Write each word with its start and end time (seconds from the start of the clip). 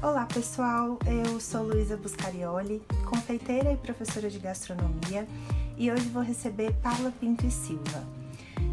Olá 0.00 0.26
pessoal, 0.26 0.96
eu 1.04 1.40
sou 1.40 1.64
Luísa 1.64 1.96
Buscarioli, 1.96 2.80
confeiteira 3.04 3.72
e 3.72 3.76
professora 3.76 4.30
de 4.30 4.38
gastronomia, 4.38 5.26
e 5.76 5.90
hoje 5.90 6.08
vou 6.08 6.22
receber 6.22 6.72
Paula 6.74 7.10
Pinto 7.10 7.44
e 7.44 7.50
Silva. 7.50 8.04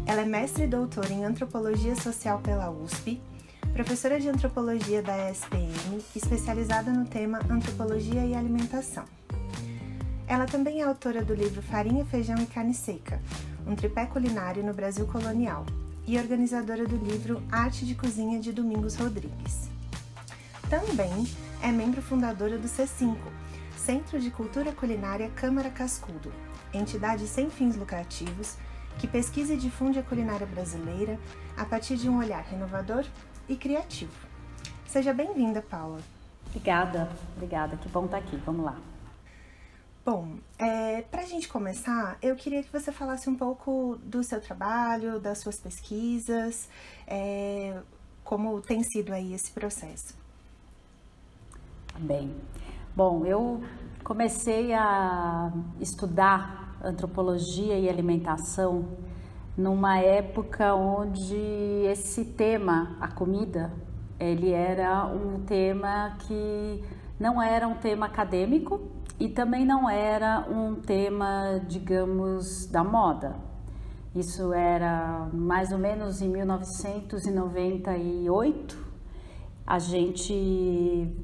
Ela 0.06 0.20
é 0.20 0.24
mestre 0.24 0.64
e 0.64 0.66
doutora 0.68 1.12
em 1.12 1.24
antropologia 1.24 1.96
social 1.96 2.38
pela 2.38 2.70
USP, 2.70 3.20
professora 3.72 4.20
de 4.20 4.28
antropologia 4.28 5.02
da 5.02 5.28
ESPM, 5.28 6.00
especializada 6.14 6.92
no 6.92 7.04
tema 7.04 7.40
antropologia 7.50 8.24
e 8.24 8.32
alimentação. 8.32 9.04
Ela 10.28 10.46
também 10.46 10.80
é 10.80 10.84
autora 10.84 11.24
do 11.24 11.34
livro 11.34 11.60
Farinha, 11.60 12.04
Feijão 12.04 12.36
e 12.38 12.46
Carne 12.46 12.72
Seca, 12.72 13.20
um 13.66 13.74
tripé 13.74 14.06
culinário 14.06 14.62
no 14.62 14.72
Brasil 14.72 15.08
colonial, 15.08 15.66
e 16.06 16.16
organizadora 16.18 16.86
do 16.86 16.94
livro 16.94 17.42
Arte 17.50 17.84
de 17.84 17.96
Cozinha 17.96 18.38
de 18.38 18.52
Domingos 18.52 18.94
Rodrigues. 18.94 19.74
Também 20.68 21.24
é 21.62 21.70
membro 21.70 22.02
fundadora 22.02 22.58
do 22.58 22.66
C5, 22.66 23.16
Centro 23.76 24.18
de 24.18 24.32
Cultura 24.32 24.72
Culinária 24.72 25.30
Câmara 25.30 25.70
Cascudo, 25.70 26.32
entidade 26.74 27.28
sem 27.28 27.48
fins 27.48 27.76
lucrativos 27.76 28.56
que 28.98 29.06
pesquisa 29.06 29.54
e 29.54 29.56
difunde 29.56 30.00
a 30.00 30.02
culinária 30.02 30.44
brasileira 30.44 31.20
a 31.56 31.64
partir 31.64 31.96
de 31.96 32.08
um 32.08 32.18
olhar 32.18 32.42
renovador 32.42 33.04
e 33.48 33.54
criativo. 33.54 34.12
Seja 34.88 35.14
bem-vinda, 35.14 35.62
Paula. 35.62 36.00
Obrigada, 36.48 37.10
obrigada. 37.36 37.76
Que 37.76 37.88
bom 37.88 38.06
estar 38.06 38.18
aqui. 38.18 38.36
Vamos 38.38 38.64
lá. 38.64 38.76
Bom, 40.04 40.36
é, 40.58 41.02
para 41.02 41.22
a 41.22 41.26
gente 41.26 41.46
começar, 41.46 42.18
eu 42.20 42.34
queria 42.34 42.62
que 42.64 42.72
você 42.72 42.90
falasse 42.90 43.30
um 43.30 43.36
pouco 43.36 43.98
do 44.02 44.24
seu 44.24 44.40
trabalho, 44.40 45.20
das 45.20 45.38
suas 45.38 45.58
pesquisas, 45.58 46.68
é, 47.06 47.78
como 48.24 48.60
tem 48.60 48.82
sido 48.82 49.12
aí 49.12 49.32
esse 49.32 49.52
processo. 49.52 50.25
Tá 51.96 52.02
bem. 52.02 52.34
Bom, 52.94 53.24
eu 53.24 53.62
comecei 54.04 54.74
a 54.74 55.50
estudar 55.80 56.76
antropologia 56.84 57.78
e 57.78 57.88
alimentação 57.88 58.84
numa 59.56 59.98
época 59.98 60.74
onde 60.74 61.34
esse 61.90 62.22
tema, 62.22 62.98
a 63.00 63.08
comida, 63.08 63.72
ele 64.20 64.52
era 64.52 65.06
um 65.06 65.40
tema 65.44 66.18
que 66.18 66.84
não 67.18 67.40
era 67.40 67.66
um 67.66 67.76
tema 67.76 68.04
acadêmico, 68.04 68.78
e 69.18 69.30
também 69.30 69.64
não 69.64 69.88
era 69.88 70.46
um 70.50 70.74
tema, 70.74 71.62
digamos, 71.66 72.66
da 72.66 72.84
moda. 72.84 73.36
Isso 74.14 74.52
era 74.52 75.30
mais 75.32 75.72
ou 75.72 75.78
menos 75.78 76.20
em 76.20 76.28
1998. 76.28 78.85
A 79.66 79.80
gente 79.80 80.32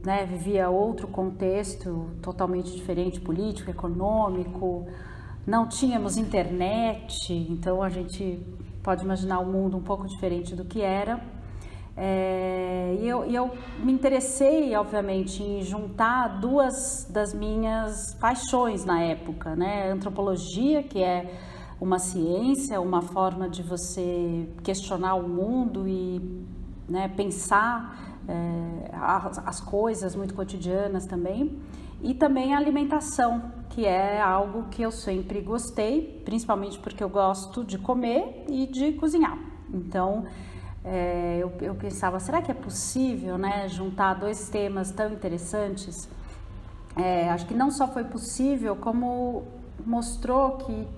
né, 0.05 0.27
vivia 0.27 0.69
outro 0.69 1.07
contexto 1.07 2.11
totalmente 2.21 2.73
diferente, 2.73 3.21
político, 3.21 3.71
econômico. 3.71 4.89
Não 5.47 5.69
tínhamos 5.69 6.17
internet, 6.17 7.33
então 7.33 7.81
a 7.81 7.89
gente 7.89 8.45
pode 8.83 9.05
imaginar 9.05 9.39
o 9.39 9.43
um 9.43 9.53
mundo 9.53 9.77
um 9.77 9.83
pouco 9.83 10.09
diferente 10.09 10.57
do 10.57 10.65
que 10.65 10.81
era. 10.81 11.23
É, 11.97 12.97
e, 13.01 13.07
eu, 13.07 13.31
e 13.31 13.35
eu 13.35 13.51
me 13.79 13.93
interessei, 13.93 14.75
obviamente, 14.75 15.43
em 15.43 15.63
juntar 15.63 16.41
duas 16.41 17.07
das 17.09 17.33
minhas 17.33 18.15
paixões 18.15 18.85
na 18.85 19.03
época, 19.03 19.55
né? 19.55 19.91
Antropologia, 19.91 20.83
que 20.83 21.01
é 21.01 21.33
uma 21.81 21.99
ciência, 21.99 22.81
uma 22.81 23.03
forma 23.03 23.49
de 23.49 23.63
você 23.63 24.49
questionar 24.65 25.15
o 25.15 25.29
mundo 25.29 25.87
e 25.87 26.45
né, 26.89 27.09
pensar 27.09 28.12
é, 28.29 28.91
as, 28.95 29.39
as 29.39 29.61
coisas 29.61 30.15
muito 30.15 30.35
cotidianas 30.35 31.07
também, 31.07 31.61
e 32.03 32.15
também 32.15 32.53
a 32.53 32.59
alimentação, 32.59 33.53
que 33.71 33.87
é 33.87 34.21
algo 34.21 34.65
que 34.71 34.83
eu 34.83 34.91
sempre 34.91 35.41
gostei, 35.41 36.21
principalmente 36.25 36.79
porque 36.79 37.03
eu 37.03 37.09
gosto 37.09 37.65
de 37.65 37.79
comer 37.79 38.45
e 38.49 38.67
de 38.67 38.93
cozinhar. 38.93 39.39
Então, 39.73 40.25
é, 40.85 41.39
eu, 41.41 41.53
eu, 41.61 41.75
pensava, 41.77 42.19
será 42.19 42.43
que 42.43 42.51
é 42.51 42.55
possível 42.55 43.39
né, 43.39 43.69
juntar 43.69 44.15
dois 44.15 44.49
temas 44.49 44.91
tão 44.91 45.13
interessantes? 45.13 46.09
É, 46.97 47.31
acho 47.31 47.47
que 47.47 47.55
não 47.55 47.71
só 47.71 47.87
foi 47.87 48.05
possível, 48.05 48.75
como 48.75 49.45
mostrou 49.87 50.59
que 50.59 50.89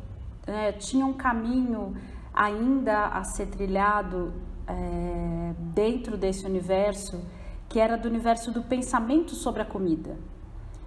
é, 0.47 0.73
tinha 0.73 1.05
um 1.05 1.13
caminho 1.13 1.95
ainda 2.33 3.07
a 3.09 3.23
ser 3.25 3.47
trilhado 3.47 4.33
é, 4.67 5.55
dentro 5.75 6.17
desse 6.17 6.47
universo, 6.47 7.21
que 7.69 7.79
era 7.79 7.97
do 7.97 8.09
universo 8.09 8.53
do 8.53 8.63
pensamento 8.63 9.35
sobre 9.35 9.63
a 9.63 9.65
comida. 9.65 10.17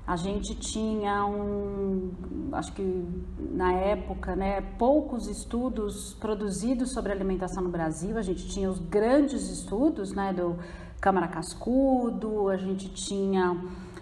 A 0.05 0.15
gente 0.15 0.55
tinha 0.55 1.25
um, 1.25 2.11
acho 2.53 2.71
que 2.71 3.05
na 3.51 3.73
época, 3.73 4.37
né, 4.37 4.61
poucos 4.79 5.27
estudos 5.27 6.13
produzidos 6.13 6.93
sobre 6.93 7.11
alimentação 7.11 7.61
no 7.61 7.69
Brasil. 7.69 8.17
A 8.17 8.21
gente 8.21 8.47
tinha 8.47 8.69
os 8.69 8.79
grandes 8.79 9.49
estudos, 9.49 10.13
né, 10.13 10.31
do 10.31 10.55
Câmara 11.01 11.27
Cascudo, 11.27 12.47
a 12.47 12.55
gente 12.55 12.87
tinha 12.89 13.61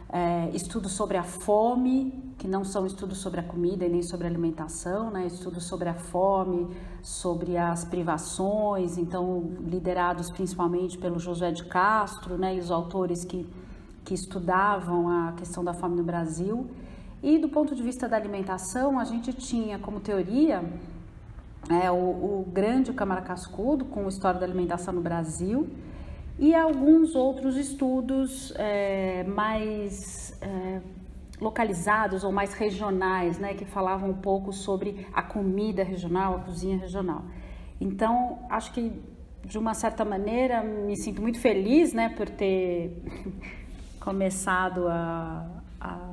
é, 0.10 0.50
estudos 0.54 0.92
sobre 0.92 1.18
a 1.18 1.24
fome, 1.24 2.14
que 2.38 2.48
não 2.48 2.64
são 2.64 2.86
estudos 2.86 3.18
sobre 3.18 3.40
a 3.40 3.44
comida 3.44 3.86
e 3.86 3.90
nem 3.90 4.02
sobre 4.02 4.28
a 4.28 4.30
alimentação, 4.30 5.10
né, 5.10 5.26
estudos 5.26 5.64
sobre 5.66 5.90
a 5.90 5.94
fome, 5.94 6.68
sobre 7.02 7.58
as 7.58 7.84
privações, 7.84 8.98
então 8.98 9.52
liderados 9.62 10.30
principalmente 10.30 10.98
pelo 10.98 11.20
José 11.20 11.52
de 11.52 11.66
Castro, 11.66 12.38
né, 12.38 12.56
e 12.56 12.60
os 12.60 12.72
autores 12.72 13.26
que 13.26 13.48
que 14.06 14.14
estudavam 14.14 15.10
a 15.10 15.34
questão 15.34 15.64
da 15.64 15.74
fome 15.74 15.96
no 15.96 16.04
Brasil. 16.04 16.68
E 17.24 17.40
do 17.40 17.50
ponto 17.50 17.76
de 17.76 17.82
vista 17.82 18.08
da 18.08 18.16
alimentação, 18.16 19.00
a 19.00 19.04
gente 19.04 19.34
tinha 19.34 19.80
como 19.80 20.00
teoria 20.00 20.64
é, 21.68 21.90
o, 21.90 21.96
o 21.96 22.48
grande 22.54 22.94
Câmara 22.94 23.22
Cascudo, 23.22 23.84
com 23.84 24.06
a 24.06 24.08
história 24.08 24.40
da 24.40 24.46
alimentação 24.46 24.94
no 24.94 25.02
Brasil, 25.02 25.68
e 26.38 26.54
alguns 26.54 27.16
outros 27.16 27.56
estudos 27.56 28.54
é, 28.58 29.24
mais 29.24 30.38
é, 30.42 30.82
localizados 31.40 32.24
ou 32.24 32.32
mais 32.32 32.54
regionais, 32.54 33.38
né, 33.38 33.54
que 33.54 33.66
falavam 33.66 34.10
um 34.10 34.18
pouco 34.18 34.52
sobre 34.52 35.08
a 35.14 35.22
comida 35.22 35.84
regional, 35.84 36.36
a 36.36 36.40
cozinha 36.40 36.78
regional. 36.78 37.24
Então, 37.80 38.40
acho 38.50 38.74
que 38.74 38.92
de 39.44 39.58
uma 39.58 39.74
certa 39.74 40.04
maneira 40.04 40.64
me 40.64 40.96
sinto 40.98 41.22
muito 41.22 41.40
feliz, 41.40 41.94
né, 41.94 42.10
por 42.10 42.30
ter 42.30 43.02
começado 44.00 44.88
a, 44.88 45.46
a, 45.80 46.10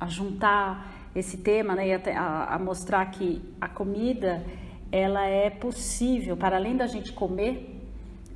a 0.00 0.06
juntar 0.06 1.08
esse 1.14 1.38
tema 1.38 1.74
né, 1.74 1.88
e 1.88 1.92
a, 2.12 2.54
a, 2.54 2.58
mostrar 2.58 3.06
que 3.06 3.42
a 3.60 3.68
comida 3.68 4.44
ela 4.92 5.26
é 5.26 5.50
possível, 5.50 6.36
para 6.36 6.56
além 6.56 6.76
da 6.76 6.86
gente 6.86 7.12
comer, 7.12 7.77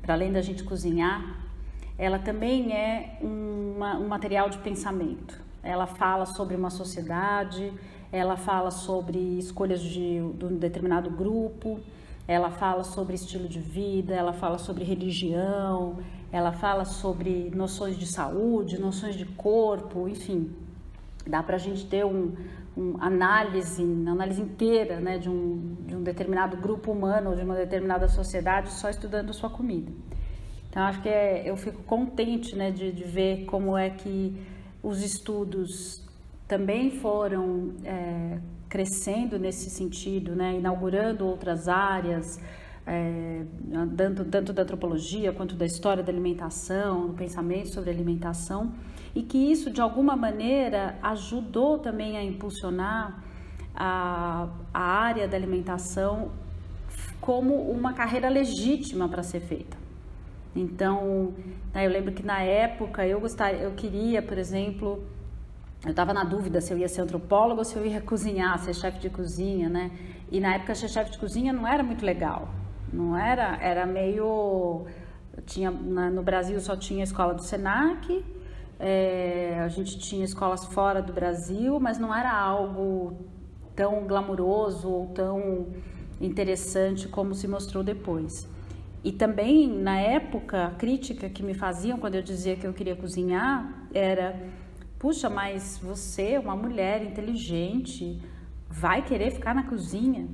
para 0.02 0.14
além 0.14 0.32
da 0.32 0.42
gente 0.42 0.64
cozinhar, 0.64 1.40
ela 1.96 2.18
também 2.18 2.72
é 2.72 3.18
uma, 3.22 3.96
um 3.96 4.08
material 4.08 4.50
de 4.50 4.58
pensamento. 4.58 5.40
Ela 5.62 5.86
fala 5.86 6.26
sobre 6.26 6.56
uma 6.56 6.70
sociedade, 6.70 7.72
ela 8.10 8.36
fala 8.36 8.70
sobre 8.70 9.18
escolhas 9.38 9.80
de, 9.80 10.20
de 10.20 10.44
um 10.44 10.56
determinado 10.56 11.08
grupo, 11.08 11.80
ela 12.26 12.50
fala 12.50 12.82
sobre 12.82 13.14
estilo 13.14 13.48
de 13.48 13.60
vida, 13.60 14.14
ela 14.14 14.32
fala 14.32 14.58
sobre 14.58 14.84
religião, 14.84 15.98
ela 16.32 16.52
fala 16.52 16.84
sobre 16.84 17.50
noções 17.54 17.96
de 17.96 18.06
saúde, 18.06 18.78
noções 18.78 19.14
de 19.16 19.24
corpo, 19.24 20.08
enfim. 20.08 20.50
Dá 21.26 21.42
para 21.42 21.56
a 21.56 21.58
gente 21.58 21.86
ter 21.86 22.04
um, 22.04 22.32
um 22.76 22.96
análise, 23.00 23.82
análise 23.82 24.40
inteira 24.40 24.98
né, 25.00 25.18
de, 25.18 25.28
um, 25.28 25.76
de 25.86 25.94
um 25.94 26.02
determinado 26.02 26.56
grupo 26.56 26.92
humano 26.92 27.30
ou 27.30 27.36
de 27.36 27.42
uma 27.42 27.54
determinada 27.54 28.08
sociedade 28.08 28.70
só 28.70 28.88
estudando 28.88 29.32
sua 29.34 29.50
comida. 29.50 29.92
Então, 30.70 30.82
acho 30.84 31.02
que 31.02 31.08
é, 31.08 31.42
eu 31.48 31.56
fico 31.56 31.82
contente 31.82 32.56
né, 32.56 32.70
de, 32.70 32.92
de 32.92 33.04
ver 33.04 33.44
como 33.44 33.76
é 33.76 33.90
que 33.90 34.34
os 34.82 35.02
estudos 35.02 36.02
também 36.48 36.90
foram 36.90 37.74
é, 37.84 38.38
crescendo 38.68 39.38
nesse 39.38 39.68
sentido, 39.68 40.34
né, 40.34 40.54
inaugurando 40.54 41.26
outras 41.26 41.68
áreas, 41.68 42.40
é, 42.86 43.42
tanto, 43.96 44.24
tanto 44.24 44.52
da 44.52 44.62
antropologia 44.62 45.30
quanto 45.32 45.54
da 45.54 45.66
história 45.66 46.02
da 46.02 46.10
alimentação, 46.10 47.08
do 47.08 47.12
pensamento 47.12 47.68
sobre 47.68 47.90
alimentação, 47.90 48.72
e 49.14 49.22
que 49.22 49.38
isso 49.38 49.70
de 49.70 49.80
alguma 49.80 50.16
maneira 50.16 50.98
ajudou 51.02 51.78
também 51.78 52.16
a 52.16 52.22
impulsionar 52.22 53.22
a, 53.74 54.48
a 54.72 54.80
área 54.80 55.28
da 55.28 55.36
alimentação 55.36 56.30
como 57.20 57.54
uma 57.70 57.92
carreira 57.92 58.28
legítima 58.28 59.08
para 59.08 59.22
ser 59.22 59.40
feita. 59.40 59.76
Então, 60.54 61.32
né, 61.72 61.86
eu 61.86 61.90
lembro 61.90 62.12
que 62.12 62.22
na 62.22 62.42
época 62.42 63.06
eu 63.06 63.20
gostaria, 63.20 63.60
eu 63.60 63.72
queria, 63.72 64.20
por 64.20 64.36
exemplo, 64.36 65.02
eu 65.84 65.90
estava 65.90 66.12
na 66.12 66.24
dúvida 66.24 66.60
se 66.60 66.72
eu 66.72 66.78
ia 66.78 66.88
ser 66.88 67.00
antropóloga 67.00 67.60
ou 67.60 67.64
se 67.64 67.76
eu 67.76 67.84
ia 67.84 68.00
cozinhar, 68.00 68.58
ser 68.58 68.74
chefe 68.74 68.98
de 68.98 69.08
cozinha, 69.10 69.68
né? 69.68 69.90
E 70.30 70.40
na 70.40 70.54
época 70.54 70.74
ser 70.74 70.88
chefe 70.88 71.12
de 71.12 71.18
cozinha 71.18 71.52
não 71.52 71.66
era 71.66 71.82
muito 71.82 72.04
legal. 72.04 72.48
Não 72.92 73.16
era, 73.16 73.56
era 73.62 73.86
meio 73.86 74.86
tinha 75.46 75.70
no 75.70 76.22
Brasil 76.22 76.60
só 76.60 76.76
tinha 76.76 77.02
a 77.02 77.04
escola 77.04 77.34
do 77.34 77.42
Senac, 77.42 78.22
é, 78.84 79.60
a 79.60 79.68
gente 79.68 79.96
tinha 79.96 80.24
escolas 80.24 80.64
fora 80.64 81.00
do 81.00 81.12
Brasil, 81.12 81.78
mas 81.78 81.98
não 81.98 82.12
era 82.12 82.32
algo 82.36 83.16
tão 83.76 84.08
glamuroso 84.08 84.90
ou 84.90 85.06
tão 85.14 85.68
interessante 86.20 87.06
como 87.06 87.32
se 87.32 87.46
mostrou 87.46 87.84
depois. 87.84 88.48
E 89.04 89.12
também, 89.12 89.68
na 89.68 90.00
época, 90.00 90.66
a 90.66 90.70
crítica 90.72 91.28
que 91.28 91.44
me 91.44 91.54
faziam 91.54 91.96
quando 91.96 92.16
eu 92.16 92.22
dizia 92.22 92.56
que 92.56 92.66
eu 92.66 92.72
queria 92.72 92.96
cozinhar 92.96 93.86
era: 93.94 94.36
puxa, 94.98 95.30
mas 95.30 95.78
você, 95.78 96.36
uma 96.36 96.56
mulher 96.56 97.04
inteligente, 97.04 98.20
vai 98.68 99.00
querer 99.02 99.30
ficar 99.30 99.54
na 99.54 99.62
cozinha? 99.62 100.26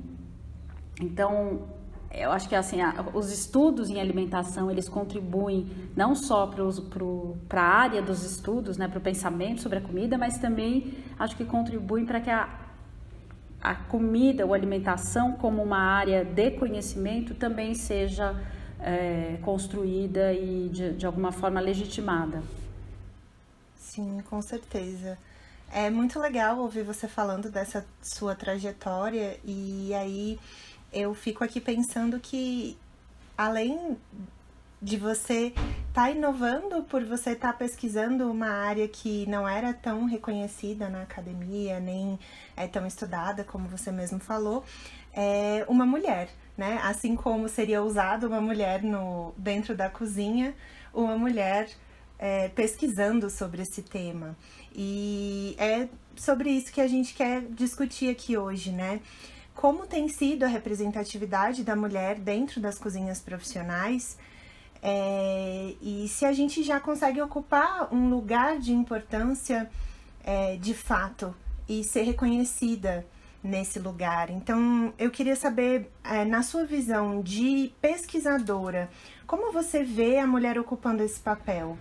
Então, 0.99 1.67
eu 2.11 2.31
acho 2.31 2.49
que 2.49 2.55
assim, 2.55 2.81
a, 2.81 3.05
os 3.13 3.31
estudos 3.31 3.89
em 3.89 3.99
alimentação, 3.99 4.69
eles 4.71 4.89
contribuem 4.89 5.67
não 5.95 6.15
só 6.15 6.51
para 7.47 7.61
a 7.61 7.65
área 7.65 8.01
dos 8.01 8.23
estudos, 8.23 8.77
né, 8.77 8.87
para 8.87 8.97
o 8.97 9.01
pensamento 9.01 9.61
sobre 9.61 9.77
a 9.77 9.81
comida, 9.81 10.17
mas 10.17 10.37
também 10.37 10.93
acho 11.17 11.35
que 11.35 11.45
contribuem 11.45 12.05
para 12.05 12.19
que 12.19 12.29
a, 12.29 12.49
a 13.61 13.75
comida 13.75 14.45
ou 14.45 14.53
alimentação 14.53 15.33
como 15.33 15.61
uma 15.61 15.79
área 15.79 16.25
de 16.25 16.51
conhecimento 16.51 17.35
também 17.35 17.75
seja 17.75 18.35
é, 18.79 19.37
construída 19.41 20.33
e 20.33 20.69
de, 20.69 20.93
de 20.93 21.05
alguma 21.05 21.31
forma 21.31 21.59
legitimada. 21.59 22.41
Sim, 23.75 24.21
com 24.29 24.41
certeza. 24.41 25.17
É 25.71 25.89
muito 25.89 26.19
legal 26.19 26.57
ouvir 26.57 26.83
você 26.83 27.07
falando 27.07 27.51
dessa 27.51 27.85
sua 28.01 28.33
trajetória 28.33 29.39
e 29.43 29.93
aí 29.93 30.39
eu 30.91 31.13
fico 31.13 31.43
aqui 31.43 31.59
pensando 31.59 32.19
que 32.19 32.77
além 33.37 33.97
de 34.81 34.97
você 34.97 35.47
estar 35.47 35.93
tá 35.93 36.11
inovando 36.11 36.83
por 36.83 37.03
você 37.03 37.31
estar 37.31 37.51
tá 37.51 37.57
pesquisando 37.57 38.29
uma 38.31 38.49
área 38.49 38.87
que 38.87 39.25
não 39.27 39.47
era 39.47 39.73
tão 39.73 40.05
reconhecida 40.05 40.89
na 40.89 41.01
academia, 41.01 41.79
nem 41.79 42.17
é 42.55 42.67
tão 42.67 42.85
estudada 42.85 43.43
como 43.43 43.67
você 43.67 43.91
mesmo 43.91 44.19
falou, 44.19 44.63
é 45.13 45.65
uma 45.67 45.85
mulher 45.85 46.29
né? 46.59 46.77
Assim 46.83 47.15
como 47.15 47.47
seria 47.47 47.81
usado 47.81 48.27
uma 48.27 48.41
mulher 48.41 48.83
no, 48.83 49.33
dentro 49.37 49.73
da 49.73 49.89
cozinha, 49.89 50.53
uma 50.93 51.17
mulher 51.17 51.69
é, 52.19 52.49
pesquisando 52.49 53.29
sobre 53.29 53.61
esse 53.61 53.81
tema. 53.81 54.35
E 54.75 55.55
é 55.57 55.87
sobre 56.17 56.49
isso 56.51 56.73
que 56.73 56.81
a 56.81 56.87
gente 56.87 57.13
quer 57.13 57.43
discutir 57.43 58.11
aqui 58.11 58.37
hoje, 58.37 58.73
né? 58.73 58.99
Como 59.59 59.85
tem 59.85 60.07
sido 60.07 60.45
a 60.45 60.47
representatividade 60.47 61.65
da 61.65 61.75
mulher 61.75 62.17
dentro 62.17 62.61
das 62.61 62.79
cozinhas 62.79 63.19
profissionais 63.19 64.17
é, 64.81 65.75
e 65.81 66.07
se 66.07 66.23
a 66.23 66.31
gente 66.31 66.63
já 66.63 66.79
consegue 66.79 67.21
ocupar 67.21 67.93
um 67.93 68.09
lugar 68.09 68.57
de 68.57 68.71
importância 68.71 69.69
é, 70.23 70.55
de 70.55 70.73
fato 70.73 71.35
e 71.67 71.83
ser 71.83 72.03
reconhecida 72.03 73.05
nesse 73.43 73.79
lugar. 73.79 74.29
Então, 74.29 74.93
eu 74.97 75.11
queria 75.11 75.35
saber, 75.35 75.91
é, 76.05 76.23
na 76.23 76.41
sua 76.41 76.63
visão 76.63 77.21
de 77.21 77.73
pesquisadora, 77.81 78.89
como 79.27 79.51
você 79.51 79.83
vê 79.83 80.19
a 80.19 80.25
mulher 80.25 80.57
ocupando 80.57 81.03
esse 81.03 81.19
papel? 81.19 81.77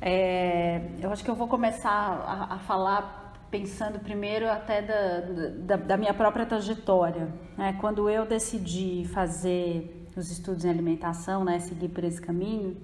É, 0.00 0.80
eu 1.00 1.10
acho 1.10 1.24
que 1.24 1.30
eu 1.32 1.34
vou 1.34 1.48
começar 1.48 1.90
a, 1.90 2.54
a 2.54 2.58
falar 2.60 3.23
pensando 3.54 4.00
primeiro 4.00 4.50
até 4.50 4.82
da, 4.82 5.20
da, 5.58 5.76
da 5.76 5.96
minha 5.96 6.12
própria 6.12 6.44
trajetória. 6.44 7.28
Né? 7.56 7.76
Quando 7.80 8.10
eu 8.10 8.26
decidi 8.26 9.06
fazer 9.14 10.08
os 10.16 10.28
estudos 10.28 10.64
em 10.64 10.70
alimentação, 10.70 11.44
né, 11.44 11.60
seguir 11.60 11.88
por 11.90 12.02
esse 12.02 12.20
caminho, 12.20 12.76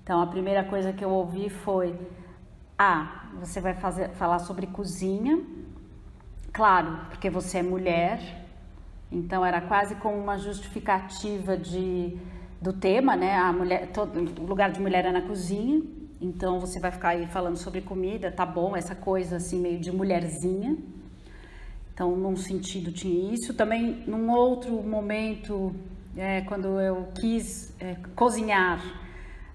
então 0.00 0.20
a 0.20 0.26
primeira 0.28 0.62
coisa 0.62 0.92
que 0.92 1.04
eu 1.04 1.10
ouvi 1.10 1.48
foi: 1.50 1.98
ah, 2.78 3.30
você 3.40 3.60
vai 3.60 3.74
fazer, 3.74 4.10
falar 4.10 4.38
sobre 4.38 4.68
cozinha, 4.68 5.40
Claro, 6.52 6.98
porque 7.08 7.30
você 7.30 7.58
é 7.58 7.62
mulher, 7.62 8.44
então 9.10 9.44
era 9.44 9.58
quase 9.62 9.94
como 9.94 10.18
uma 10.18 10.36
justificativa 10.36 11.56
de, 11.56 12.18
do 12.60 12.74
tema, 12.74 13.16
né? 13.16 13.34
A 13.36 13.50
mulher, 13.54 13.90
todo, 13.90 14.20
o 14.38 14.46
lugar 14.46 14.70
de 14.70 14.78
mulher 14.78 15.06
é 15.06 15.10
na 15.10 15.22
cozinha, 15.22 15.82
então 16.22 16.60
você 16.60 16.78
vai 16.78 16.92
ficar 16.92 17.10
aí 17.10 17.26
falando 17.26 17.56
sobre 17.56 17.80
comida, 17.80 18.30
tá 18.30 18.46
bom? 18.46 18.76
Essa 18.76 18.94
coisa 18.94 19.36
assim 19.36 19.60
meio 19.60 19.80
de 19.80 19.90
mulherzinha. 19.90 20.76
Então, 21.92 22.16
num 22.16 22.36
sentido 22.36 22.92
tinha 22.92 23.34
isso. 23.34 23.52
Também, 23.52 24.04
num 24.06 24.30
outro 24.30 24.72
momento, 24.82 25.74
é, 26.16 26.40
quando 26.42 26.80
eu 26.80 27.08
quis 27.20 27.74
é, 27.80 27.96
cozinhar, 28.14 29.02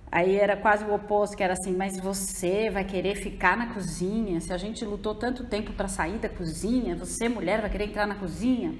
Aí 0.09 0.37
era 0.37 0.55
quase 0.55 0.85
o 0.85 0.93
oposto, 0.93 1.35
que 1.35 1.43
era 1.43 1.51
assim, 1.51 1.75
mas 1.75 1.99
você 1.99 2.69
vai 2.69 2.85
querer 2.85 3.15
ficar 3.15 3.57
na 3.57 3.73
cozinha? 3.73 4.39
Se 4.39 4.53
a 4.53 4.57
gente 4.57 4.85
lutou 4.85 5.13
tanto 5.13 5.43
tempo 5.43 5.73
para 5.73 5.89
sair 5.89 6.17
da 6.17 6.29
cozinha, 6.29 6.95
você, 6.95 7.27
mulher, 7.27 7.59
vai 7.59 7.69
querer 7.69 7.89
entrar 7.89 8.07
na 8.07 8.15
cozinha? 8.15 8.73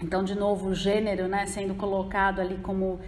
Então, 0.00 0.22
de 0.22 0.36
novo, 0.36 0.68
o 0.68 0.74
gênero, 0.74 1.26
né, 1.26 1.46
sendo 1.46 1.74
colocado 1.74 2.40
ali 2.40 2.58
como 2.58 3.00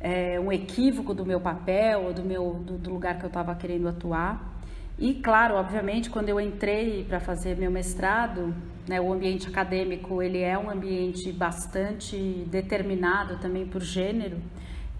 é, 0.00 0.38
um 0.38 0.52
equívoco 0.52 1.12
do 1.12 1.24
meu 1.24 1.40
papel, 1.40 2.04
ou 2.04 2.12
do, 2.12 2.22
meu, 2.22 2.54
do, 2.54 2.78
do 2.78 2.90
lugar 2.90 3.18
que 3.18 3.24
eu 3.24 3.28
estava 3.28 3.54
querendo 3.54 3.88
atuar. 3.88 4.58
E, 4.98 5.14
claro, 5.14 5.54
obviamente, 5.54 6.10
quando 6.10 6.28
eu 6.28 6.40
entrei 6.40 7.04
para 7.04 7.20
fazer 7.20 7.56
meu 7.56 7.70
mestrado, 7.70 8.52
né, 8.88 9.00
o 9.00 9.12
ambiente 9.12 9.48
acadêmico, 9.48 10.20
ele 10.20 10.40
é 10.40 10.58
um 10.58 10.68
ambiente 10.68 11.30
bastante 11.30 12.16
determinado 12.50 13.38
também 13.38 13.66
por 13.66 13.82
gênero. 13.82 14.38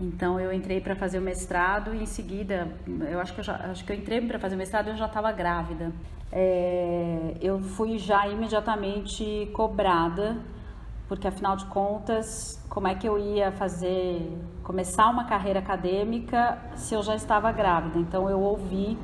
Então 0.01 0.39
eu 0.39 0.53
entrei 0.53 0.81
para 0.81 0.95
fazer 0.95 1.19
o 1.19 1.23
mestrado 1.23 1.93
e 1.93 2.03
em 2.03 2.07
seguida, 2.07 2.69
eu 3.11 3.19
acho 3.19 3.35
que 3.35 3.41
eu, 3.41 3.45
já, 3.45 3.57
acho 3.57 3.85
que 3.85 3.91
eu 3.91 3.97
entrei 3.97 4.21
para 4.21 4.39
fazer 4.39 4.55
o 4.55 4.59
mestrado 4.59 4.87
e 4.87 4.91
eu 4.91 4.97
já 4.97 5.07
estava 5.07 5.33
grávida. 5.33 5.93
É, 6.31 7.35
eu 7.41 7.59
fui 7.59 7.99
já 7.99 8.29
imediatamente 8.29 9.51
cobrada, 9.53 10.37
porque 11.09 11.27
afinal 11.27 11.57
de 11.57 11.65
contas, 11.67 12.63
como 12.69 12.87
é 12.87 12.95
que 12.95 13.09
eu 13.09 13.19
ia 13.19 13.51
fazer, 13.51 14.31
começar 14.63 15.09
uma 15.09 15.25
carreira 15.25 15.59
acadêmica 15.59 16.59
se 16.77 16.95
eu 16.95 17.03
já 17.03 17.17
estava 17.17 17.51
grávida? 17.51 17.99
Então 17.99 18.29
eu 18.29 18.41
ouvi 18.41 18.97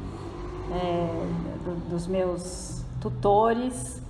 é, 0.71 1.07
do, 1.65 1.89
dos 1.89 2.07
meus 2.07 2.85
tutores 3.01 4.03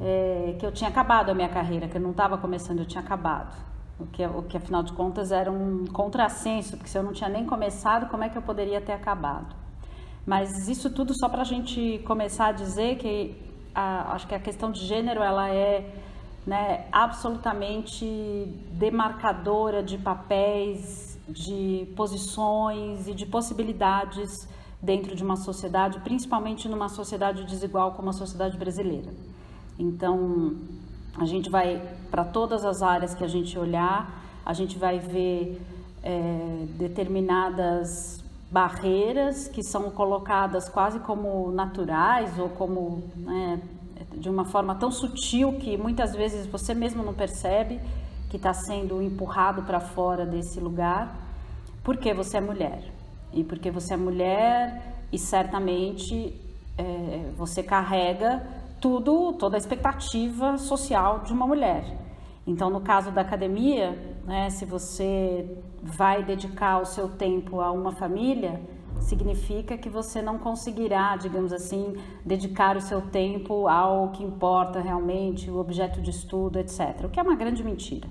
é, 0.00 0.54
que 0.58 0.64
eu 0.66 0.70
tinha 0.70 0.90
acabado 0.90 1.30
a 1.30 1.34
minha 1.34 1.48
carreira, 1.48 1.88
que 1.88 1.96
eu 1.96 2.00
não 2.00 2.10
estava 2.10 2.36
começando, 2.36 2.80
eu 2.80 2.86
tinha 2.86 3.02
acabado 3.02 3.70
o 4.00 4.06
que, 4.06 4.24
o 4.24 4.42
que 4.42 4.56
afinal 4.56 4.82
de 4.82 4.92
contas 4.92 5.30
era 5.30 5.50
um 5.50 5.84
contrassenso, 5.86 6.76
porque 6.76 6.88
se 6.88 6.98
eu 6.98 7.02
não 7.02 7.12
tinha 7.12 7.28
nem 7.28 7.44
começado, 7.44 8.08
como 8.08 8.24
é 8.24 8.28
que 8.28 8.36
eu 8.36 8.42
poderia 8.42 8.80
ter 8.80 8.92
acabado? 8.92 9.54
Mas 10.26 10.68
isso 10.68 10.90
tudo 10.90 11.12
só 11.14 11.28
para 11.28 11.42
a 11.42 11.44
gente 11.44 12.00
começar 12.06 12.46
a 12.48 12.52
dizer 12.52 12.96
que 12.96 13.36
a, 13.74 14.14
acho 14.14 14.26
que 14.26 14.34
a 14.34 14.40
questão 14.40 14.70
de 14.70 14.80
gênero 14.80 15.22
ela 15.22 15.48
é 15.50 15.94
né, 16.50 16.88
absolutamente 16.90 18.04
demarcadora 18.72 19.84
de 19.84 19.96
papéis, 19.96 21.16
de 21.28 21.86
posições 21.94 23.06
e 23.06 23.14
de 23.14 23.24
possibilidades 23.24 24.48
dentro 24.82 25.14
de 25.14 25.22
uma 25.22 25.36
sociedade, 25.36 26.00
principalmente 26.00 26.68
numa 26.68 26.88
sociedade 26.88 27.44
desigual 27.44 27.92
como 27.92 28.10
a 28.10 28.12
sociedade 28.12 28.58
brasileira. 28.58 29.14
Então, 29.78 30.56
a 31.16 31.24
gente 31.24 31.48
vai 31.48 31.80
para 32.10 32.24
todas 32.24 32.64
as 32.64 32.82
áreas 32.82 33.14
que 33.14 33.22
a 33.22 33.28
gente 33.28 33.56
olhar, 33.56 34.20
a 34.44 34.52
gente 34.52 34.76
vai 34.76 34.98
ver 34.98 35.62
é, 36.02 36.66
determinadas 36.76 38.24
barreiras 38.50 39.46
que 39.46 39.62
são 39.62 39.88
colocadas 39.92 40.68
quase 40.68 40.98
como 40.98 41.52
naturais 41.52 42.36
ou 42.40 42.48
como 42.48 43.04
né, 43.14 43.60
de 44.16 44.28
uma 44.28 44.44
forma 44.44 44.74
tão 44.74 44.90
sutil 44.90 45.54
que 45.54 45.76
muitas 45.76 46.14
vezes 46.14 46.46
você 46.46 46.74
mesmo 46.74 47.02
não 47.02 47.14
percebe 47.14 47.80
que 48.28 48.36
está 48.36 48.52
sendo 48.52 49.02
empurrado 49.02 49.62
para 49.62 49.80
fora 49.80 50.24
desse 50.24 50.60
lugar, 50.60 51.16
porque 51.82 52.14
você 52.14 52.36
é 52.36 52.40
mulher 52.40 52.82
e 53.32 53.42
porque 53.42 53.70
você 53.70 53.94
é 53.94 53.96
mulher 53.96 54.96
e 55.12 55.18
certamente 55.18 56.34
é, 56.78 57.30
você 57.36 57.62
carrega 57.62 58.46
tudo, 58.80 59.32
toda 59.34 59.56
a 59.56 59.58
expectativa 59.58 60.56
social 60.56 61.20
de 61.20 61.32
uma 61.32 61.46
mulher. 61.46 61.84
Então, 62.46 62.70
no 62.70 62.80
caso 62.80 63.10
da 63.10 63.20
academia, 63.20 64.16
né, 64.24 64.48
se 64.50 64.64
você 64.64 65.58
vai 65.82 66.22
dedicar 66.22 66.80
o 66.80 66.86
seu 66.86 67.08
tempo 67.08 67.60
a 67.60 67.70
uma 67.70 67.92
família, 67.92 68.60
significa 69.00 69.76
que 69.76 69.88
você 69.88 70.22
não 70.22 70.38
conseguirá, 70.38 71.16
digamos 71.16 71.52
assim, 71.52 71.96
dedicar 72.24 72.76
o 72.76 72.80
seu 72.80 73.00
tempo 73.02 73.68
ao 73.68 74.10
que 74.10 74.22
importa 74.22 74.80
realmente, 74.80 75.50
o 75.50 75.58
objeto 75.58 76.00
de 76.00 76.10
estudo, 76.10 76.58
etc. 76.58 77.04
O 77.04 77.08
que 77.08 77.18
é 77.18 77.22
uma 77.22 77.36
grande 77.36 77.62
mentira. 77.64 78.08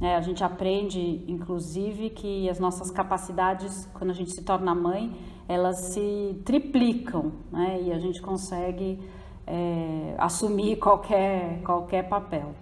É, 0.00 0.16
a 0.16 0.20
gente 0.20 0.42
aprende, 0.42 1.24
inclusive, 1.28 2.10
que 2.10 2.48
as 2.48 2.58
nossas 2.58 2.90
capacidades, 2.90 3.86
quando 3.92 4.10
a 4.10 4.14
gente 4.14 4.32
se 4.32 4.42
torna 4.42 4.74
mãe, 4.74 5.14
elas 5.46 5.78
se 5.92 6.40
triplicam, 6.44 7.32
né? 7.52 7.82
E 7.82 7.92
a 7.92 7.98
gente 7.98 8.22
consegue 8.22 8.98
é, 9.46 10.14
assumir 10.16 10.76
qualquer, 10.76 11.60
qualquer 11.62 12.08
papel. 12.08 12.54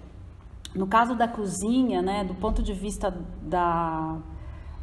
No 0.75 0.87
caso 0.87 1.15
da 1.15 1.29
cozinha, 1.29 2.03
né, 2.03 2.25
do 2.25 2.35
ponto 2.35 2.63
de 2.63 2.73
vista 2.73 3.11
da 3.43 4.19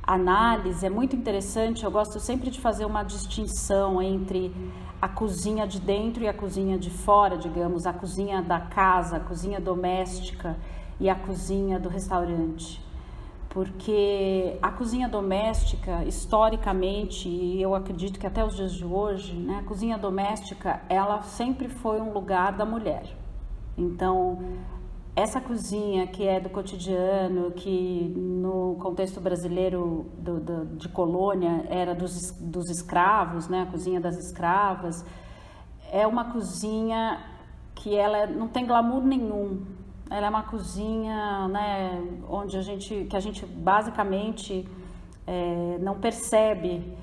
análise 0.05 0.85
é 0.85 0.89
muito 0.89 1.15
interessante. 1.15 1.83
Eu 1.83 1.91
gosto 1.91 2.19
sempre 2.19 2.49
de 2.49 2.59
fazer 2.59 2.85
uma 2.85 3.03
distinção 3.03 4.01
entre 4.01 4.53
a 5.01 5.07
cozinha 5.07 5.67
de 5.67 5.79
dentro 5.79 6.23
e 6.23 6.27
a 6.27 6.33
cozinha 6.33 6.77
de 6.77 6.89
fora, 6.89 7.37
digamos, 7.37 7.85
a 7.85 7.93
cozinha 7.93 8.41
da 8.41 8.59
casa, 8.59 9.17
a 9.17 9.19
cozinha 9.19 9.59
doméstica 9.59 10.57
e 10.99 11.09
a 11.09 11.15
cozinha 11.15 11.79
do 11.79 11.89
restaurante. 11.89 12.83
Porque 13.49 14.57
a 14.61 14.69
cozinha 14.69 15.07
doméstica, 15.07 16.03
historicamente, 16.03 17.29
e 17.29 17.61
eu 17.61 17.73
acredito 17.73 18.19
que 18.19 18.27
até 18.27 18.43
os 18.43 18.55
dias 18.55 18.73
de 18.73 18.85
hoje, 18.85 19.33
né, 19.33 19.59
a 19.59 19.63
cozinha 19.63 19.97
doméstica, 19.97 20.81
ela 20.89 21.21
sempre 21.21 21.69
foi 21.69 22.01
um 22.01 22.11
lugar 22.11 22.51
da 22.51 22.65
mulher. 22.65 23.15
Então, 23.77 24.39
essa 25.15 25.39
cozinha 25.39 26.05
que 26.07 26.27
é 26.27 26.39
do 26.41 26.49
cotidiano, 26.49 27.51
que 27.51 28.13
no 28.17 28.75
contexto 28.81 29.21
brasileiro 29.21 30.05
do, 30.17 30.39
do, 30.41 30.65
de 30.75 30.89
colônia 30.89 31.65
era 31.69 31.95
dos, 31.95 32.31
dos 32.31 32.69
escravos, 32.69 33.47
né? 33.47 33.61
a 33.61 33.65
cozinha 33.65 34.01
das 34.01 34.17
escravas, 34.17 35.05
é 35.89 36.05
uma 36.05 36.25
cozinha 36.33 37.21
que 37.73 37.95
ela 37.95 38.27
não 38.27 38.49
tem 38.49 38.65
glamour 38.65 39.05
nenhum. 39.05 39.63
Ela 40.09 40.27
é 40.27 40.29
uma 40.29 40.43
cozinha 40.43 41.47
né, 41.47 42.03
onde 42.29 42.57
a 42.57 42.61
gente, 42.61 43.05
que 43.05 43.15
a 43.15 43.19
gente 43.19 43.45
basicamente 43.45 44.67
é, 45.25 45.77
não 45.79 45.95
percebe 45.95 46.95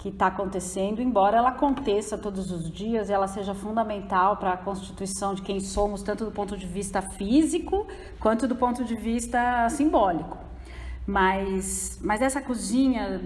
que 0.00 0.08
está 0.08 0.28
acontecendo, 0.28 1.02
embora 1.02 1.36
ela 1.36 1.50
aconteça 1.50 2.16
todos 2.16 2.50
os 2.50 2.70
dias, 2.70 3.10
ela 3.10 3.28
seja 3.28 3.54
fundamental 3.54 4.38
para 4.38 4.54
a 4.54 4.56
constituição 4.56 5.34
de 5.34 5.42
quem 5.42 5.60
somos, 5.60 6.02
tanto 6.02 6.24
do 6.24 6.30
ponto 6.30 6.56
de 6.56 6.66
vista 6.66 7.02
físico 7.02 7.86
quanto 8.18 8.48
do 8.48 8.56
ponto 8.56 8.82
de 8.82 8.94
vista 8.94 9.68
simbólico. 9.68 10.38
Mas, 11.06 11.98
mas 12.02 12.22
essa 12.22 12.40
cozinha 12.40 13.20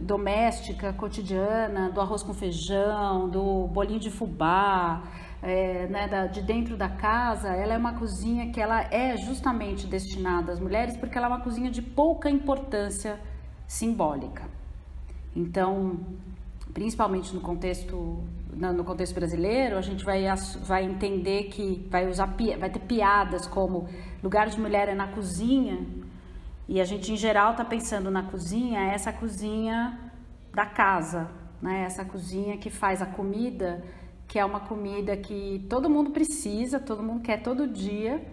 doméstica, 0.00 0.92
cotidiana, 0.92 1.90
do 1.90 2.00
arroz 2.00 2.24
com 2.24 2.34
feijão, 2.34 3.28
do 3.28 3.68
bolinho 3.68 4.00
de 4.00 4.10
fubá, 4.10 5.04
é, 5.40 5.86
né, 5.86 6.08
da, 6.08 6.26
de 6.26 6.42
dentro 6.42 6.76
da 6.76 6.88
casa, 6.88 7.50
ela 7.50 7.74
é 7.74 7.78
uma 7.78 7.92
cozinha 7.92 8.50
que 8.50 8.60
ela 8.60 8.82
é 8.92 9.16
justamente 9.16 9.86
destinada 9.86 10.50
às 10.50 10.58
mulheres 10.58 10.96
porque 10.96 11.16
ela 11.16 11.28
é 11.28 11.30
uma 11.30 11.40
cozinha 11.40 11.70
de 11.70 11.82
pouca 11.82 12.28
importância 12.28 13.20
simbólica. 13.68 14.55
Então, 15.36 16.00
principalmente 16.72 17.34
no 17.34 17.40
contexto 17.40 18.24
no 18.56 18.84
contexto 18.84 19.14
brasileiro, 19.14 19.76
a 19.76 19.82
gente 19.82 20.02
vai, 20.02 20.24
vai 20.62 20.82
entender 20.84 21.44
que 21.44 21.86
vai 21.90 22.08
usar 22.08 22.34
vai 22.58 22.70
ter 22.70 22.78
piadas 22.80 23.46
como 23.46 23.86
lugar 24.22 24.48
de 24.48 24.58
mulher 24.58 24.88
é 24.88 24.94
na 24.94 25.08
cozinha 25.08 25.86
e 26.66 26.80
a 26.80 26.84
gente 26.84 27.12
em 27.12 27.16
geral 27.16 27.50
está 27.50 27.66
pensando 27.66 28.10
na 28.10 28.22
cozinha 28.22 28.80
essa 28.80 29.12
cozinha 29.12 29.98
da 30.54 30.64
casa, 30.64 31.28
né? 31.60 31.82
Essa 31.82 32.02
cozinha 32.02 32.56
que 32.56 32.70
faz 32.70 33.02
a 33.02 33.06
comida, 33.06 33.84
que 34.26 34.38
é 34.38 34.44
uma 34.44 34.60
comida 34.60 35.18
que 35.18 35.66
todo 35.68 35.90
mundo 35.90 36.10
precisa, 36.10 36.80
todo 36.80 37.02
mundo 37.02 37.20
quer 37.20 37.42
todo 37.42 37.68
dia, 37.68 38.24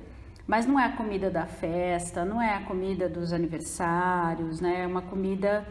mas 0.48 0.66
não 0.66 0.80
é 0.80 0.86
a 0.86 0.94
comida 0.94 1.30
da 1.30 1.46
festa, 1.46 2.24
não 2.24 2.42
é 2.42 2.56
a 2.56 2.62
comida 2.62 3.10
dos 3.10 3.34
aniversários, 3.34 4.62
né? 4.62 4.84
É 4.84 4.88
uma 4.88 5.02
comida 5.02 5.68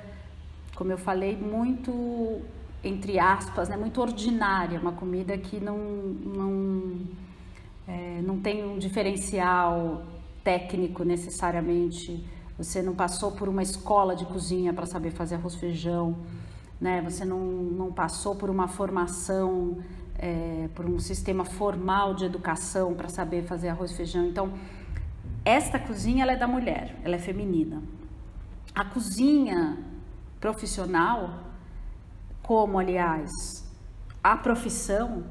como 0.75 0.93
eu 0.93 0.99
falei, 0.99 1.37
muito, 1.37 2.41
entre 2.83 3.19
aspas, 3.19 3.69
né, 3.69 3.77
muito 3.77 4.01
ordinária, 4.01 4.81
uma 4.81 4.93
comida 4.93 5.37
que 5.37 5.61
não, 5.61 5.79
não, 5.79 7.01
é, 7.87 8.21
não 8.23 8.39
tem 8.41 8.65
um 8.65 8.79
diferencial 8.79 10.03
técnico 10.43 11.05
necessariamente. 11.05 12.25
Você 12.59 12.83
não 12.83 12.95
passou 12.95 13.33
por 13.33 13.49
uma 13.49 13.63
escola 13.63 14.15
de 14.15 14.25
cozinha 14.27 14.73
para 14.73 14.87
saber 14.87 15.11
fazer 15.11 15.37
arroz 15.37 15.55
feijão, 15.55 16.17
né? 16.81 17.01
Você 17.03 17.25
não, 17.25 17.39
não 17.39 17.93
passou 17.93 18.35
por 18.35 18.51
uma 18.51 18.69
formação, 18.69 19.79
é, 20.19 20.69
por 20.75 20.85
um 20.85 20.99
sistema 20.99 21.45
formal 21.45 22.15
de 22.15 22.25
educação 22.25 22.95
para 22.95 23.09
saber 23.09 23.45
fazer 23.45 23.69
arroz 23.69 23.93
feijão. 23.93 24.27
Então, 24.27 24.53
esta 25.45 25.79
cozinha 25.79 26.23
ela 26.23 26.33
é 26.33 26.37
da 26.37 26.47
mulher, 26.47 26.97
ela 27.03 27.17
é 27.17 27.19
feminina. 27.19 27.83
A 28.75 28.85
cozinha 28.85 29.79
profissional, 30.43 31.39
como 32.43 32.77
aliás 32.81 33.31
a 34.23 34.37
profissão 34.37 35.23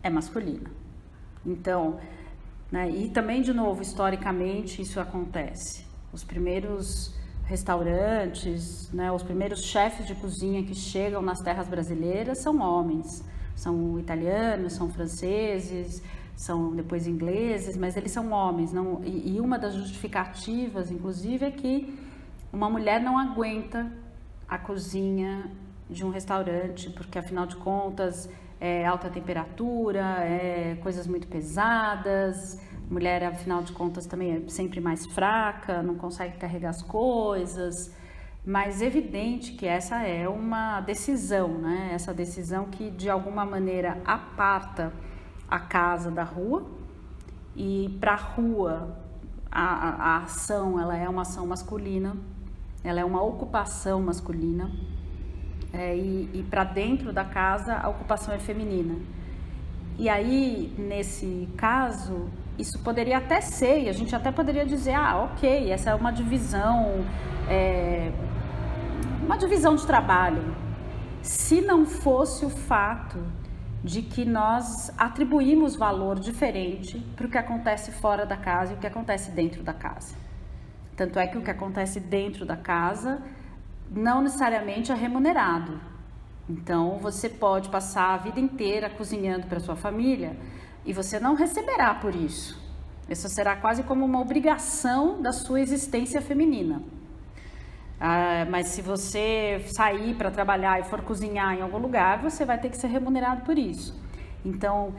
é 0.00 0.08
masculina. 0.08 0.70
Então, 1.44 1.98
né, 2.70 2.88
e 2.88 3.10
também 3.10 3.42
de 3.42 3.52
novo 3.52 3.82
historicamente 3.82 4.80
isso 4.80 5.00
acontece. 5.00 5.84
Os 6.12 6.22
primeiros 6.22 7.12
restaurantes, 7.44 8.90
né, 8.92 9.10
os 9.10 9.24
primeiros 9.24 9.64
chefes 9.64 10.06
de 10.06 10.14
cozinha 10.14 10.62
que 10.62 10.74
chegam 10.74 11.20
nas 11.20 11.40
terras 11.40 11.66
brasileiras 11.66 12.38
são 12.38 12.60
homens, 12.60 13.24
são 13.56 13.98
italianos, 13.98 14.74
são 14.74 14.88
franceses, 14.88 16.00
são 16.36 16.76
depois 16.76 17.08
ingleses, 17.08 17.76
mas 17.76 17.96
eles 17.96 18.12
são 18.12 18.30
homens. 18.30 18.72
Não, 18.72 19.02
e, 19.02 19.34
e 19.34 19.40
uma 19.40 19.58
das 19.58 19.74
justificativas, 19.74 20.92
inclusive, 20.92 21.44
é 21.44 21.50
que 21.50 21.98
uma 22.52 22.70
mulher 22.70 23.00
não 23.00 23.18
aguenta 23.18 23.90
a 24.50 24.58
cozinha 24.58 25.48
de 25.88 26.04
um 26.04 26.10
restaurante, 26.10 26.90
porque 26.90 27.16
afinal 27.16 27.46
de 27.46 27.54
contas 27.54 28.28
é 28.60 28.84
alta 28.84 29.08
temperatura, 29.08 30.24
é 30.24 30.76
coisas 30.82 31.06
muito 31.06 31.28
pesadas, 31.28 32.60
mulher 32.90 33.22
afinal 33.22 33.62
de 33.62 33.72
contas 33.72 34.06
também 34.06 34.32
é 34.32 34.48
sempre 34.48 34.80
mais 34.80 35.06
fraca, 35.06 35.82
não 35.84 35.94
consegue 35.94 36.36
carregar 36.36 36.70
as 36.70 36.82
coisas, 36.82 37.94
mas 38.44 38.82
evidente 38.82 39.52
que 39.52 39.66
essa 39.66 40.02
é 40.02 40.28
uma 40.28 40.80
decisão, 40.80 41.48
né? 41.48 41.90
Essa 41.92 42.12
decisão 42.12 42.66
que 42.66 42.90
de 42.90 43.08
alguma 43.08 43.46
maneira 43.46 43.98
aparta 44.04 44.92
a 45.48 45.60
casa 45.60 46.10
da 46.10 46.24
rua. 46.24 46.64
E 47.54 47.96
para 48.00 48.12
a 48.12 48.16
rua 48.16 48.96
a, 49.50 50.14
a 50.14 50.16
ação 50.18 50.80
ela 50.80 50.96
é 50.96 51.08
uma 51.08 51.22
ação 51.22 51.46
masculina 51.46 52.16
ela 52.82 53.00
é 53.00 53.04
uma 53.04 53.22
ocupação 53.22 54.00
masculina 54.00 54.70
é, 55.72 55.96
e, 55.96 56.30
e 56.34 56.42
para 56.50 56.64
dentro 56.64 57.12
da 57.12 57.24
casa 57.24 57.76
a 57.76 57.88
ocupação 57.88 58.34
é 58.34 58.38
feminina. 58.38 58.96
E 59.98 60.08
aí, 60.08 60.72
nesse 60.78 61.48
caso, 61.56 62.30
isso 62.58 62.78
poderia 62.78 63.18
até 63.18 63.40
ser, 63.40 63.84
e 63.84 63.88
a 63.88 63.92
gente 63.92 64.14
até 64.16 64.32
poderia 64.32 64.64
dizer, 64.64 64.94
ah, 64.94 65.28
ok, 65.30 65.70
essa 65.70 65.90
é 65.90 65.94
uma 65.94 66.10
divisão, 66.10 67.04
é, 67.48 68.10
uma 69.22 69.36
divisão 69.36 69.76
de 69.76 69.86
trabalho. 69.86 70.56
Se 71.22 71.60
não 71.60 71.84
fosse 71.84 72.46
o 72.46 72.50
fato 72.50 73.18
de 73.84 74.02
que 74.02 74.24
nós 74.24 74.90
atribuímos 74.96 75.74
valor 75.74 76.18
diferente 76.18 76.98
para 77.16 77.26
o 77.26 77.30
que 77.30 77.38
acontece 77.38 77.92
fora 77.92 78.26
da 78.26 78.36
casa 78.36 78.72
e 78.72 78.76
o 78.76 78.78
que 78.78 78.86
acontece 78.86 79.30
dentro 79.30 79.62
da 79.62 79.72
casa. 79.72 80.14
Tanto 81.00 81.18
é 81.18 81.26
que 81.26 81.38
o 81.38 81.40
que 81.40 81.50
acontece 81.50 81.98
dentro 81.98 82.44
da 82.44 82.58
casa 82.58 83.22
não 83.90 84.20
necessariamente 84.20 84.92
é 84.92 84.94
remunerado. 84.94 85.80
Então, 86.46 86.98
você 86.98 87.26
pode 87.26 87.70
passar 87.70 88.12
a 88.12 88.16
vida 88.18 88.38
inteira 88.38 88.90
cozinhando 88.90 89.46
para 89.46 89.60
sua 89.60 89.74
família 89.74 90.36
e 90.84 90.92
você 90.92 91.18
não 91.18 91.34
receberá 91.34 91.94
por 91.94 92.14
isso. 92.14 92.62
Isso 93.08 93.30
será 93.30 93.56
quase 93.56 93.82
como 93.82 94.04
uma 94.04 94.20
obrigação 94.20 95.22
da 95.22 95.32
sua 95.32 95.62
existência 95.62 96.20
feminina. 96.20 96.82
Ah, 97.98 98.46
mas 98.50 98.66
se 98.66 98.82
você 98.82 99.64
sair 99.68 100.14
para 100.16 100.30
trabalhar 100.30 100.80
e 100.80 100.82
for 100.82 101.00
cozinhar 101.00 101.54
em 101.54 101.62
algum 101.62 101.78
lugar, 101.78 102.18
você 102.18 102.44
vai 102.44 102.58
ter 102.58 102.68
que 102.68 102.76
ser 102.76 102.88
remunerado 102.88 103.40
por 103.40 103.56
isso. 103.56 103.98
Então, 104.44 104.94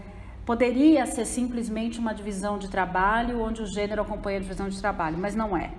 poderia 0.48 1.05
ser 1.05 1.25
simplesmente 1.25 2.00
uma 2.00 2.12
divisão 2.12 2.58
de 2.58 2.72
trabalho 2.72 3.39
onde 3.39 3.62
o 3.62 3.67
gênero 3.67 4.01
acompanha 4.01 4.39
a 4.39 4.41
divisão 4.41 4.67
de 4.67 4.81
trabalho, 4.81 5.15
mas 5.20 5.36
não 5.36 5.55
é. 5.55 5.72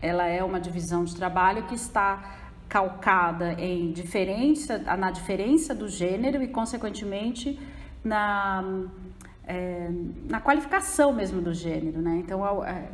Ela 0.00 0.26
é 0.26 0.42
uma 0.42 0.60
divisão 0.60 1.04
de 1.04 1.14
trabalho 1.14 1.64
que 1.64 1.74
está 1.74 2.38
calcada 2.68 3.54
em 3.54 3.90
diferença, 3.92 4.78
na 4.96 5.10
diferença 5.10 5.74
do 5.74 5.88
gênero 5.88 6.42
e, 6.42 6.48
consequentemente, 6.48 7.58
na, 8.04 8.62
é, 9.44 9.88
na 10.28 10.40
qualificação 10.40 11.12
mesmo 11.12 11.40
do 11.40 11.54
gênero, 11.54 12.00
né? 12.00 12.16
Então, 12.18 12.44
é, 12.64 12.88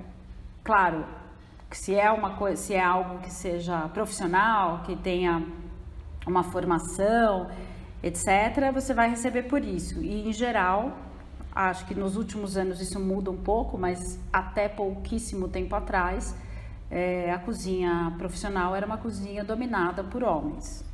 claro, 0.63 1.05
se 1.71 1.95
é 1.95 2.11
uma 2.11 2.37
coisa, 2.37 2.63
se 2.63 2.75
é 2.75 2.83
algo 2.83 3.19
que 3.19 3.33
seja 3.33 3.89
profissional, 3.89 4.83
que 4.85 4.95
tenha 4.95 5.45
uma 6.27 6.45
formação, 6.45 7.51
etc., 8.03 8.73
você 8.73 8.95
vai 8.95 9.11
receber 9.11 9.45
por 9.45 9.65
isso. 9.65 10.01
E, 10.01 10.29
em 10.29 10.33
geral, 10.33 10.97
acho 11.53 11.85
que 11.87 11.95
nos 11.95 12.17
últimos 12.17 12.57
anos 12.57 12.81
isso 12.81 13.01
muda 13.01 13.31
um 13.31 13.37
pouco, 13.37 13.77
mas 13.77 14.21
até 14.33 14.69
pouquíssimo 14.69 15.49
tempo 15.49 15.75
atrás, 15.75 16.35
é, 16.91 17.31
a 17.33 17.39
cozinha 17.39 18.15
profissional 18.19 18.75
era 18.75 18.87
uma 18.87 18.99
cozinha 18.99 19.45
dominada 19.45 20.05
por 20.05 20.23
homens. 20.23 20.85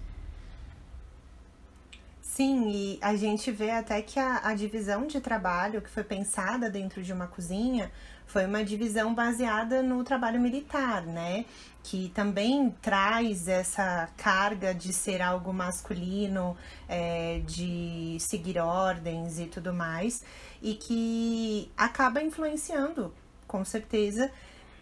Sim, 2.21 2.71
e 2.71 2.99
a 3.03 3.17
gente 3.17 3.51
vê 3.51 3.71
até 3.71 4.01
que 4.01 4.19
a, 4.19 4.41
a 4.45 4.55
divisão 4.55 5.07
de 5.07 5.21
trabalho 5.21 5.83
que 5.83 5.91
foi 5.91 6.05
pensada 6.05 6.71
dentro 6.71 7.03
de 7.03 7.13
uma 7.13 7.27
cozinha 7.27 7.91
foi 8.31 8.47
uma 8.47 8.65
divisão 8.65 9.13
baseada 9.13 9.83
no 9.83 10.05
trabalho 10.05 10.41
militar, 10.41 11.03
né? 11.03 11.45
Que 11.83 12.09
também 12.15 12.71
traz 12.81 13.49
essa 13.49 14.09
carga 14.17 14.73
de 14.73 14.93
ser 14.93 15.21
algo 15.21 15.53
masculino, 15.53 16.57
é, 16.89 17.43
de 17.45 18.17
seguir 18.21 18.59
ordens 18.59 19.41
e 19.41 19.47
tudo 19.47 19.75
mais, 19.75 20.25
e 20.63 20.75
que 20.75 21.71
acaba 21.77 22.23
influenciando, 22.23 23.13
com 23.49 23.65
certeza, 23.65 24.31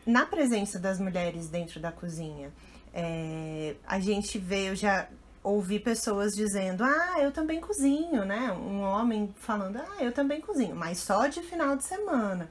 na 0.09 0.25
presença 0.25 0.79
das 0.79 0.99
mulheres 0.99 1.51
dentro 1.51 1.79
da 1.79 1.93
cozinha. 1.93 2.51
É, 2.95 3.77
a 3.87 4.01
gente 4.01 4.39
vê, 4.39 4.71
eu 4.71 4.75
já 4.75 5.07
ouvi 5.45 5.79
pessoas 5.79 6.33
dizendo, 6.35 6.83
ah, 6.83 7.17
eu 7.21 7.31
também 7.31 7.61
cozinho, 7.61 8.25
né? 8.25 8.51
Um 8.53 8.81
homem 8.81 9.35
falando, 9.37 9.77
ah, 9.77 9.97
eu 10.03 10.11
também 10.11 10.41
cozinho, 10.41 10.75
mas 10.75 10.97
só 10.97 11.27
de 11.27 11.43
final 11.43 11.77
de 11.77 11.85
semana. 11.85 12.49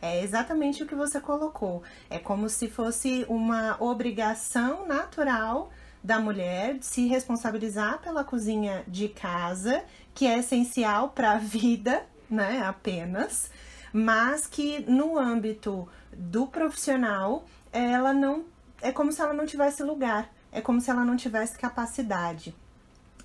É 0.00 0.22
exatamente 0.22 0.84
o 0.84 0.86
que 0.86 0.94
você 0.94 1.20
colocou. 1.20 1.82
É 2.08 2.20
como 2.20 2.48
se 2.48 2.68
fosse 2.68 3.26
uma 3.28 3.76
obrigação 3.82 4.86
natural 4.86 5.68
da 6.02 6.20
mulher 6.20 6.78
se 6.80 7.08
responsabilizar 7.08 7.98
pela 7.98 8.22
cozinha 8.22 8.84
de 8.86 9.08
casa, 9.08 9.82
que 10.14 10.28
é 10.28 10.38
essencial 10.38 11.08
para 11.08 11.32
a 11.32 11.38
vida, 11.42 12.06
né? 12.30 12.62
Apenas, 12.64 13.50
mas 13.92 14.46
que 14.46 14.78
no 14.88 15.18
âmbito 15.18 15.88
do 16.20 16.46
profissional, 16.46 17.44
ela 17.72 18.12
não 18.12 18.44
é 18.82 18.92
como 18.92 19.10
se 19.10 19.20
ela 19.20 19.32
não 19.32 19.46
tivesse 19.46 19.82
lugar, 19.82 20.30
é 20.52 20.60
como 20.60 20.80
se 20.80 20.90
ela 20.90 21.04
não 21.04 21.16
tivesse 21.16 21.58
capacidade. 21.58 22.54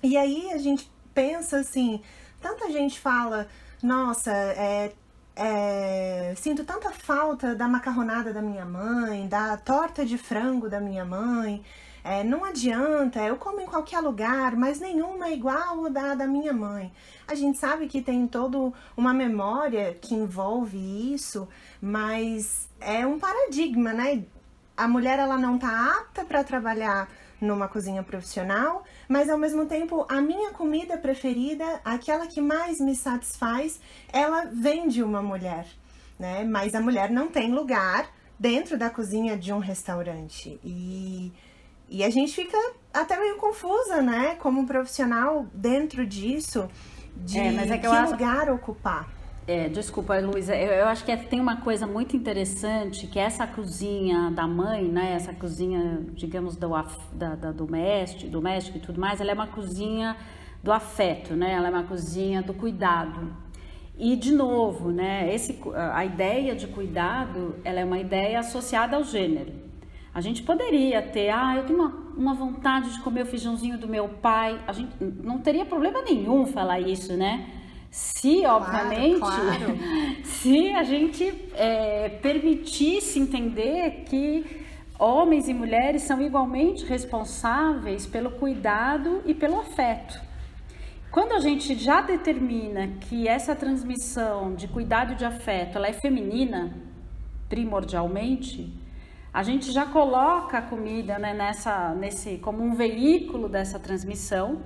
E 0.02 0.16
aí 0.16 0.50
a 0.52 0.58
gente 0.58 0.90
pensa 1.14 1.58
assim, 1.58 2.00
tanta 2.40 2.70
gente 2.70 2.98
fala, 2.98 3.48
nossa, 3.82 4.32
é, 4.32 4.92
é, 5.34 6.34
sinto 6.36 6.64
tanta 6.64 6.90
falta 6.90 7.54
da 7.54 7.68
macarronada 7.68 8.32
da 8.32 8.42
minha 8.42 8.64
mãe, 8.64 9.28
da 9.28 9.56
torta 9.56 10.04
de 10.04 10.16
frango 10.16 10.68
da 10.68 10.80
minha 10.80 11.04
mãe. 11.04 11.62
É, 12.08 12.22
não 12.22 12.44
adianta, 12.44 13.18
eu 13.18 13.36
como 13.36 13.60
em 13.60 13.66
qualquer 13.66 13.98
lugar, 13.98 14.54
mas 14.54 14.78
nenhuma 14.78 15.26
é 15.26 15.32
igual 15.32 15.90
da 15.90 16.14
da 16.14 16.24
minha 16.24 16.52
mãe. 16.52 16.92
A 17.26 17.34
gente 17.34 17.58
sabe 17.58 17.88
que 17.88 18.00
tem 18.00 18.28
toda 18.28 18.72
uma 18.96 19.12
memória 19.12 19.92
que 20.00 20.14
envolve 20.14 20.78
isso, 21.12 21.48
mas 21.82 22.68
é 22.80 23.04
um 23.04 23.18
paradigma, 23.18 23.92
né? 23.92 24.22
A 24.76 24.86
mulher 24.86 25.18
ela 25.18 25.36
não 25.36 25.58
tá 25.58 25.96
apta 25.98 26.24
para 26.24 26.44
trabalhar 26.44 27.08
numa 27.40 27.66
cozinha 27.66 28.04
profissional, 28.04 28.84
mas 29.08 29.28
ao 29.28 29.36
mesmo 29.36 29.66
tempo 29.66 30.06
a 30.08 30.20
minha 30.20 30.52
comida 30.52 30.96
preferida, 30.96 31.80
aquela 31.84 32.28
que 32.28 32.40
mais 32.40 32.80
me 32.80 32.94
satisfaz, 32.94 33.80
ela 34.12 34.44
vem 34.44 34.86
de 34.86 35.02
uma 35.02 35.20
mulher, 35.20 35.66
né? 36.20 36.44
Mas 36.44 36.72
a 36.72 36.80
mulher 36.80 37.10
não 37.10 37.26
tem 37.26 37.52
lugar 37.52 38.08
dentro 38.38 38.78
da 38.78 38.88
cozinha 38.90 39.36
de 39.36 39.52
um 39.52 39.58
restaurante. 39.58 40.60
E 40.62 41.32
e 41.88 42.02
a 42.02 42.10
gente 42.10 42.34
fica 42.34 42.58
até 42.92 43.18
meio 43.18 43.36
confusa, 43.36 44.02
né, 44.02 44.34
como 44.36 44.66
profissional 44.66 45.46
dentro 45.52 46.06
disso, 46.06 46.68
de 47.16 47.38
é, 47.38 47.52
mas 47.52 47.70
é 47.70 47.78
que, 47.78 47.86
que 47.86 47.86
acho... 47.86 48.12
lugar 48.12 48.50
ocupar. 48.50 49.08
É, 49.48 49.68
desculpa, 49.68 50.18
Luísa, 50.18 50.56
eu, 50.56 50.72
eu, 50.72 50.88
acho 50.88 51.04
que 51.04 51.12
é, 51.12 51.16
tem 51.16 51.38
uma 51.40 51.58
coisa 51.58 51.86
muito 51.86 52.16
interessante, 52.16 53.06
que 53.06 53.16
essa 53.16 53.46
cozinha 53.46 54.28
da 54.32 54.44
mãe, 54.44 54.88
né, 54.88 55.12
essa 55.12 55.32
cozinha, 55.32 56.04
digamos, 56.14 56.56
do, 56.56 56.68
da, 57.12 57.36
da 57.36 57.52
doméstico, 57.52 58.28
doméstico 58.28 58.78
e 58.78 58.80
tudo 58.80 59.00
mais, 59.00 59.20
ela 59.20 59.30
é 59.30 59.34
uma 59.34 59.46
cozinha 59.46 60.16
do 60.64 60.72
afeto, 60.72 61.34
né, 61.34 61.52
ela 61.52 61.68
é 61.68 61.70
uma 61.70 61.84
cozinha 61.84 62.42
do 62.42 62.52
cuidado. 62.52 63.36
E, 63.96 64.16
de 64.16 64.32
novo, 64.32 64.90
né, 64.90 65.32
esse, 65.32 65.58
a 65.92 66.04
ideia 66.04 66.56
de 66.56 66.66
cuidado, 66.66 67.54
ela 67.62 67.78
é 67.78 67.84
uma 67.84 68.00
ideia 68.00 68.40
associada 68.40 68.96
ao 68.96 69.04
gênero. 69.04 69.65
A 70.16 70.22
gente 70.22 70.42
poderia 70.42 71.02
ter, 71.02 71.28
ah, 71.28 71.56
eu 71.56 71.64
tenho 71.66 71.78
uma, 71.78 71.94
uma 72.16 72.32
vontade 72.32 72.90
de 72.90 73.00
comer 73.00 73.24
o 73.24 73.26
feijãozinho 73.26 73.76
do 73.76 73.86
meu 73.86 74.08
pai. 74.08 74.58
A 74.66 74.72
gente 74.72 74.96
não 74.98 75.40
teria 75.40 75.66
problema 75.66 76.00
nenhum 76.00 76.46
falar 76.46 76.80
isso, 76.80 77.14
né? 77.18 77.46
Se, 77.90 78.46
obviamente, 78.46 79.18
claro, 79.18 79.44
claro. 79.44 79.78
se 80.24 80.72
a 80.72 80.82
gente 80.84 81.22
é, 81.52 82.08
permitisse 82.22 83.18
entender 83.18 84.04
que 84.06 84.64
homens 84.98 85.50
e 85.50 85.52
mulheres 85.52 86.00
são 86.00 86.18
igualmente 86.22 86.86
responsáveis 86.86 88.06
pelo 88.06 88.30
cuidado 88.30 89.20
e 89.26 89.34
pelo 89.34 89.60
afeto. 89.60 90.18
Quando 91.10 91.32
a 91.32 91.40
gente 91.40 91.74
já 91.74 92.00
determina 92.00 92.88
que 93.02 93.28
essa 93.28 93.54
transmissão 93.54 94.54
de 94.54 94.66
cuidado 94.66 95.12
e 95.12 95.16
de 95.16 95.26
afeto 95.26 95.76
ela 95.76 95.88
é 95.88 95.92
feminina, 95.92 96.72
primordialmente, 97.50 98.85
a 99.36 99.42
gente 99.42 99.70
já 99.70 99.84
coloca 99.84 100.56
a 100.56 100.62
comida 100.62 101.18
né, 101.18 101.34
nessa, 101.34 101.90
nesse, 101.90 102.38
como 102.38 102.62
um 102.62 102.74
veículo 102.74 103.50
dessa 103.50 103.78
transmissão 103.78 104.62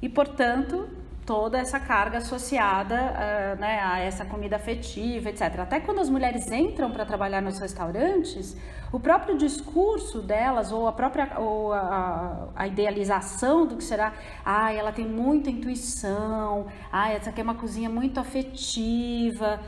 e, 0.00 0.08
portanto, 0.08 0.88
toda 1.26 1.58
essa 1.58 1.80
carga 1.80 2.18
associada 2.18 2.94
uh, 2.94 3.60
né, 3.60 3.80
a 3.82 3.98
essa 3.98 4.24
comida 4.24 4.54
afetiva, 4.54 5.28
etc. 5.28 5.58
Até 5.58 5.80
quando 5.80 6.00
as 6.00 6.08
mulheres 6.08 6.52
entram 6.52 6.92
para 6.92 7.04
trabalhar 7.04 7.42
nos 7.42 7.58
restaurantes, 7.58 8.56
o 8.92 9.00
próprio 9.00 9.36
discurso 9.36 10.22
delas 10.22 10.70
ou 10.70 10.86
a 10.86 10.92
própria 10.92 11.40
ou 11.40 11.72
a, 11.72 12.48
a, 12.54 12.68
idealização 12.68 13.66
do 13.66 13.76
que 13.76 13.82
será, 13.82 14.12
ah, 14.44 14.72
ela 14.72 14.92
tem 14.92 15.04
muita 15.04 15.50
intuição, 15.50 16.68
ah, 16.92 17.10
essa 17.10 17.30
aqui 17.30 17.40
é 17.40 17.42
uma 17.42 17.56
cozinha 17.56 17.90
muito 17.90 18.20
afetiva, 18.20 19.58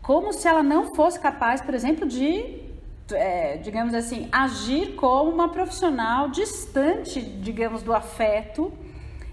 como 0.00 0.32
se 0.32 0.46
ela 0.46 0.62
não 0.62 0.94
fosse 0.94 1.18
capaz, 1.18 1.60
por 1.60 1.74
exemplo, 1.74 2.06
de 2.06 2.65
é, 3.12 3.56
digamos 3.58 3.94
assim, 3.94 4.28
agir 4.32 4.94
como 4.94 5.30
uma 5.30 5.48
profissional 5.48 6.28
distante, 6.28 7.20
digamos, 7.20 7.82
do 7.82 7.92
afeto, 7.92 8.72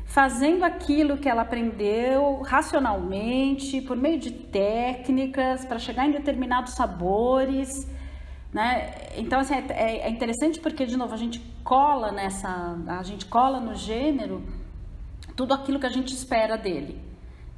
fazendo 0.05 0.63
aquilo 0.63 1.17
que 1.17 1.27
ela 1.27 1.41
aprendeu 1.41 2.41
racionalmente, 2.41 3.81
por 3.81 3.97
meio 3.97 4.19
de 4.19 4.31
técnicas, 4.31 5.65
para 5.65 5.79
chegar 5.79 6.07
em 6.07 6.11
determinados 6.11 6.73
sabores. 6.73 7.87
Né? 8.51 8.93
Então, 9.15 9.39
assim, 9.39 9.55
é, 9.55 9.99
é 10.01 10.09
interessante 10.09 10.59
porque, 10.59 10.85
de 10.85 10.95
novo, 10.95 11.13
a 11.13 11.17
gente 11.17 11.39
cola 11.63 12.11
nessa, 12.11 12.77
a 12.87 13.03
gente 13.03 13.25
cola 13.25 13.59
no 13.59 13.73
gênero 13.73 14.43
tudo 15.35 15.53
aquilo 15.53 15.79
que 15.79 15.87
a 15.87 15.89
gente 15.89 16.13
espera 16.13 16.57
dele. 16.57 17.01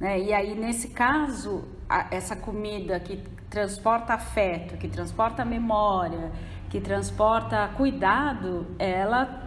Né? 0.00 0.20
E 0.20 0.32
aí, 0.32 0.54
nesse 0.54 0.88
caso, 0.88 1.64
a, 1.88 2.06
essa 2.10 2.34
comida 2.34 2.98
que 3.00 3.22
transporta 3.50 4.14
afeto, 4.14 4.76
que 4.76 4.88
transporta 4.88 5.44
memória, 5.44 6.32
que 6.68 6.80
transporta 6.80 7.68
cuidado, 7.76 8.66
ela 8.78 9.42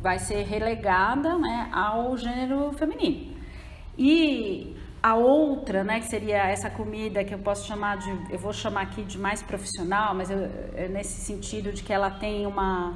vai 0.00 0.18
ser 0.18 0.42
relegada 0.44 1.38
né, 1.38 1.70
ao 1.72 2.16
gênero 2.16 2.72
feminino. 2.72 3.34
E 3.96 4.76
a 5.02 5.14
outra, 5.14 5.84
né, 5.84 6.00
que 6.00 6.06
seria 6.06 6.46
essa 6.46 6.70
comida 6.70 7.24
que 7.24 7.34
eu 7.34 7.38
posso 7.38 7.66
chamar 7.66 7.98
de, 7.98 8.10
eu 8.30 8.38
vou 8.38 8.52
chamar 8.52 8.82
aqui 8.82 9.02
de 9.02 9.18
mais 9.18 9.42
profissional, 9.42 10.14
mas 10.14 10.30
eu, 10.30 10.48
é 10.74 10.88
nesse 10.88 11.20
sentido 11.20 11.72
de 11.72 11.82
que 11.82 11.92
ela 11.92 12.10
tem 12.10 12.46
uma, 12.46 12.94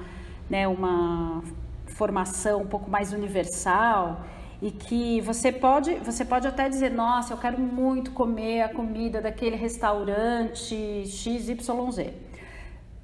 né, 0.48 0.66
uma 0.66 1.42
formação 1.86 2.62
um 2.62 2.66
pouco 2.66 2.90
mais 2.90 3.12
universal 3.12 4.24
e 4.60 4.70
que 4.72 5.20
você 5.20 5.52
pode, 5.52 5.94
você 5.96 6.24
pode 6.24 6.46
até 6.46 6.68
dizer, 6.68 6.90
nossa, 6.90 7.32
eu 7.32 7.38
quero 7.38 7.60
muito 7.60 8.10
comer 8.10 8.62
a 8.62 8.68
comida 8.68 9.20
daquele 9.20 9.54
restaurante 9.54 11.04
XYZ. 11.06 12.12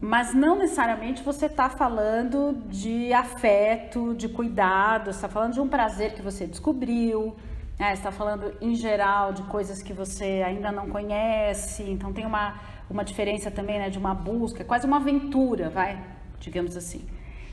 Mas 0.01 0.35
não 0.35 0.59
necessariamente 0.59 1.23
você 1.23 1.47
está 1.47 1.71
falando 1.71 2.61
de 2.69 3.13
afeto, 3.13 4.15
de 4.15 4.29
cuidado, 4.29 5.11
está 5.11 5.29
falando 5.29 5.55
de 5.55 5.61
um 5.61 5.69
prazer 5.69 6.15
que 6.15 6.21
você 6.21 6.45
descobriu, 6.47 7.37
né? 7.79 7.93
está 7.93 8.11
falando 8.11 8.53
em 8.61 8.75
geral 8.75 9.33
de 9.33 9.43
coisas 9.45 9.81
que 9.81 9.93
você 9.93 10.43
ainda 10.45 10.73
não 10.73 10.89
conhece, 10.91 11.85
então 11.85 12.13
tem 12.13 12.27
uma, 12.27 12.61
uma 12.91 13.05
diferença 13.05 13.51
também 13.51 13.79
né, 13.79 13.89
de 13.89 13.99
uma 13.99 14.13
busca, 14.13 14.63
é 14.63 14.65
quase 14.65 14.87
uma 14.87 14.97
aventura, 14.97 15.71
vai, 15.71 15.99
digamos 16.41 16.77
assim. 16.77 17.07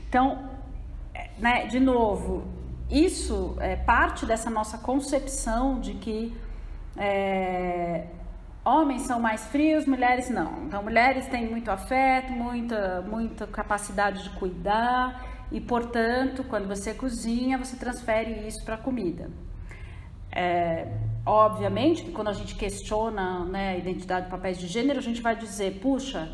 Então, 0.08 0.50
é, 1.14 1.30
né, 1.38 1.66
de 1.66 1.78
novo, 1.78 2.42
isso 2.92 3.56
é 3.58 3.74
parte 3.74 4.26
dessa 4.26 4.50
nossa 4.50 4.76
concepção 4.76 5.80
de 5.80 5.94
que 5.94 6.36
é, 6.96 8.06
homens 8.62 9.02
são 9.02 9.18
mais 9.18 9.46
frios, 9.46 9.86
mulheres 9.86 10.28
não. 10.28 10.64
Então, 10.66 10.82
mulheres 10.82 11.26
têm 11.26 11.48
muito 11.48 11.70
afeto, 11.70 12.30
muita, 12.32 13.00
muita 13.00 13.46
capacidade 13.46 14.22
de 14.22 14.30
cuidar 14.30 15.46
e, 15.50 15.58
portanto, 15.58 16.44
quando 16.44 16.68
você 16.68 16.92
cozinha, 16.92 17.56
você 17.56 17.76
transfere 17.76 18.46
isso 18.46 18.62
para 18.64 18.74
a 18.74 18.78
comida. 18.78 19.30
É, 20.30 20.88
obviamente 21.26 22.04
quando 22.10 22.28
a 22.28 22.32
gente 22.32 22.54
questiona 22.54 23.44
né, 23.44 23.72
a 23.72 23.76
identidade 23.76 24.26
de 24.26 24.30
papéis 24.30 24.58
de 24.58 24.66
gênero, 24.66 24.98
a 24.98 25.02
gente 25.02 25.20
vai 25.20 25.36
dizer, 25.36 25.78
puxa, 25.80 26.32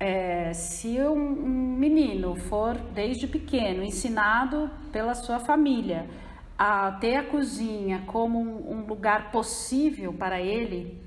é, 0.00 0.54
se 0.54 0.98
um, 0.98 1.12
um, 1.12 1.76
menino 1.76 2.34
for 2.34 2.74
desde 2.94 3.26
pequeno 3.26 3.84
ensinado 3.84 4.70
pela 4.90 5.14
sua 5.14 5.38
família 5.38 6.06
a 6.58 6.92
ter 6.92 7.16
a 7.16 7.22
cozinha 7.22 8.02
como 8.06 8.38
um, 8.38 8.78
um 8.78 8.86
lugar 8.86 9.30
possível 9.30 10.12
para 10.14 10.40
ele, 10.40 10.98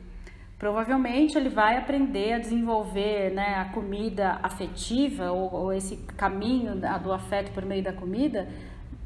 provavelmente 0.60 1.36
ele 1.36 1.50
vai 1.50 1.76
aprender 1.76 2.34
a 2.34 2.40
desenvolver 2.40 3.32
né, 3.32 3.56
a 3.56 3.66
comida 3.74 4.40
afetiva 4.44 5.32
ou, 5.32 5.52
ou 5.52 5.74
esse 5.74 5.98
caminho 6.16 6.76
do 6.76 7.12
afeto 7.12 7.52
por 7.52 7.66
meio 7.66 7.84
da 7.84 7.94
comida 7.94 8.48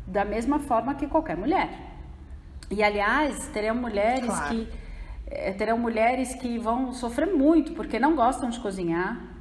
da 0.05 0.25
mesma 0.25 0.59
forma 0.59 0.95
que 0.95 1.07
qualquer 1.07 1.37
mulher. 1.37 1.69
E 2.69 2.83
aliás, 2.83 3.47
terão 3.53 3.75
mulheres 3.75 4.25
claro. 4.25 4.49
que 4.49 4.67
é, 5.27 5.51
terão 5.53 5.77
mulheres 5.77 6.33
que 6.35 6.57
vão 6.57 6.91
sofrer 6.91 7.27
muito 7.33 7.71
porque 7.73 7.97
não 7.99 8.15
gostam 8.15 8.49
de 8.49 8.59
cozinhar, 8.59 9.36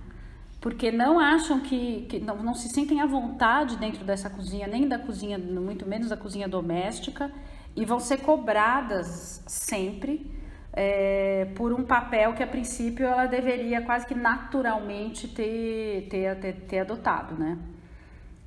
porque 0.60 0.90
não 0.90 1.18
acham 1.18 1.60
que, 1.60 2.06
que 2.08 2.18
não, 2.18 2.42
não, 2.42 2.54
se 2.54 2.68
sentem 2.68 3.00
à 3.00 3.06
vontade 3.06 3.76
dentro 3.76 4.04
dessa 4.04 4.28
cozinha, 4.30 4.66
nem 4.66 4.88
da 4.88 4.98
cozinha, 4.98 5.38
muito 5.38 5.86
menos 5.86 6.08
da 6.08 6.16
cozinha 6.16 6.48
doméstica, 6.48 7.30
e 7.74 7.84
vão 7.84 8.00
ser 8.00 8.18
cobradas 8.18 9.42
sempre 9.46 10.30
é, 10.72 11.46
por 11.54 11.72
um 11.72 11.84
papel 11.84 12.34
que 12.34 12.42
a 12.42 12.46
princípio 12.46 13.06
ela 13.06 13.26
deveria 13.26 13.80
quase 13.82 14.06
que 14.06 14.14
naturalmente 14.14 15.28
ter, 15.28 16.06
ter, 16.10 16.38
ter, 16.40 16.52
ter 16.52 16.78
adotado, 16.80 17.34
né? 17.34 17.58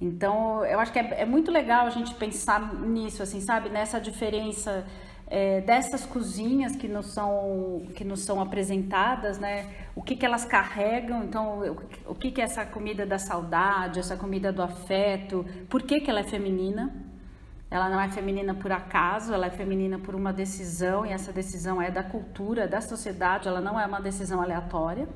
Então, 0.01 0.63
eu 0.65 0.79
acho 0.79 0.93
que 0.93 0.99
é, 0.99 1.21
é, 1.21 1.25
muito 1.25 1.51
legal 1.51 1.85
a 1.85 1.89
gente 1.89 2.13
pensar 2.15 2.73
nisso, 2.73 3.21
assim, 3.21 3.41
sabe? 3.41 3.69
Nessa 3.69 3.99
diferença 3.99 4.85
é, 5.29 5.61
dessas 5.61 6.05
cozinhas 6.05 6.75
que 6.75 6.87
nos 6.87 7.07
são 7.07 7.83
que 7.95 8.03
nos 8.03 8.21
são 8.21 8.41
apresentadas, 8.41 9.37
né? 9.37 9.67
O 9.95 10.01
que, 10.01 10.15
que 10.15 10.25
elas 10.25 10.43
carregam? 10.43 11.23
Então, 11.23 11.61
o, 12.07 12.15
que, 12.15 12.31
que 12.31 12.41
é 12.41 12.43
essa 12.45 12.65
comida 12.65 13.05
da 13.05 13.19
saudade, 13.19 13.99
essa 13.99 14.17
comida 14.17 14.51
do 14.51 14.63
afeto? 14.63 15.45
Por 15.69 15.83
que, 15.83 16.01
que 16.01 16.09
ela 16.09 16.21
é 16.21 16.23
feminina? 16.23 16.91
Ela 17.69 17.87
não 17.89 18.01
é 18.01 18.09
feminina 18.09 18.55
por 18.55 18.71
acaso, 18.71 19.31
ela 19.31 19.45
é 19.45 19.51
feminina 19.51 19.99
por 19.99 20.15
uma 20.15 20.33
decisão 20.33 21.05
e 21.05 21.11
essa 21.11 21.31
decisão 21.31 21.79
é 21.79 21.91
da 21.91 22.01
cultura, 22.01 22.67
da 22.67 22.81
sociedade. 22.81 23.47
Ela 23.47 23.61
não 23.61 23.79
é 23.79 23.85
uma 23.85 24.01
decisão 24.01 24.41
aleatória. 24.41 25.07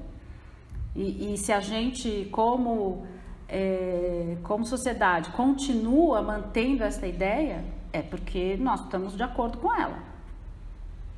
E, 0.96 1.34
e 1.34 1.38
se 1.40 1.52
a 1.52 1.60
gente, 1.60 2.30
como 2.32 3.08
é, 3.50 4.38
como 4.44 4.64
sociedade, 4.64 5.32
continua 5.32 6.22
mantendo 6.22 6.84
essa 6.84 7.08
ideia, 7.08 7.64
é 7.94 8.02
porque 8.02 8.58
nós 8.60 8.82
estamos 8.82 9.16
de 9.16 9.24
acordo 9.24 9.60
com 9.60 9.74
ela. 9.74 10.00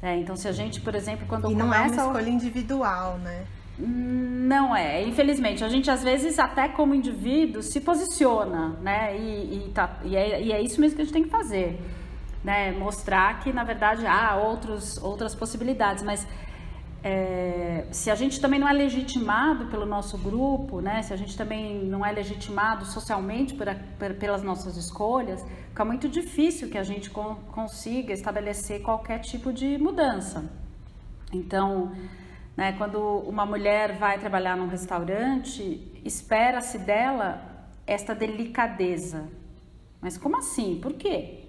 É, 0.02 0.16
então, 0.18 0.36
se 0.36 0.48
a 0.48 0.52
gente, 0.52 0.82
por 0.82 0.94
exemplo, 0.94 1.26
quando 1.28 1.50
e 1.50 1.56
não 1.56 1.66
começa... 1.66 2.02
é 2.02 2.04
uma 2.04 2.12
escolha 2.12 2.30
individual, 2.30 3.18
né? 3.18 3.46
Não 3.78 4.76
é, 4.76 5.04
infelizmente. 5.04 5.64
A 5.64 5.70
gente, 5.70 5.90
às 5.90 6.04
vezes, 6.04 6.38
até 6.38 6.68
como 6.68 6.94
indivíduo, 6.94 7.64
se 7.64 7.82
posiciona, 7.82 8.78
né? 8.82 9.18
E, 9.18 9.66
e, 9.68 9.72
tá, 9.74 10.00
e, 10.04 10.16
é, 10.16 10.42
e 10.42 10.52
é 10.52 10.62
isso 10.62 10.80
mesmo 10.80 10.96
que 10.96 11.02
a 11.02 11.06
gente 11.06 11.14
tem 11.14 11.24
que 11.24 11.30
fazer. 11.30 11.82
Né? 12.44 12.72
Mostrar 12.72 13.40
que, 13.40 13.52
na 13.52 13.64
verdade, 13.64 14.06
há 14.06 14.36
outros, 14.36 15.02
outras 15.02 15.34
possibilidades. 15.34 16.04
Mas 16.04 16.28
é, 17.08 17.86
se 17.92 18.10
a 18.10 18.16
gente 18.16 18.42
também 18.42 18.60
não 18.60 18.68
é 18.68 18.74
legitimado 18.74 19.68
pelo 19.68 19.86
nosso 19.86 20.18
grupo, 20.18 20.82
né, 20.82 21.04
se 21.04 21.14
a 21.14 21.16
gente 21.16 21.38
também 21.38 21.86
não 21.86 22.04
é 22.04 22.12
legitimado 22.12 22.84
socialmente 22.84 23.54
por, 23.54 23.68
por, 24.00 24.16
pelas 24.16 24.42
nossas 24.42 24.76
escolhas, 24.76 25.46
fica 25.70 25.86
muito 25.86 26.10
difícil 26.10 26.68
que 26.68 26.80
a 26.80 26.84
gente 26.84 27.12
con, 27.12 27.36
consiga 27.52 28.12
estabelecer 28.12 28.82
qualquer 28.82 29.20
tipo 29.20 29.54
de 29.54 29.78
mudança. 29.78 30.52
Então, 31.32 31.92
né, 32.58 32.74
quando 32.76 33.00
uma 33.00 33.46
mulher 33.46 33.96
vai 34.00 34.18
trabalhar 34.18 34.58
num 34.58 34.68
restaurante, 34.68 35.88
espera-se 36.04 36.80
dela 36.80 37.70
esta 37.86 38.16
delicadeza. 38.16 39.30
Mas 40.02 40.18
como 40.18 40.38
assim? 40.38 40.80
Por 40.82 40.94
quê? 40.94 41.45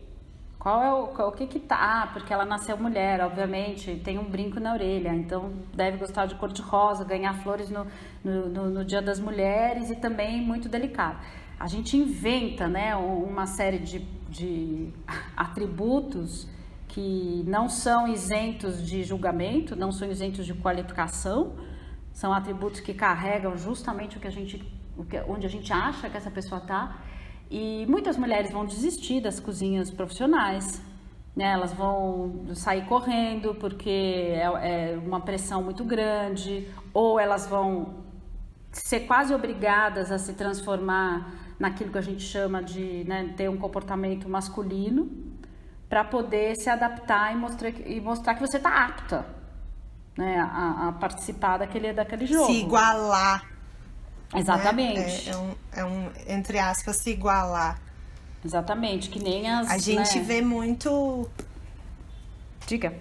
Qual 0.66 0.83
é 0.83 0.92
o, 0.92 1.07
qual, 1.07 1.29
o 1.29 1.33
que 1.33 1.46
que 1.46 1.61
tá? 1.61 2.11
Porque 2.12 2.33
ela 2.33 2.44
nasceu 2.44 2.76
mulher, 2.76 3.20
obviamente, 3.20 4.00
tem 4.02 4.18
um 4.18 4.24
brinco 4.24 4.59
na 4.59 4.72
orelha, 4.72 5.14
então 5.14 5.52
deve 5.72 5.96
gostar 5.96 6.26
de 6.26 6.35
cor 6.35 6.52
de 6.52 6.61
rosa, 6.61 7.05
ganhar 7.05 7.35
flores 7.35 7.70
no, 7.70 7.87
no, 8.24 8.48
no, 8.48 8.70
no 8.70 8.85
Dia 8.85 9.00
das 9.00 9.20
Mulheres 9.20 9.90
e 9.90 9.94
também 9.94 10.42
muito 10.42 10.68
delicado. 10.68 11.20
A 11.57 11.68
gente 11.68 11.96
inventa, 11.96 12.66
né, 12.66 12.96
uma 12.96 13.46
série 13.46 13.79
de, 13.79 14.00
de 14.29 14.92
atributos 15.37 16.48
que 16.88 17.44
não 17.46 17.68
são 17.68 18.09
isentos 18.09 18.85
de 18.85 19.05
julgamento, 19.05 19.76
não 19.76 19.92
são 19.92 20.11
isentos 20.11 20.44
de 20.44 20.52
qualificação, 20.52 21.55
são 22.12 22.33
atributos 22.33 22.81
que 22.81 22.92
carregam 22.92 23.57
justamente 23.57 24.16
o 24.16 24.20
que 24.20 24.26
a 24.26 24.33
gente, 24.33 24.61
o 24.98 25.05
que, 25.05 25.16
onde 25.29 25.46
a 25.46 25.48
gente 25.48 25.72
acha 25.72 26.11
que 26.11 26.16
essa 26.16 26.33
pessoa 26.33 26.61
está 26.61 26.96
e 27.50 27.87
muitas 27.88 28.16
mulheres 28.16 28.50
vão 28.50 28.64
desistir 28.64 29.20
das 29.20 29.38
cozinhas 29.38 29.90
profissionais, 29.90 30.82
né? 31.35 31.52
Elas 31.52 31.72
vão 31.72 32.46
sair 32.54 32.87
correndo 32.87 33.54
porque 33.54 33.90
é, 33.90 34.92
é 34.92 34.98
uma 34.98 35.20
pressão 35.20 35.62
muito 35.62 35.85
grande, 35.85 36.68
ou 36.92 37.20
elas 37.20 37.46
vão 37.46 38.04
ser 38.72 39.00
quase 39.00 39.35
obrigadas 39.35 40.11
a 40.11 40.18
se 40.18 40.35
transformar 40.35 41.32
naquilo 41.59 41.90
que 41.90 41.98
a 41.98 42.02
gente 42.02 42.22
chama 42.22 42.62
de 42.62 43.04
né, 43.04 43.32
ter 43.37 43.48
um 43.48 43.56
comportamento 43.56 44.28
masculino 44.28 45.11
para 45.88 46.04
poder 46.04 46.56
se 46.56 46.68
adaptar 46.68 47.32
e 47.32 47.37
mostrar, 47.37 47.70
e 47.70 48.00
mostrar 48.00 48.35
que 48.35 48.40
você 48.40 48.59
está 48.59 48.85
apta 48.85 49.26
né, 50.16 50.38
a, 50.38 50.88
a, 50.88 50.92
participar 50.92 51.59
daquele, 51.59 51.92
daquele 51.92 52.26
jogo. 52.26 52.46
Se 52.46 52.61
igualar 52.61 53.56
Exatamente. 54.34 54.98
Né? 54.98 55.22
É, 55.26 55.30
é, 55.30 55.36
um, 55.36 55.54
é 55.72 55.84
um, 55.84 56.10
entre 56.26 56.58
aspas, 56.58 56.96
se 56.96 57.10
igualar. 57.10 57.80
Exatamente, 58.44 59.10
que 59.10 59.18
nem 59.18 59.50
as. 59.50 59.70
A 59.70 59.78
gente 59.78 60.18
né? 60.18 60.24
vê 60.24 60.40
muito. 60.40 61.28
Diga. 62.66 62.94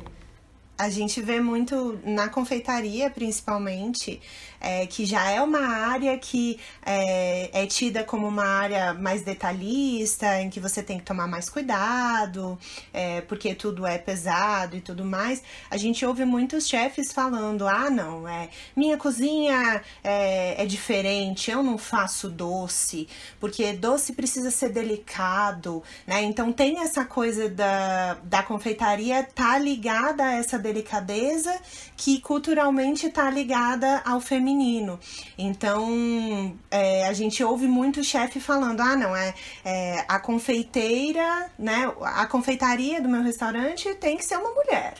A 0.77 0.89
gente 0.89 1.21
vê 1.21 1.39
muito 1.39 1.99
na 2.03 2.27
confeitaria, 2.27 3.09
principalmente, 3.09 4.21
é, 4.59 4.85
que 4.87 5.05
já 5.05 5.29
é 5.29 5.41
uma 5.41 5.59
área 5.59 6.17
que 6.17 6.59
é, 6.85 7.49
é, 7.53 7.65
tida 7.67 8.03
como 8.03 8.27
uma 8.27 8.45
área 8.45 8.93
mais 8.93 9.21
detalhista, 9.23 10.41
em 10.41 10.49
que 10.49 10.59
você 10.59 10.81
tem 10.81 10.97
que 10.97 11.05
tomar 11.05 11.27
mais 11.27 11.49
cuidado, 11.49 12.57
é, 12.93 13.21
porque 13.21 13.53
tudo 13.53 13.85
é 13.85 13.97
pesado 13.97 14.75
e 14.75 14.81
tudo 14.81 15.05
mais. 15.05 15.43
A 15.69 15.77
gente 15.77 16.05
ouve 16.05 16.25
muitos 16.25 16.67
chefes 16.67 17.11
falando: 17.11 17.67
ah, 17.67 17.89
não, 17.89 18.27
é 18.27 18.49
minha 18.75 18.97
cozinha 18.97 19.81
é, 20.03 20.63
é 20.63 20.65
diferente, 20.65 21.51
eu 21.51 21.61
não 21.61 21.77
faço 21.77 22.29
doce, 22.29 23.07
porque 23.39 23.73
doce 23.73 24.13
precisa 24.13 24.49
ser 24.49 24.69
delicado, 24.69 25.83
né? 26.07 26.23
Então 26.23 26.51
tem 26.51 26.79
essa 26.79 27.05
coisa 27.05 27.49
da, 27.49 28.15
da 28.23 28.41
confeitaria 28.41 29.23
tá 29.23 29.57
ligada 29.57 30.23
a 30.23 30.33
essa 30.33 30.57
delicadeza 30.57 31.53
que 31.97 32.19
culturalmente 32.19 33.09
tá 33.09 33.29
ligada 33.29 34.01
ao 34.05 34.19
feminino 34.19 34.44
feminino. 34.45 34.99
Então, 35.37 36.55
é, 36.69 37.07
a 37.07 37.13
gente 37.13 37.43
ouve 37.43 37.67
muito 37.67 38.03
chefe 38.03 38.39
falando: 38.39 38.81
ah, 38.81 38.95
não, 38.95 39.15
é, 39.15 39.33
é, 39.63 40.05
a 40.07 40.19
confeiteira, 40.19 41.49
né? 41.57 41.91
A 42.01 42.27
confeitaria 42.27 43.01
do 43.01 43.09
meu 43.09 43.23
restaurante 43.23 43.93
tem 43.95 44.15
que 44.15 44.23
ser 44.23 44.37
uma 44.37 44.51
mulher. 44.51 44.93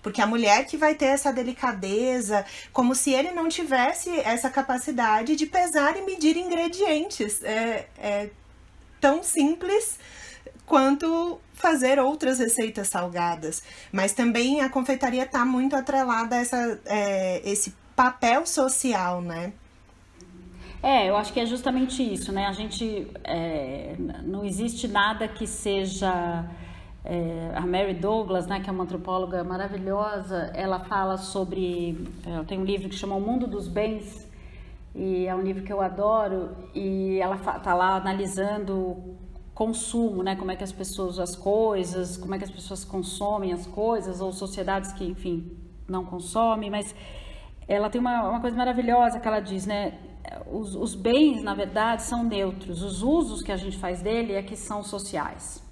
Porque 0.00 0.20
a 0.20 0.26
mulher 0.26 0.66
que 0.66 0.76
vai 0.76 0.94
ter 0.94 1.06
essa 1.06 1.32
delicadeza, 1.32 2.44
como 2.72 2.94
se 2.94 3.12
ele 3.12 3.30
não 3.30 3.48
tivesse 3.48 4.10
essa 4.20 4.50
capacidade 4.50 5.36
de 5.36 5.46
pesar 5.46 5.96
e 5.96 6.02
medir 6.02 6.36
ingredientes. 6.36 7.42
É, 7.42 7.86
é 7.98 8.30
tão 9.00 9.22
simples 9.22 9.98
quanto 10.64 11.40
fazer 11.54 12.00
outras 12.00 12.38
receitas 12.38 12.88
salgadas. 12.88 13.62
Mas 13.92 14.12
também 14.12 14.60
a 14.60 14.68
confeitaria 14.68 15.24
está 15.24 15.44
muito 15.44 15.76
atrelada 15.76 16.36
a 16.36 16.38
essa, 16.38 16.80
é, 16.86 17.42
esse 17.44 17.72
papel 18.02 18.44
social, 18.44 19.20
né? 19.20 19.52
É, 20.82 21.08
eu 21.08 21.16
acho 21.16 21.32
que 21.32 21.38
é 21.38 21.46
justamente 21.46 22.02
isso, 22.02 22.32
né? 22.32 22.46
A 22.46 22.52
gente 22.52 23.06
é, 23.22 23.94
não 24.24 24.44
existe 24.44 24.88
nada 24.88 25.28
que 25.28 25.46
seja 25.46 26.44
é, 27.04 27.52
a 27.54 27.60
Mary 27.60 27.94
Douglas, 27.94 28.48
né, 28.48 28.58
que 28.58 28.68
é 28.68 28.72
uma 28.72 28.82
antropóloga 28.82 29.44
maravilhosa, 29.44 30.50
ela 30.52 30.80
fala 30.80 31.16
sobre, 31.16 32.08
ela 32.26 32.44
tem 32.44 32.58
um 32.58 32.64
livro 32.64 32.88
que 32.88 32.96
chama 32.96 33.14
O 33.14 33.20
Mundo 33.20 33.46
dos 33.46 33.68
Bens 33.68 34.26
e 34.96 35.26
é 35.26 35.34
um 35.36 35.42
livro 35.42 35.62
que 35.62 35.72
eu 35.72 35.80
adoro 35.80 36.56
e 36.74 37.20
ela 37.20 37.36
tá 37.36 37.72
lá 37.72 37.94
analisando 37.94 39.16
consumo, 39.54 40.24
né, 40.24 40.34
como 40.34 40.50
é 40.50 40.56
que 40.56 40.64
as 40.64 40.72
pessoas 40.72 41.20
as 41.20 41.36
coisas, 41.36 42.16
como 42.16 42.34
é 42.34 42.38
que 42.38 42.44
as 42.44 42.50
pessoas 42.50 42.84
consomem 42.84 43.52
as 43.52 43.64
coisas 43.64 44.20
ou 44.20 44.32
sociedades 44.32 44.92
que, 44.92 45.04
enfim, 45.04 45.56
não 45.86 46.04
consomem, 46.04 46.68
mas 46.68 46.92
ela 47.72 47.88
tem 47.88 48.00
uma, 48.00 48.28
uma 48.28 48.40
coisa 48.40 48.56
maravilhosa 48.56 49.18
que 49.18 49.26
ela 49.26 49.40
diz, 49.40 49.66
né? 49.66 49.98
Os, 50.50 50.74
os, 50.74 50.94
bens, 50.94 51.42
na 51.42 51.54
verdade, 51.54 52.02
são 52.02 52.22
neutros. 52.22 52.82
Os 52.82 53.02
usos 53.02 53.42
que 53.42 53.50
a 53.50 53.56
gente 53.56 53.78
faz 53.78 54.02
dele 54.02 54.34
é 54.34 54.42
que 54.42 54.56
são 54.56 54.82
sociais. 54.82 55.62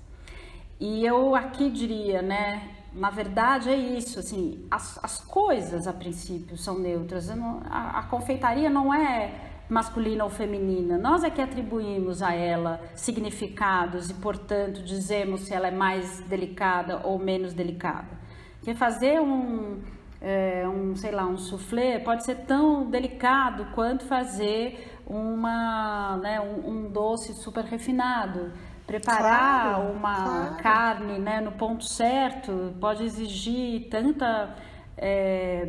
E 0.80 1.04
eu 1.04 1.34
aqui 1.34 1.70
diria, 1.70 2.22
né? 2.22 2.70
Na 2.92 3.10
verdade 3.10 3.68
é 3.68 3.76
isso, 3.76 4.18
assim, 4.18 4.66
as, 4.70 4.98
as 5.04 5.20
coisas 5.20 5.86
a 5.86 5.92
princípio 5.92 6.56
são 6.56 6.78
neutras. 6.78 7.28
Não, 7.28 7.62
a, 7.66 8.00
a, 8.00 8.02
confeitaria 8.04 8.70
não 8.70 8.92
é, 8.92 9.32
masculina 9.68 10.24
ou 10.24 10.30
feminina. 10.30 10.96
Nós 10.98 11.22
é 11.22 11.30
que 11.30 11.40
atribuímos 11.40 12.22
a 12.22 12.34
ela 12.34 12.80
significados 12.94 14.10
e, 14.10 14.14
portanto, 14.14 14.82
dizemos 14.82 15.42
se 15.42 15.54
ela 15.54 15.68
é 15.68 15.70
mais 15.70 16.20
delicada 16.20 17.02
ou 17.04 17.18
menos 17.18 17.52
delicada. 17.52 18.18
Porque 18.56 18.74
fazer 18.74 19.20
um, 19.20 19.80
é, 20.20 20.68
um 20.68 20.94
sei 20.94 21.10
lá, 21.10 21.26
um 21.26 21.38
soufflé 21.38 21.98
pode 21.98 22.24
ser 22.24 22.36
tão 22.46 22.90
delicado 22.90 23.66
quanto 23.74 24.04
fazer 24.04 25.00
uma, 25.06 26.18
né, 26.18 26.40
um, 26.40 26.68
um 26.68 26.90
doce 26.90 27.32
super 27.34 27.64
refinado. 27.64 28.52
Preparar 28.86 29.76
claro, 29.76 29.92
uma 29.92 30.14
claro. 30.14 30.62
carne 30.62 31.18
né, 31.18 31.40
no 31.40 31.52
ponto 31.52 31.84
certo 31.84 32.74
pode 32.80 33.04
exigir 33.04 33.88
tanta 33.88 34.54
é, 34.96 35.66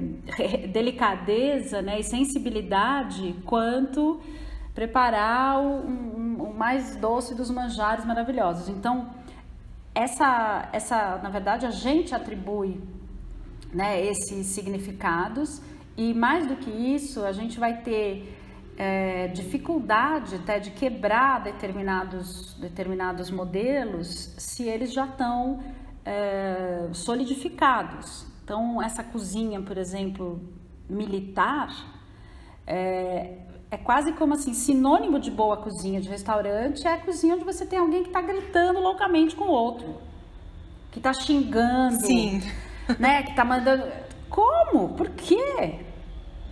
delicadeza 0.73 1.81
né, 1.81 1.99
e 1.99 2.03
sensibilidade 2.03 3.35
quanto 3.45 4.19
preparar 4.73 5.59
o, 5.59 5.85
um, 5.85 6.37
o, 6.49 6.53
mais 6.53 6.95
doce 6.95 7.35
dos 7.35 7.49
manjares 7.49 8.05
maravilhosos. 8.05 8.69
Então, 8.69 9.09
essa, 9.93 10.69
essa, 10.73 11.19
na 11.21 11.29
verdade, 11.29 11.65
a 11.65 11.71
gente 11.71 12.15
atribui 12.15 12.81
né, 13.73 14.05
esses 14.05 14.47
significados 14.47 15.61
e 15.97 16.13
mais 16.13 16.47
do 16.47 16.55
que 16.55 16.69
isso, 16.69 17.23
a 17.23 17.31
gente 17.31 17.59
vai 17.59 17.81
ter 17.81 18.37
é, 18.77 19.27
dificuldade 19.27 20.35
até 20.35 20.59
de 20.59 20.71
quebrar 20.71 21.41
determinados, 21.43 22.53
determinados 22.55 23.29
modelos 23.29 24.33
se 24.37 24.63
eles 24.63 24.93
já 24.93 25.05
estão 25.05 25.59
é, 26.05 26.89
solidificados. 26.93 28.25
Então, 28.43 28.81
essa 28.81 29.03
cozinha, 29.03 29.61
por 29.61 29.77
exemplo, 29.77 30.41
militar, 30.89 31.69
é, 32.65 33.37
é 33.69 33.77
quase 33.77 34.13
como 34.13 34.33
assim, 34.33 34.53
sinônimo 34.53 35.19
de 35.19 35.29
boa 35.29 35.57
cozinha 35.57 36.01
de 36.01 36.09
restaurante 36.09 36.85
é 36.85 36.93
a 36.93 36.97
cozinha 36.97 37.35
onde 37.35 37.45
você 37.45 37.65
tem 37.65 37.79
alguém 37.79 38.01
que 38.01 38.09
está 38.09 38.21
gritando 38.21 38.79
loucamente 38.79 39.35
com 39.35 39.45
o 39.45 39.51
outro, 39.51 39.95
que 40.91 40.99
está 40.99 41.13
xingando, 41.13 42.05
Sim. 42.05 42.41
né, 42.99 43.23
que 43.23 43.31
está 43.31 43.45
mandando. 43.45 43.91
Como? 44.29 44.89
Por 44.89 45.09
quê? 45.09 45.79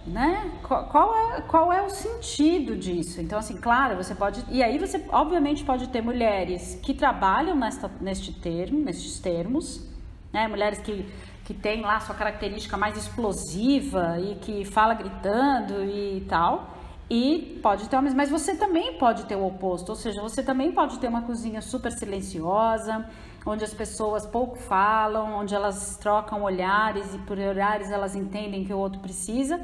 Né? 0.05 0.51
Qual, 0.63 1.15
é, 1.15 1.41
qual 1.41 1.71
é 1.71 1.81
o 1.81 1.89
sentido 1.89 2.75
disso? 2.75 3.21
Então, 3.21 3.37
assim, 3.37 3.57
claro, 3.57 3.95
você 3.95 4.15
pode. 4.15 4.43
E 4.49 4.63
aí 4.63 4.79
você, 4.79 5.05
obviamente, 5.09 5.63
pode 5.63 5.87
ter 5.89 6.01
mulheres 6.01 6.79
que 6.81 6.93
trabalham 6.93 7.55
nesta, 7.55 7.91
neste 8.01 8.33
termo, 8.33 8.79
nestes 8.79 9.19
termos, 9.19 9.87
né? 10.33 10.47
Mulheres 10.47 10.79
que 10.79 11.05
que 11.49 11.53
tem 11.55 11.81
lá 11.81 11.99
sua 11.99 12.13
característica 12.13 12.77
mais 12.77 12.95
explosiva 12.95 14.19
e 14.19 14.35
que 14.35 14.63
fala 14.63 14.93
gritando 14.93 15.83
e 15.83 16.23
tal. 16.29 16.77
E 17.09 17.59
pode 17.63 17.89
ter 17.89 17.97
homens, 17.97 18.13
mas 18.13 18.29
você 18.29 18.55
também 18.55 18.99
pode 18.99 19.25
ter 19.25 19.35
o 19.35 19.43
oposto, 19.43 19.89
ou 19.89 19.95
seja, 19.95 20.21
você 20.21 20.43
também 20.43 20.71
pode 20.71 20.99
ter 20.99 21.07
uma 21.07 21.23
cozinha 21.23 21.59
super 21.59 21.91
silenciosa, 21.91 23.03
onde 23.49 23.63
as 23.63 23.73
pessoas 23.73 24.25
pouco 24.25 24.57
falam, 24.57 25.33
onde 25.33 25.55
elas 25.55 25.97
trocam 25.97 26.43
olhares 26.43 27.13
e 27.15 27.17
por 27.19 27.37
olhares 27.37 27.91
elas 27.91 28.15
entendem 28.15 28.63
que 28.63 28.73
o 28.73 28.77
outro 28.77 28.99
precisa. 28.99 29.59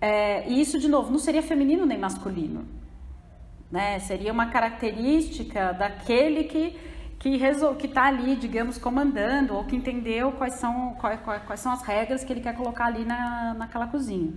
É, 0.00 0.48
e 0.48 0.60
isso, 0.60 0.78
de 0.78 0.88
novo, 0.88 1.10
não 1.10 1.18
seria 1.18 1.42
feminino 1.42 1.86
nem 1.86 1.98
masculino. 1.98 2.66
Né? 3.70 3.98
Seria 4.00 4.32
uma 4.32 4.46
característica 4.46 5.72
daquele 5.72 6.44
que 6.44 6.86
que 7.18 7.86
está 7.86 8.04
ali, 8.04 8.36
digamos, 8.36 8.78
comandando 8.78 9.54
ou 9.54 9.64
que 9.64 9.74
entendeu 9.74 10.32
quais 10.32 10.54
são, 10.54 10.94
quais, 11.00 11.18
quais 11.20 11.60
são 11.60 11.72
as 11.72 11.82
regras 11.82 12.22
que 12.22 12.32
ele 12.32 12.40
quer 12.40 12.54
colocar 12.54 12.86
ali 12.86 13.04
na, 13.04 13.54
naquela 13.54 13.86
cozinha. 13.86 14.32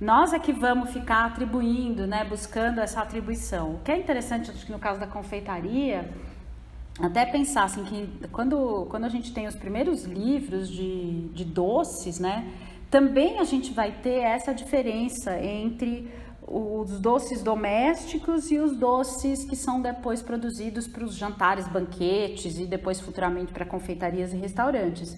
Nós 0.00 0.32
é 0.32 0.38
que 0.38 0.52
vamos 0.52 0.90
ficar 0.90 1.26
atribuindo, 1.26 2.06
né, 2.06 2.24
buscando 2.24 2.80
essa 2.80 3.02
atribuição. 3.02 3.74
O 3.74 3.78
que 3.80 3.92
é 3.92 3.98
interessante, 3.98 4.50
acho 4.50 4.64
que 4.64 4.72
no 4.72 4.78
caso 4.78 4.98
da 4.98 5.06
confeitaria, 5.06 6.10
até 7.00 7.24
pensar 7.24 7.64
assim 7.64 7.84
que 7.84 8.28
quando, 8.28 8.86
quando 8.90 9.04
a 9.04 9.08
gente 9.08 9.32
tem 9.32 9.46
os 9.46 9.54
primeiros 9.54 10.04
livros 10.04 10.68
de, 10.68 11.28
de 11.28 11.44
doces, 11.44 12.18
né, 12.18 12.52
também 12.90 13.38
a 13.38 13.44
gente 13.44 13.72
vai 13.72 13.92
ter 13.92 14.20
essa 14.20 14.52
diferença 14.52 15.38
entre 15.40 16.10
os 16.50 16.98
doces 16.98 17.42
domésticos 17.42 18.50
e 18.50 18.58
os 18.58 18.74
doces 18.76 19.44
que 19.44 19.54
são 19.54 19.82
depois 19.82 20.22
produzidos 20.22 20.88
para 20.88 21.04
os 21.04 21.14
jantares, 21.14 21.68
banquetes 21.68 22.58
e 22.58 22.66
depois 22.66 22.98
futuramente 22.98 23.52
para 23.52 23.66
confeitarias 23.66 24.32
e 24.32 24.36
restaurantes. 24.36 25.16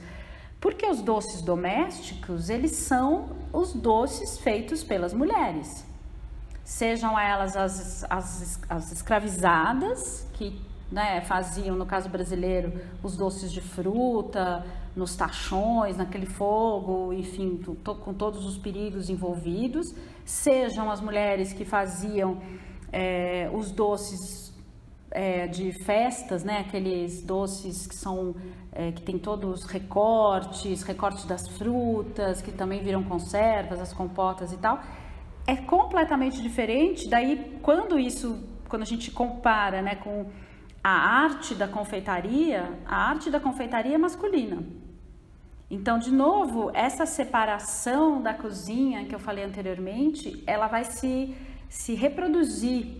Porque 0.60 0.84
os 0.86 1.00
doces 1.00 1.40
domésticos, 1.40 2.50
eles 2.50 2.72
são 2.72 3.30
os 3.52 3.72
doces 3.72 4.38
feitos 4.38 4.82
pelas 4.82 5.14
mulheres. 5.14 5.86
Sejam 6.64 7.18
elas 7.18 7.56
as, 7.56 8.04
as, 8.10 8.60
as 8.68 8.92
escravizadas, 8.92 10.26
que 10.34 10.60
né, 10.90 11.20
faziam, 11.20 11.76
no 11.76 11.86
caso 11.86 12.08
brasileiro, 12.08 12.72
os 13.02 13.16
doces 13.16 13.52
de 13.52 13.60
fruta, 13.60 14.64
nos 14.94 15.14
tachões, 15.14 15.96
naquele 15.96 16.26
fogo, 16.26 17.12
enfim, 17.12 17.60
com 17.84 18.12
todos 18.12 18.44
os 18.44 18.58
perigos 18.58 19.08
envolvidos, 19.08 19.94
sejam 20.24 20.90
as 20.90 21.00
mulheres 21.00 21.52
que 21.52 21.64
faziam 21.64 22.38
é, 22.92 23.48
os 23.52 23.70
doces 23.70 24.52
é, 25.12 25.46
de 25.46 25.72
festas, 25.84 26.42
né, 26.42 26.58
aqueles 26.58 27.22
doces 27.22 27.86
que 27.86 27.94
são 27.94 28.34
é, 28.72 28.92
que 28.92 29.02
tem 29.02 29.18
todos 29.18 29.60
os 29.60 29.64
recortes, 29.64 30.82
recortes 30.82 31.24
das 31.24 31.48
frutas, 31.48 32.40
que 32.40 32.52
também 32.52 32.80
viram 32.82 33.02
conservas, 33.02 33.80
as 33.80 33.92
compotas 33.92 34.52
e 34.52 34.56
tal, 34.56 34.80
é 35.46 35.56
completamente 35.56 36.40
diferente. 36.40 37.08
Daí, 37.08 37.58
quando 37.62 37.98
isso, 37.98 38.42
quando 38.68 38.82
a 38.82 38.86
gente 38.86 39.10
compara, 39.10 39.82
né, 39.82 39.96
com 39.96 40.26
a 40.82 40.90
arte 40.90 41.54
da 41.54 41.68
confeitaria, 41.68 42.78
a 42.86 43.08
arte 43.10 43.30
da 43.30 43.38
confeitaria 43.38 43.94
é 43.94 43.98
masculina. 43.98 44.62
Então, 45.70 45.98
de 45.98 46.10
novo, 46.10 46.70
essa 46.74 47.06
separação 47.06 48.20
da 48.20 48.34
cozinha 48.34 49.04
que 49.04 49.14
eu 49.14 49.20
falei 49.20 49.44
anteriormente, 49.44 50.42
ela 50.46 50.66
vai 50.66 50.84
se, 50.84 51.36
se 51.68 51.94
reproduzir 51.94 52.96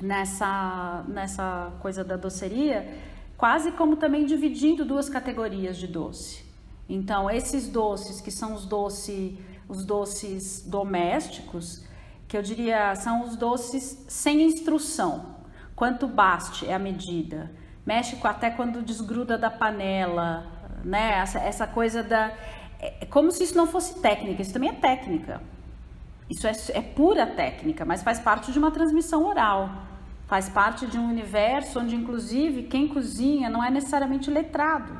nessa, 0.00 1.04
nessa 1.06 1.72
coisa 1.80 2.02
da 2.02 2.16
doceria, 2.16 2.88
quase 3.36 3.72
como 3.72 3.96
também 3.96 4.24
dividindo 4.24 4.84
duas 4.84 5.08
categorias 5.08 5.76
de 5.76 5.86
doce. 5.86 6.44
Então, 6.88 7.30
esses 7.30 7.68
doces 7.68 8.20
que 8.20 8.30
são 8.30 8.54
os, 8.54 8.64
doce, 8.64 9.38
os 9.68 9.84
doces 9.84 10.64
domésticos, 10.66 11.84
que 12.26 12.36
eu 12.36 12.42
diria 12.42 12.94
são 12.94 13.24
os 13.24 13.36
doces 13.36 14.04
sem 14.08 14.42
instrução, 14.42 15.31
quanto 15.82 16.06
baste 16.06 16.64
é 16.64 16.74
a 16.74 16.78
medida. 16.78 17.50
Mexe 17.84 18.16
até 18.22 18.50
quando 18.50 18.82
desgruda 18.82 19.36
da 19.36 19.50
panela, 19.50 20.46
né? 20.84 21.14
Essa, 21.14 21.40
essa 21.40 21.66
coisa 21.66 22.04
da. 22.04 22.32
É, 22.78 22.98
é 23.00 23.06
como 23.06 23.32
se 23.32 23.42
isso 23.42 23.56
não 23.56 23.66
fosse 23.66 24.00
técnica, 24.00 24.42
isso 24.42 24.52
também 24.52 24.70
é 24.70 24.74
técnica. 24.74 25.42
Isso 26.30 26.46
é, 26.46 26.52
é 26.74 26.80
pura 26.80 27.26
técnica, 27.26 27.84
mas 27.84 28.00
faz 28.00 28.20
parte 28.20 28.52
de 28.52 28.60
uma 28.60 28.70
transmissão 28.70 29.26
oral. 29.26 29.70
Faz 30.28 30.48
parte 30.48 30.86
de 30.86 30.96
um 30.96 31.08
universo 31.08 31.80
onde, 31.80 31.96
inclusive, 31.96 32.62
quem 32.62 32.86
cozinha 32.86 33.50
não 33.50 33.64
é 33.64 33.68
necessariamente 33.68 34.30
letrado. 34.30 34.96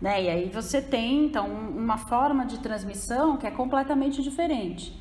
Né? 0.00 0.24
E 0.24 0.28
aí 0.28 0.48
você 0.48 0.82
tem, 0.82 1.26
então, 1.26 1.46
uma 1.46 1.96
forma 1.96 2.44
de 2.44 2.58
transmissão 2.58 3.36
que 3.36 3.46
é 3.46 3.52
completamente 3.52 4.20
diferente. 4.20 5.00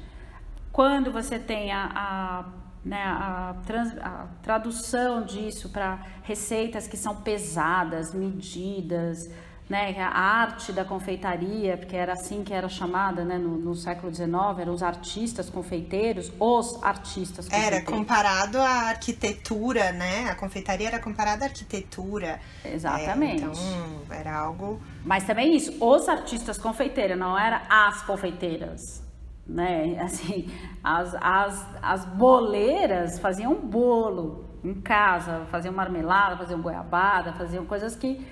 Quando 0.72 1.12
você 1.12 1.40
tem 1.40 1.72
a, 1.72 1.90
a 1.96 2.65
né, 2.86 3.04
a, 3.04 3.56
trans, 3.66 3.98
a 3.98 4.28
tradução 4.44 5.26
disso 5.26 5.70
para 5.70 6.00
receitas 6.22 6.88
que 6.88 6.96
são 6.96 7.16
pesadas, 7.16 8.14
medidas, 8.14 9.28
né, 9.68 10.00
a 10.00 10.10
arte 10.10 10.72
da 10.72 10.86
confeitaria, 10.86 11.76
porque 11.76 11.96
era 11.96 12.14
assim 12.14 12.44
que 12.44 12.54
era 12.54 12.70
chamada 12.70 13.26
né, 13.26 13.40
no, 13.40 13.58
no 13.58 13.74
século 13.74 14.14
XIX, 14.14 14.30
eram 14.60 14.74
os 14.74 14.84
artistas 14.84 15.50
confeiteiros, 15.50 16.32
os 16.40 16.82
artistas 16.84 17.46
confeiteiros. 17.46 17.80
Era 17.80 17.86
comparado 17.86 18.60
à 18.60 18.90
arquitetura, 18.90 19.92
né? 19.92 20.30
A 20.30 20.36
confeitaria 20.36 20.88
era 20.90 21.00
comparada 21.00 21.46
à 21.46 21.48
arquitetura. 21.48 22.40
Exatamente. 22.64 23.44
É, 23.44 23.48
então, 23.48 24.02
era 24.12 24.38
algo... 24.38 24.80
Mas 25.04 25.24
também 25.24 25.56
isso, 25.56 25.76
os 25.84 26.08
artistas 26.08 26.60
confeiteiros, 26.60 27.18
não 27.18 27.36
era 27.36 27.64
as 27.68 28.04
confeiteiras 28.04 29.05
né? 29.46 30.00
Assim, 30.02 30.50
as, 30.84 31.16
as, 31.16 31.68
as 31.82 32.06
boleiras 32.06 33.20
faziam 33.20 33.56
bolo 33.56 34.46
em 34.64 34.74
casa, 34.74 35.46
faziam 35.52 35.74
marmelada, 35.74 36.38
faziam 36.38 36.62
goiabada, 36.62 37.34
faziam 37.34 37.66
coisas 37.66 37.96
que, 37.96 38.26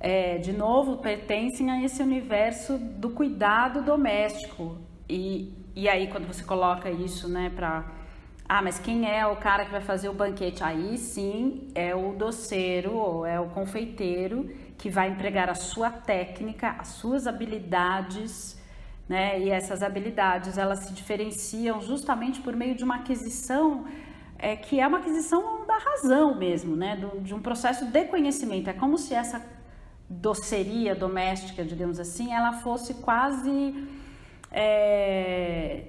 é, 0.00 0.38
de 0.38 0.52
novo, 0.52 0.96
pertencem 0.98 1.70
a 1.70 1.82
esse 1.82 2.02
universo 2.02 2.78
do 2.78 3.10
cuidado 3.10 3.82
doméstico. 3.82 4.78
E, 5.08 5.52
e 5.76 5.88
aí, 5.88 6.08
quando 6.08 6.26
você 6.26 6.42
coloca 6.42 6.90
isso, 6.90 7.28
né, 7.28 7.52
para. 7.54 7.84
Ah, 8.46 8.60
mas 8.60 8.78
quem 8.78 9.10
é 9.10 9.26
o 9.26 9.36
cara 9.36 9.64
que 9.64 9.70
vai 9.70 9.80
fazer 9.80 10.10
o 10.10 10.12
banquete? 10.12 10.62
Aí 10.62 10.98
sim 10.98 11.68
é 11.74 11.94
o 11.94 12.12
doceiro 12.12 12.94
ou 12.94 13.24
é 13.24 13.40
o 13.40 13.46
confeiteiro 13.46 14.50
que 14.76 14.90
vai 14.90 15.08
empregar 15.08 15.48
a 15.48 15.54
sua 15.54 15.90
técnica, 15.90 16.76
as 16.78 16.88
suas 16.88 17.26
habilidades 17.26 18.53
né? 19.08 19.40
E 19.40 19.50
essas 19.50 19.82
habilidades 19.82 20.56
elas 20.58 20.80
se 20.80 20.92
diferenciam 20.92 21.80
justamente 21.80 22.40
por 22.40 22.54
meio 22.56 22.74
de 22.74 22.84
uma 22.84 22.96
aquisição 22.96 23.84
é, 24.38 24.56
que 24.56 24.80
é 24.80 24.86
uma 24.86 24.98
aquisição 24.98 25.64
da 25.66 25.78
razão 25.78 26.34
mesmo, 26.34 26.76
né? 26.76 26.96
Do, 26.96 27.20
de 27.20 27.34
um 27.34 27.40
processo 27.40 27.86
de 27.86 28.04
conhecimento. 28.04 28.68
É 28.68 28.72
como 28.72 28.98
se 28.98 29.14
essa 29.14 29.42
doceria 30.08 30.94
doméstica, 30.94 31.64
digamos 31.64 31.98
assim, 31.98 32.32
ela 32.32 32.52
fosse 32.52 32.94
quase 32.94 33.88
é, 34.50 35.84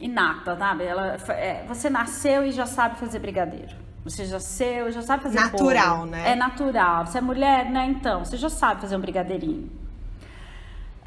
inata, 0.00 0.56
sabe? 0.56 0.84
Ela, 0.84 1.16
é, 1.30 1.64
você 1.66 1.88
nasceu 1.88 2.44
e 2.44 2.50
já 2.50 2.66
sabe 2.66 2.98
fazer 2.98 3.18
brigadeiro. 3.18 3.74
Você 4.04 4.24
já 4.24 4.34
nasceu 4.34 4.88
e 4.88 4.92
já 4.92 5.02
sabe 5.02 5.24
fazer 5.24 5.40
Natural, 5.40 5.98
bolo. 5.98 6.10
né? 6.10 6.32
É 6.32 6.34
natural. 6.36 7.06
Você 7.06 7.18
é 7.18 7.20
mulher, 7.20 7.70
né? 7.70 7.86
Então, 7.86 8.24
você 8.24 8.36
já 8.36 8.48
sabe 8.48 8.80
fazer 8.80 8.96
um 8.96 9.00
brigadeirinho. 9.00 9.70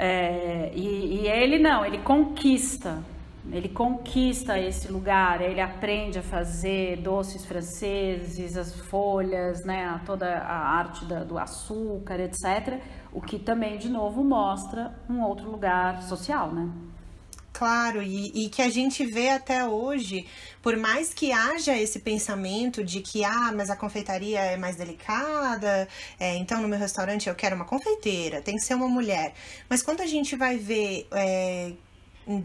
É, 0.02 0.72
e, 0.74 1.24
e 1.24 1.28
ele 1.28 1.60
não, 1.60 1.86
ele 1.86 1.98
conquista. 1.98 3.04
Ele 3.52 3.68
conquista 3.68 4.58
esse 4.58 4.92
lugar, 4.92 5.42
ele 5.42 5.60
aprende 5.60 6.20
a 6.20 6.22
fazer 6.22 6.98
doces 6.98 7.44
franceses, 7.46 8.56
as 8.56 8.74
folhas, 8.80 9.66
né, 9.66 10.00
toda 10.06 10.38
a 10.38 10.78
arte 10.78 11.04
da, 11.06 11.24
do 11.24 11.38
açúcar, 11.38 12.20
etc. 12.20 12.80
O 13.12 13.22
que 13.22 13.40
também, 13.40 13.78
de 13.78 13.90
novo, 13.90 14.24
mostra 14.24 14.94
um 15.10 15.22
outro 15.22 15.50
lugar 15.50 16.02
social, 16.04 16.52
né? 16.54 16.70
Claro, 17.60 18.02
e, 18.02 18.46
e, 18.46 18.50
que 18.50 18.62
a 18.62 18.70
gente 18.70 19.06
vê 19.06 19.32
até 19.32 19.66
hoje, 19.68 20.26
por 20.62 20.78
mais 20.78 21.14
que 21.14 21.34
haja 21.34 21.78
esse 21.78 22.00
pensamento 22.00 22.82
de 22.86 23.02
que, 23.02 23.26
ah, 23.26 23.52
mas 23.54 23.70
a 23.70 23.76
confeitaria 23.76 24.40
é 24.40 24.56
mais 24.56 24.78
delicada, 24.78 25.86
é, 26.18 26.38
então 26.38 26.62
no 26.62 26.70
meu 26.70 26.80
restaurante 26.80 27.28
eu 27.28 27.36
quero 27.36 27.58
uma 27.58 27.66
confeiteira, 27.66 28.42
tem 28.42 28.56
que 28.56 28.62
ser 28.62 28.76
uma 28.76 28.88
mulher. 28.88 29.34
Mas 29.70 29.84
quando 29.84 30.00
a 30.00 30.06
gente 30.06 30.38
vai 30.38 30.56
ver 30.56 31.06
é, 31.12 31.74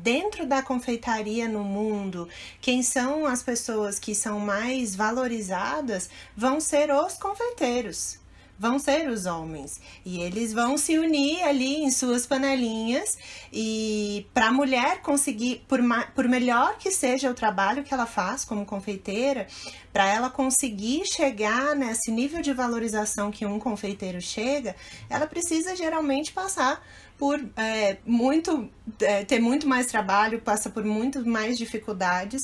dentro 0.02 0.46
da 0.46 0.60
confeitaria 0.64 1.46
no 1.46 1.62
mundo, 1.62 2.28
quem 2.60 2.82
são 2.82 3.24
as 3.24 3.40
pessoas 3.40 4.00
que 4.00 4.16
são 4.16 4.40
mais 4.40 4.96
valorizadas 4.96 6.10
vão 6.36 6.58
ser 6.58 6.90
os 6.90 7.14
confeiteiros 7.14 8.18
vão 8.58 8.78
ser 8.78 9.08
os 9.08 9.26
homens. 9.26 9.80
E 10.04 10.20
eles 10.20 10.52
vão 10.52 10.76
se 10.76 10.98
unir 10.98 11.42
ali 11.42 11.82
em 11.82 11.90
suas 11.90 12.26
panelinhas. 12.26 13.16
E 13.52 14.26
para 14.32 14.48
a 14.48 14.52
mulher 14.52 15.00
conseguir 15.00 15.64
por, 15.68 15.80
por 16.14 16.28
melhor 16.28 16.78
que 16.78 16.90
seja 16.90 17.30
o 17.30 17.34
trabalho 17.34 17.84
que 17.84 17.92
ela 17.92 18.06
faz 18.06 18.44
como 18.44 18.64
confeiteira 18.64 19.46
para 19.92 20.08
ela 20.08 20.28
conseguir 20.28 21.06
chegar 21.06 21.76
nesse 21.76 22.10
nível 22.10 22.42
de 22.42 22.52
valorização 22.52 23.30
que 23.30 23.46
um 23.46 23.60
confeiteiro 23.60 24.20
chega 24.20 24.74
ela 25.08 25.24
precisa 25.24 25.76
geralmente 25.76 26.32
passar 26.32 26.84
por 27.16 27.40
é, 27.56 27.98
muito 28.04 28.68
é, 29.00 29.24
ter 29.24 29.38
muito 29.38 29.68
mais 29.68 29.86
trabalho 29.86 30.40
passa 30.40 30.68
por 30.68 30.84
muito 30.84 31.24
mais 31.24 31.56
dificuldades 31.56 32.42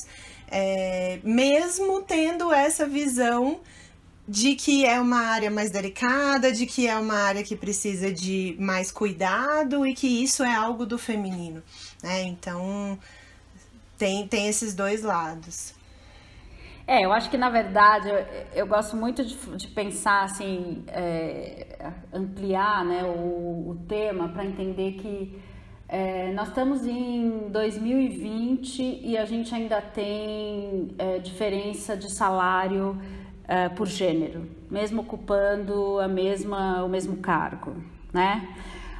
é, 0.49 1.19
mesmo 1.23 2.01
tendo 2.01 2.53
essa 2.53 2.85
visão 2.87 3.59
de 4.31 4.55
que 4.55 4.85
é 4.85 4.97
uma 4.97 5.19
área 5.19 5.51
mais 5.51 5.69
delicada, 5.71 6.53
de 6.53 6.65
que 6.65 6.87
é 6.87 6.95
uma 6.97 7.15
área 7.15 7.43
que 7.43 7.53
precisa 7.53 8.13
de 8.13 8.55
mais 8.57 8.89
cuidado 8.89 9.85
e 9.85 9.93
que 9.93 10.07
isso 10.07 10.41
é 10.41 10.55
algo 10.55 10.85
do 10.85 10.97
feminino, 10.97 11.61
né? 12.01 12.23
Então 12.23 12.97
tem, 13.97 14.25
tem 14.25 14.47
esses 14.47 14.73
dois 14.73 15.03
lados. 15.03 15.73
É, 16.87 17.03
eu 17.03 17.11
acho 17.11 17.29
que 17.29 17.37
na 17.37 17.49
verdade 17.49 18.07
eu, 18.07 18.25
eu 18.55 18.67
gosto 18.67 18.95
muito 18.95 19.21
de, 19.25 19.35
de 19.57 19.67
pensar 19.67 20.23
assim, 20.23 20.81
é, 20.87 21.91
ampliar 22.13 22.85
né, 22.85 23.03
o, 23.03 23.71
o 23.71 23.85
tema 23.85 24.29
para 24.29 24.45
entender 24.45 24.93
que 24.93 25.41
é, 25.89 26.31
nós 26.31 26.47
estamos 26.47 26.87
em 26.87 27.49
2020 27.49 29.01
e 29.03 29.17
a 29.17 29.25
gente 29.25 29.53
ainda 29.53 29.81
tem 29.81 30.95
é, 30.97 31.19
diferença 31.19 31.97
de 31.97 32.09
salário 32.09 32.97
uh, 33.51 33.75
por 33.75 33.87
gênero, 33.87 34.47
mesmo 34.69 35.01
ocupando 35.01 35.99
a 35.99 36.07
mesma, 36.07 36.83
o 36.83 36.89
mesmo 36.89 37.17
cargo, 37.17 37.75
né? 38.13 38.47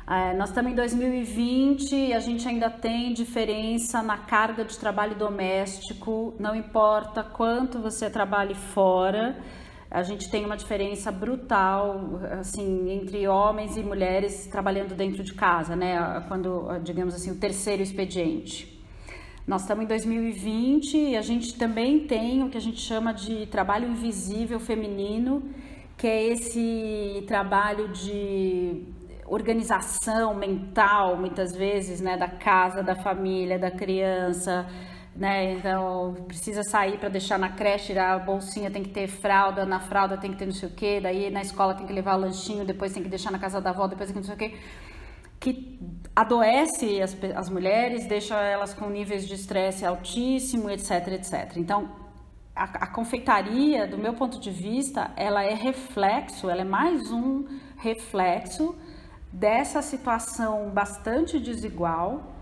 Uh, 0.06 0.38
nós 0.38 0.50
estamos 0.50 0.74
em 0.74 0.76
2020 0.76 1.96
e 1.96 2.14
a 2.14 2.20
gente 2.20 2.46
ainda 2.46 2.70
tem 2.70 3.14
diferença 3.14 4.04
na 4.04 4.18
carga 4.18 4.66
de 4.66 4.78
trabalho 4.78 5.16
doméstico, 5.16 6.34
não 6.38 6.54
importa 6.54 7.24
quanto 7.24 7.80
você 7.80 8.10
trabalhe 8.10 8.54
fora, 8.54 9.38
a 9.90 10.04
gente 10.04 10.30
tem 10.30 10.46
uma 10.46 10.58
diferença 10.58 11.12
brutal, 11.12 12.20
assim, 12.40 12.90
entre 12.90 13.28
homens 13.28 13.76
e 13.76 13.84
mulheres 13.84 14.48
trabalhando 14.48 14.96
dentro 14.96 15.22
de 15.22 15.34
casa, 15.34 15.76
né? 15.76 16.24
Quando, 16.30 16.80
digamos 16.82 17.14
assim, 17.14 17.32
o 17.32 17.36
terceiro 17.36 17.84
expediente. 17.84 18.81
Nós 19.46 19.62
estamos 19.62 19.84
em 19.84 19.88
2020 19.88 20.98
e 20.98 21.18
a 21.18 21.22
gente 21.22 21.56
também 21.56 22.06
tem 22.06 22.44
o 22.44 22.50
que 22.50 22.58
a 22.58 22.62
gente 22.62 22.80
chama 22.80 23.12
de 23.12 23.48
trabalho 23.48 23.88
invisível 23.88 24.60
feminino, 24.60 25.42
que 25.98 26.06
é 26.06 26.28
esse 26.28 27.24
trabalho 27.28 27.88
de 27.90 28.84
organização 29.26 30.36
mental, 30.36 31.18
muitas 31.18 31.56
vezes, 31.56 32.00
né, 32.00 32.18
da 32.18 32.28
casa, 32.28 32.84
da 32.84 32.96
família, 32.96 33.58
da 33.58 33.72
criança, 33.72 34.68
né? 35.16 35.54
Então, 35.54 36.16
precisa 36.28 36.62
sair 36.64 37.00
para 37.00 37.10
deixar 37.10 37.40
na 37.40 37.50
creche, 37.50 37.98
a 37.98 38.20
bolsinha 38.20 38.70
tem 38.70 38.84
que 38.84 38.90
ter 38.90 39.08
fralda, 39.08 39.66
na 39.66 39.80
fralda 39.80 40.18
tem 40.18 40.32
que 40.32 40.38
ter 40.38 40.46
não 40.46 40.54
sei 40.54 40.70
o 40.70 40.72
quê, 40.72 41.00
daí 41.02 41.32
na 41.32 41.42
escola 41.42 41.74
tem 41.74 41.88
que 41.88 41.94
levar 41.94 42.16
lanchinho, 42.16 42.64
depois 42.64 42.94
tem 42.94 43.02
que 43.02 43.10
deixar 43.10 43.32
na 43.32 43.40
casa 43.40 43.60
da 43.60 43.72
avó, 43.72 43.88
depois 43.88 44.12
tem 44.12 44.22
que 44.22 44.28
não 44.28 44.36
sei 44.36 44.36
o 44.36 44.52
quê 44.52 44.58
que 45.42 45.80
adoece 46.16 47.02
as, 47.02 47.18
as 47.36 47.50
mulheres, 47.50 48.06
deixa 48.06 48.40
elas 48.40 48.76
com 48.76 48.88
níveis 48.90 49.28
de 49.28 49.34
estresse 49.34 49.84
altíssimo, 49.84 50.70
etc, 50.70 51.08
etc. 51.08 51.58
Então, 51.58 51.90
a, 52.56 52.64
a, 52.64 52.88
confeitaria, 52.88 53.88
do 53.88 53.98
meu 53.98 54.14
ponto 54.14 54.40
de 54.40 54.52
vista, 54.52 55.12
ela 55.18 55.44
é 55.44 55.56
reflexo, 55.56 56.48
ela 56.48 56.62
é 56.62 56.66
mais 56.66 57.12
um 57.12 57.46
reflexo 57.78 58.76
dessa 59.34 59.82
situação 59.82 60.70
bastante 60.70 61.40
desigual 61.40 62.36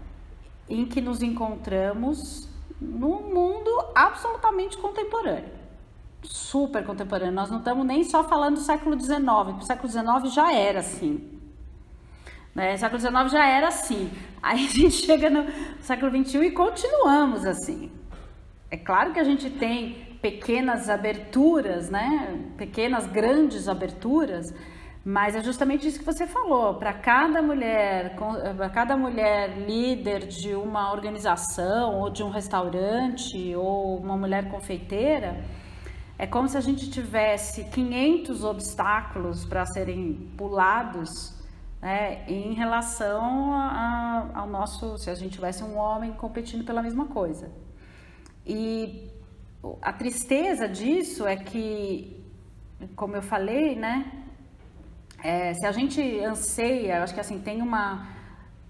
em 0.68 0.86
que 0.86 1.00
nos 1.00 1.24
encontramos 1.24 2.50
num 2.82 3.34
mundo 3.34 3.70
absolutamente 3.96 4.78
contemporâneo. 4.78 5.58
Super 6.22 6.86
contemporâneo. 6.86 7.34
Nós 7.34 7.50
não 7.50 7.60
estamos 7.60 7.86
nem 7.86 8.04
só 8.04 8.26
falando 8.26 8.56
do 8.56 8.62
século 8.62 9.00
XIX, 9.00 9.22
o 9.58 9.62
século 9.62 9.90
XIX 9.90 10.34
já 10.34 10.54
era 10.54 10.80
assim. 10.80 11.39
Né? 12.54 12.78
Século 12.78 13.00
XIX 13.00 13.32
já 13.32 13.46
era 13.46 13.68
assim. 13.68 14.12
Aí 14.42 14.66
a 14.66 14.70
gente 14.70 14.92
chega 14.92 15.30
no 15.30 15.46
século 15.82 16.12
XXI 16.26 16.46
e 16.46 16.52
continuamos 16.52 17.46
assim. 17.46 17.92
É 18.72 18.78
claro 18.78 19.14
que 19.14 19.20
a 19.20 19.24
gente 19.24 19.50
tem 19.50 20.18
pequenas 20.22 20.90
aberturas, 20.90 21.90
né? 21.90 22.38
Pequenas, 22.58 23.08
grandes 23.08 23.68
aberturas, 23.68 24.54
mas 25.04 25.36
é 25.36 25.42
justamente 25.42 25.88
isso 25.88 26.00
que 26.00 26.06
você 26.06 26.28
falou. 26.28 26.76
Para 26.76 26.94
cada 26.94 27.42
mulher, 27.42 28.16
para 28.58 28.70
cada 28.70 28.98
mulher 28.98 29.58
líder 29.58 30.28
de 30.28 30.54
uma 30.54 30.92
organização 30.92 32.00
ou 32.00 32.10
de 32.10 32.22
um 32.22 32.30
restaurante 32.30 33.56
ou 33.56 33.98
uma 33.98 34.18
mulher 34.18 34.50
confeiteira, 34.52 35.44
é 36.18 36.28
como 36.28 36.48
se 36.50 36.58
a 36.58 36.62
gente 36.62 36.92
tivesse 36.92 37.64
500 37.64 38.44
obstáculos 38.44 39.46
para 39.46 39.66
serem 39.66 40.30
pulados 40.38 41.39
né, 41.82 42.24
em 42.28 42.54
relação 42.54 43.54
a, 43.54 44.30
ao 44.34 44.48
nosso, 44.48 44.98
se 44.98 45.10
a 45.10 45.16
gente 45.16 45.34
tivesse 45.34 45.64
um 45.64 45.78
homem 45.78 46.12
competindo 46.14 46.66
pela 46.66 46.82
mesma 46.82 47.06
coisa. 47.06 47.50
E 48.46 49.10
a 49.82 49.94
tristeza 49.94 50.68
disso 50.68 51.26
é 51.26 51.36
que, 51.36 52.22
como 52.96 53.16
eu 53.16 53.22
falei, 53.22 53.76
né, 53.76 54.12
é, 55.24 55.54
se 55.54 55.66
a 55.66 55.72
gente 55.72 56.02
anseia, 56.20 56.98
eu 56.98 57.04
acho 57.04 57.14
que 57.14 57.20
assim 57.20 57.40
tem 57.40 57.62
uma, 57.62 58.08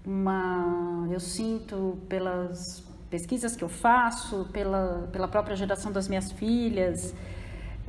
uma, 0.04 1.06
eu 1.10 1.20
sinto 1.20 1.98
pelas 2.08 2.84
pesquisas 3.08 3.56
que 3.56 3.62
eu 3.62 3.68
faço, 3.68 4.48
pela, 4.52 5.08
pela 5.12 5.28
própria 5.28 5.56
geração 5.56 5.90
das 5.90 6.08
minhas 6.08 6.30
filhas, 6.32 7.14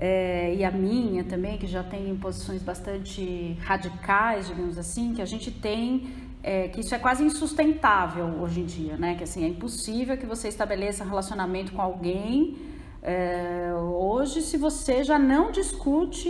é, 0.02 0.56
e 0.56 0.66
a 0.66 0.72
minha 0.72 1.24
também, 1.24 1.60
que 1.60 1.68
já 1.68 1.84
tem 1.84 2.18
posições 2.18 2.64
bastante 2.64 3.56
radicais, 3.62 4.48
digamos 4.48 4.78
assim, 4.78 5.14
que 5.14 5.22
a 5.22 5.26
gente 5.26 5.52
tem 5.52 6.10
é, 6.42 6.70
que 6.70 6.82
isso 6.82 6.96
é 6.96 6.98
quase 6.98 7.24
insustentável 7.24 8.26
hoje 8.42 8.62
em 8.62 8.66
dia, 8.66 8.98
né? 8.98 9.14
Que 9.14 9.24
assim 9.24 9.46
é 9.46 9.48
impossível 9.48 10.18
que 10.18 10.26
você 10.26 10.48
estabeleça 10.48 11.04
relacionamento 11.04 11.72
com 11.72 11.82
alguém 11.82 12.58
é, 13.04 13.74
hoje 13.74 14.42
se 14.44 14.58
você 14.58 15.04
já 15.04 15.18
não 15.18 15.52
discute 15.52 16.30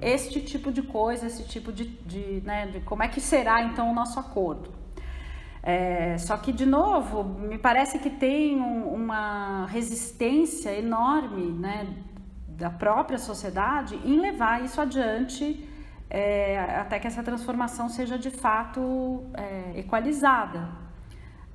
este 0.00 0.40
tipo 0.40 0.72
de 0.72 0.82
coisa, 0.82 1.26
esse 1.26 1.44
tipo 1.44 1.72
de, 1.72 1.84
de, 1.84 2.42
né, 2.44 2.66
de 2.66 2.80
como 2.80 3.04
é 3.04 3.08
que 3.08 3.20
será 3.20 3.62
então 3.62 3.90
o 3.90 3.94
nosso 3.94 4.18
acordo. 4.18 4.70
É, 5.62 6.16
só 6.18 6.36
que, 6.36 6.52
de 6.52 6.64
novo, 6.64 7.22
me 7.22 7.58
parece 7.58 7.98
que 7.98 8.08
tem 8.08 8.56
um, 8.56 8.88
uma 8.94 9.66
resistência 9.66 10.70
enorme 10.76 11.52
né, 11.52 11.86
da 12.58 12.68
própria 12.68 13.18
sociedade 13.18 13.94
em 14.04 14.20
levar 14.20 14.64
isso 14.64 14.80
adiante 14.80 15.64
é, 16.10 16.58
até 16.58 16.98
que 16.98 17.06
essa 17.06 17.22
transformação 17.22 17.88
seja 17.88 18.18
de 18.18 18.30
fato 18.30 19.22
é, 19.34 19.78
equalizada. 19.78 20.68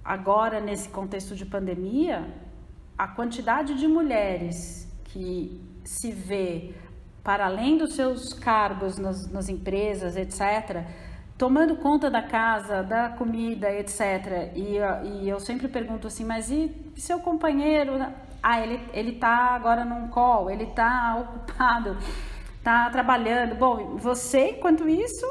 agora 0.04 0.60
nesse 0.60 0.90
contexto 0.90 1.36
de 1.36 1.46
pandemia, 1.46 2.28
a 2.98 3.08
quantidade 3.08 3.74
de 3.76 3.88
mulheres 3.88 4.88
que 5.06 5.62
se 5.84 6.12
vê 6.12 6.74
para 7.24 7.46
além 7.46 7.78
dos 7.78 7.96
seus 7.96 8.34
cargos 8.34 8.98
nas, 8.98 9.32
nas 9.32 9.50
empresas, 9.50 10.16
etc., 10.16 10.86
tomando 11.38 11.78
conta 11.78 12.10
da 12.10 12.22
casa, 12.22 12.84
da 12.84 13.10
comida, 13.10 13.72
etc. 13.72 14.52
E, 14.56 14.78
e 15.06 15.30
eu 15.30 15.40
sempre 15.40 15.68
pergunto 15.68 16.08
assim, 16.08 16.24
mas 16.26 16.50
e 16.52 16.72
seu 16.96 17.20
companheiro? 17.20 17.94
Ah, 18.44 18.60
ele, 18.60 18.80
ele 18.92 19.14
tá 19.14 19.56
agora 19.56 19.86
num 19.86 20.10
call, 20.10 20.50
ele 20.50 20.66
tá 20.66 21.16
ocupado, 21.24 21.98
tá 22.62 22.90
trabalhando. 22.90 23.56
Bom, 23.56 23.96
você, 23.96 24.50
enquanto 24.50 24.88
isso, 24.88 25.26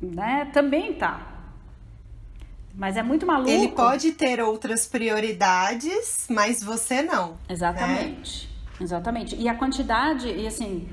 né, 0.00 0.48
também 0.52 0.94
tá. 0.94 1.32
Mas 2.72 2.96
é 2.96 3.02
muito 3.02 3.26
maluco. 3.26 3.50
Ele 3.50 3.68
pode 3.68 4.12
ter 4.12 4.40
outras 4.40 4.86
prioridades, 4.86 6.26
mas 6.28 6.62
você 6.62 7.02
não. 7.02 7.30
Né? 7.30 7.36
Exatamente. 7.48 8.48
Né? 8.48 8.84
Exatamente. 8.84 9.36
E 9.36 9.48
a 9.48 9.54
quantidade, 9.54 10.28
e 10.28 10.46
assim, 10.46 10.88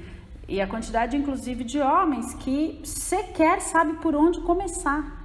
e 0.48 0.62
a 0.62 0.68
quantidade 0.68 1.18
inclusive 1.18 1.64
de 1.64 1.80
homens 1.80 2.34
que 2.36 2.80
sequer 2.84 3.62
sabe 3.62 3.94
por 3.94 4.16
onde 4.16 4.42
começar. 4.42 5.20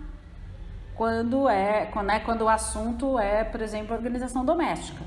Quando 0.94 1.46
é, 1.46 1.86
quando 1.86 2.10
é 2.10 2.20
quando 2.20 2.42
o 2.42 2.48
assunto 2.48 3.18
é, 3.18 3.44
por 3.44 3.60
exemplo, 3.60 3.94
organização 3.94 4.44
doméstica. 4.44 5.04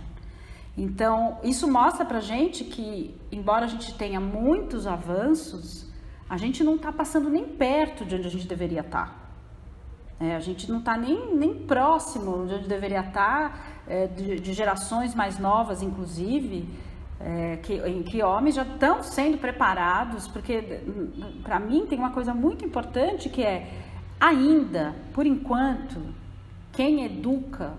Então, 0.79 1.39
isso 1.43 1.69
mostra 1.69 2.05
pra 2.05 2.21
gente 2.21 2.63
que, 2.63 3.13
embora 3.29 3.65
a 3.65 3.67
gente 3.67 3.93
tenha 3.95 4.17
muitos 4.17 4.87
avanços, 4.87 5.85
a 6.29 6.37
gente 6.37 6.63
não 6.63 6.75
está 6.75 6.89
passando 6.89 7.29
nem 7.29 7.43
perto 7.43 8.05
de 8.05 8.15
onde 8.15 8.25
a 8.25 8.31
gente 8.31 8.47
deveria 8.47 8.79
estar. 8.79 9.07
Tá. 9.07 10.25
É, 10.25 10.37
a 10.37 10.39
gente 10.39 10.71
não 10.71 10.79
está 10.79 10.95
nem, 10.95 11.35
nem 11.35 11.53
próximo 11.53 12.45
de 12.47 12.53
onde 12.53 12.67
deveria 12.69 13.01
estar, 13.01 13.51
tá, 13.51 13.59
é, 13.89 14.07
de, 14.07 14.39
de, 14.39 14.53
gerações 14.53 15.13
mais 15.13 15.37
novas, 15.37 15.81
inclusive, 15.81 16.69
é, 17.19 17.57
que, 17.57 17.73
em 17.73 18.01
que 18.01 18.23
homens 18.23 18.55
já 18.55 18.63
estão 18.63 19.03
sendo 19.03 19.37
preparados, 19.37 20.29
porque 20.29 20.81
para 21.43 21.59
mim 21.59 21.87
tem 21.87 21.99
uma 21.99 22.11
coisa 22.11 22.33
muito 22.33 22.63
importante 22.63 23.27
que 23.27 23.43
é, 23.43 23.69
ainda, 24.17 24.95
por 25.13 25.25
enquanto, 25.25 26.01
quem 26.71 27.03
educa, 27.03 27.73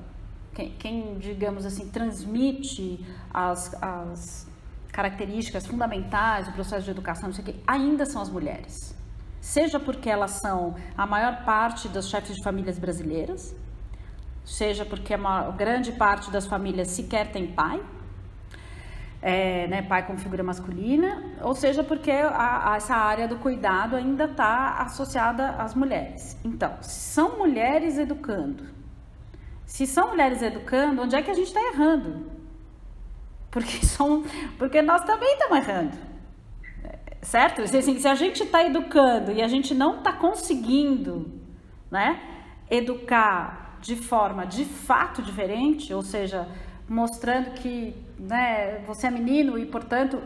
quem, 0.55 0.71
quem 0.79 1.19
digamos 1.19 1.65
assim, 1.65 1.89
transmite 1.89 3.05
as, 3.33 3.75
as 3.83 4.47
características 4.93 5.67
fundamentais 5.67 6.47
do 6.47 6.53
processo 6.53 6.85
de 6.85 6.91
educação, 6.91 7.29
não 7.29 7.35
sei 7.35 7.45
o 7.45 7.47
quê, 7.47 7.57
ainda 7.67 8.05
são 8.05 8.21
as 8.21 8.29
mulheres 8.29 8.99
seja 9.41 9.81
porque 9.81 10.09
elas 10.09 10.33
são 10.33 10.75
a 10.97 11.07
maior 11.07 11.45
parte 11.45 11.89
dos 11.89 12.09
chefes 12.09 12.37
de 12.37 12.43
famílias 12.43 12.79
brasileiras, 12.79 13.55
seja 14.45 14.85
porque 14.85 15.15
a 15.15 15.19
maior, 15.19 15.57
grande 15.57 15.93
parte 15.93 16.31
das 16.31 16.47
famílias 16.47 16.89
sequer 16.89 17.33
tem 17.33 17.47
pai, 17.47 17.83
é, 19.23 19.67
né, 19.69 19.83
pai 19.83 20.07
como 20.07 20.19
figura 20.19 20.43
masculina, 20.43 21.23
ou 21.43 21.55
seja 21.55 21.83
porque 21.85 22.11
a, 22.11 22.73
a, 22.73 22.77
essa 22.77 22.95
área 22.95 23.29
do 23.29 23.37
cuidado 23.37 23.97
ainda 23.97 24.25
está 24.25 24.77
associada 24.79 25.51
às 25.51 25.75
mulheres. 25.75 26.39
Então, 26.45 26.77
são 26.81 27.39
mulheres 27.39 27.99
educando, 27.99 28.65
se 29.71 29.87
são 29.87 30.09
mulheres 30.09 30.43
educando, 30.43 31.03
onde 31.03 31.15
é 31.15 31.23
que 31.23 31.31
a 31.31 31.35
gente 31.35 31.47
está 31.47 31.63
errando? 31.63 32.27
Porque, 33.51 33.87
são, 33.87 34.25
porque 34.59 34.83
nós 34.83 35.05
também 35.05 35.33
estamos 35.33 35.59
errando 35.59 36.11
certo? 37.23 37.63
Assim, 37.63 37.99
se 37.99 38.09
a 38.09 38.15
gente 38.15 38.43
está 38.43 38.65
educando 38.65 39.33
e 39.33 39.43
a 39.43 39.49
gente 39.49 39.75
não 39.75 39.99
está 39.99 40.13
conseguindo, 40.13 41.31
né, 41.91 42.21
educar 42.71 43.79
de 43.81 43.97
forma 43.97 44.47
de 44.47 44.65
fato 44.65 45.23
diferente, 45.23 45.93
ou 45.93 46.03
seja, 46.03 46.49
mostrando 46.89 47.53
que, 47.53 47.95
né, 48.19 48.83
você 48.87 49.07
é 49.07 49.11
menino 49.11 49.59
e 49.59 49.67
portanto 49.67 50.21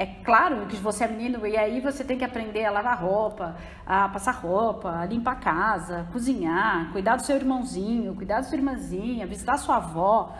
é 0.00 0.06
claro 0.06 0.64
que 0.64 0.76
você 0.76 1.04
é 1.04 1.08
menino 1.08 1.46
e 1.46 1.58
aí 1.58 1.78
você 1.78 2.02
tem 2.02 2.16
que 2.16 2.24
aprender 2.24 2.64
a 2.64 2.70
lavar 2.70 2.98
roupa, 2.98 3.54
a 3.84 4.08
passar 4.08 4.32
roupa, 4.32 4.88
a 4.98 5.04
limpar 5.04 5.32
a 5.32 5.36
casa, 5.36 6.08
cozinhar, 6.10 6.90
cuidar 6.90 7.16
do 7.16 7.22
seu 7.22 7.36
irmãozinho, 7.36 8.14
cuidar 8.14 8.36
da 8.36 8.44
sua 8.44 8.56
irmãzinha, 8.56 9.26
visitar 9.26 9.58
sua 9.58 9.76
avó. 9.76 10.34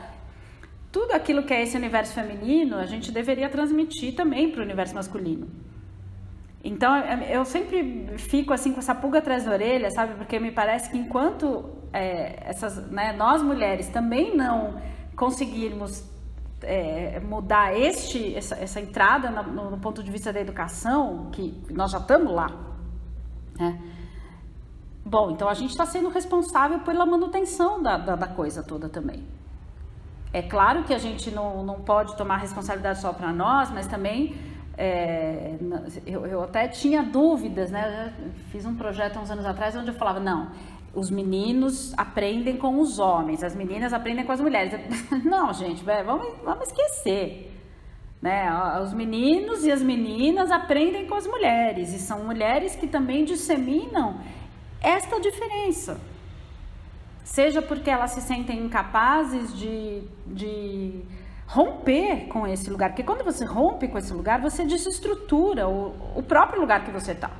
Tudo 0.90 1.12
aquilo 1.12 1.42
que 1.42 1.52
é 1.52 1.62
esse 1.62 1.76
universo 1.76 2.14
feminino, 2.14 2.78
a 2.78 2.86
gente 2.86 3.12
deveria 3.12 3.50
transmitir 3.50 4.14
também 4.14 4.50
para 4.50 4.62
o 4.62 4.64
universo 4.64 4.94
masculino. 4.94 5.46
Então 6.64 6.96
eu 7.28 7.44
sempre 7.44 8.14
fico 8.16 8.54
assim 8.54 8.72
com 8.72 8.78
essa 8.78 8.94
pulga 8.94 9.18
atrás 9.18 9.44
da 9.44 9.52
orelha, 9.52 9.90
sabe? 9.90 10.14
Porque 10.14 10.38
me 10.38 10.52
parece 10.52 10.90
que 10.90 10.96
enquanto 10.96 11.68
é, 11.92 12.48
essas, 12.48 12.90
né, 12.90 13.12
nós 13.12 13.42
mulheres 13.42 13.88
também 13.88 14.34
não 14.34 14.80
conseguirmos 15.14 16.09
é, 16.62 17.20
mudar 17.20 17.76
este, 17.76 18.34
essa, 18.34 18.54
essa 18.56 18.80
entrada 18.80 19.30
no, 19.30 19.70
no, 19.70 19.78
ponto 19.78 20.02
de 20.02 20.10
vista 20.10 20.32
da 20.32 20.40
educação, 20.40 21.28
que 21.32 21.62
nós 21.70 21.90
já 21.90 21.98
estamos 21.98 22.32
lá, 22.32 22.50
né? 23.58 23.80
Bom, 25.04 25.30
então 25.30 25.48
a 25.48 25.54
gente 25.54 25.70
está 25.70 25.86
sendo 25.86 26.08
responsável 26.08 26.80
pela 26.80 27.06
manutenção 27.06 27.82
da, 27.82 27.96
da, 27.96 28.16
da 28.16 28.26
coisa 28.26 28.62
toda 28.62 28.88
também. 28.88 29.24
É 30.32 30.42
claro 30.42 30.84
que 30.84 30.94
a 30.94 30.98
gente 30.98 31.30
não, 31.30 31.64
não 31.64 31.80
pode 31.80 32.16
tomar 32.16 32.36
responsabilidade 32.36 33.00
só 33.00 33.12
para 33.12 33.32
nós, 33.32 33.70
mas 33.70 33.86
também 33.86 34.36
é, 34.76 35.56
eu, 36.06 36.26
eu, 36.26 36.42
até 36.42 36.68
tinha 36.68 37.02
dúvidas, 37.02 37.70
né? 37.70 38.14
Eu 38.18 38.30
fiz 38.50 38.64
um 38.64 38.74
projeto 38.74 39.16
há 39.16 39.20
uns 39.20 39.30
anos 39.30 39.44
atrás 39.44 39.74
onde 39.74 39.88
eu 39.88 39.94
falava, 39.94 40.20
não, 40.20 40.50
os 40.94 41.10
meninos 41.10 41.94
aprendem 41.96 42.56
com 42.56 42.80
os 42.80 42.98
homens, 42.98 43.44
as 43.44 43.54
meninas 43.54 43.92
aprendem 43.92 44.24
com 44.24 44.32
as 44.32 44.40
mulheres. 44.40 44.72
Não, 45.24 45.52
gente, 45.52 45.84
vamos, 45.84 46.26
vamos 46.44 46.68
esquecer. 46.68 47.52
Né? 48.20 48.50
Os 48.82 48.92
meninos 48.92 49.64
e 49.64 49.72
as 49.72 49.82
meninas 49.82 50.50
aprendem 50.50 51.06
com 51.06 51.14
as 51.14 51.26
mulheres, 51.26 51.92
e 51.92 51.98
são 51.98 52.24
mulheres 52.24 52.76
que 52.76 52.86
também 52.86 53.24
disseminam 53.24 54.20
esta 54.80 55.20
diferença. 55.20 56.00
Seja 57.24 57.62
porque 57.62 57.88
elas 57.88 58.10
se 58.10 58.20
sentem 58.20 58.58
incapazes 58.58 59.56
de, 59.56 60.02
de 60.26 61.04
romper 61.46 62.26
com 62.26 62.46
esse 62.46 62.68
lugar. 62.68 62.90
Porque 62.90 63.04
quando 63.04 63.24
você 63.24 63.44
rompe 63.44 63.86
com 63.86 63.98
esse 63.98 64.12
lugar, 64.12 64.40
você 64.40 64.64
desestrutura 64.64 65.68
o, 65.68 65.94
o 66.16 66.22
próprio 66.22 66.60
lugar 66.60 66.84
que 66.84 66.90
você 66.90 67.12
está. 67.12 67.30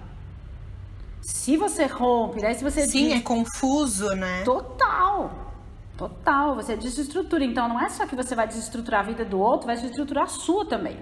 Se 1.23 1.57
você 1.57 1.87
rompe, 1.87 2.41
daí 2.41 2.55
se 2.55 2.65
você. 2.65 2.87
Sim, 2.87 3.09
diz... 3.09 3.19
é 3.19 3.21
confuso, 3.21 4.09
né? 4.15 4.43
Total. 4.45 5.31
Total. 5.97 6.55
Você 6.57 6.77
desestrutura. 6.77 7.45
Então 7.45 7.69
não 7.69 7.81
é 7.81 7.89
só 7.89 8.07
que 8.07 8.17
você 8.17 8.35
vai 8.35 8.47
desestruturar 8.47 9.01
a 9.01 9.05
vida 9.05 9.25
do 9.25 9.39
outro, 9.39 9.67
vai 9.67 9.77
desestruturar 9.77 10.25
a 10.25 10.29
sua 10.29 10.65
também. 10.67 10.97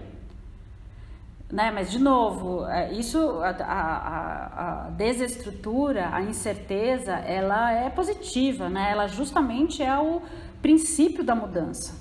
Né? 1.50 1.70
Mas, 1.70 1.90
de 1.90 1.98
novo, 1.98 2.66
é, 2.66 2.92
isso, 2.92 3.18
a, 3.40 3.50
a, 3.50 4.86
a, 4.86 4.90
desestrutura, 4.90 6.14
a 6.14 6.20
incerteza, 6.20 7.12
ela 7.12 7.72
é 7.72 7.88
positiva, 7.88 8.68
né? 8.68 8.90
Ela 8.90 9.06
justamente 9.06 9.82
é 9.82 9.98
o 9.98 10.20
princípio 10.60 11.24
da 11.24 11.34
mudança. 11.34 11.94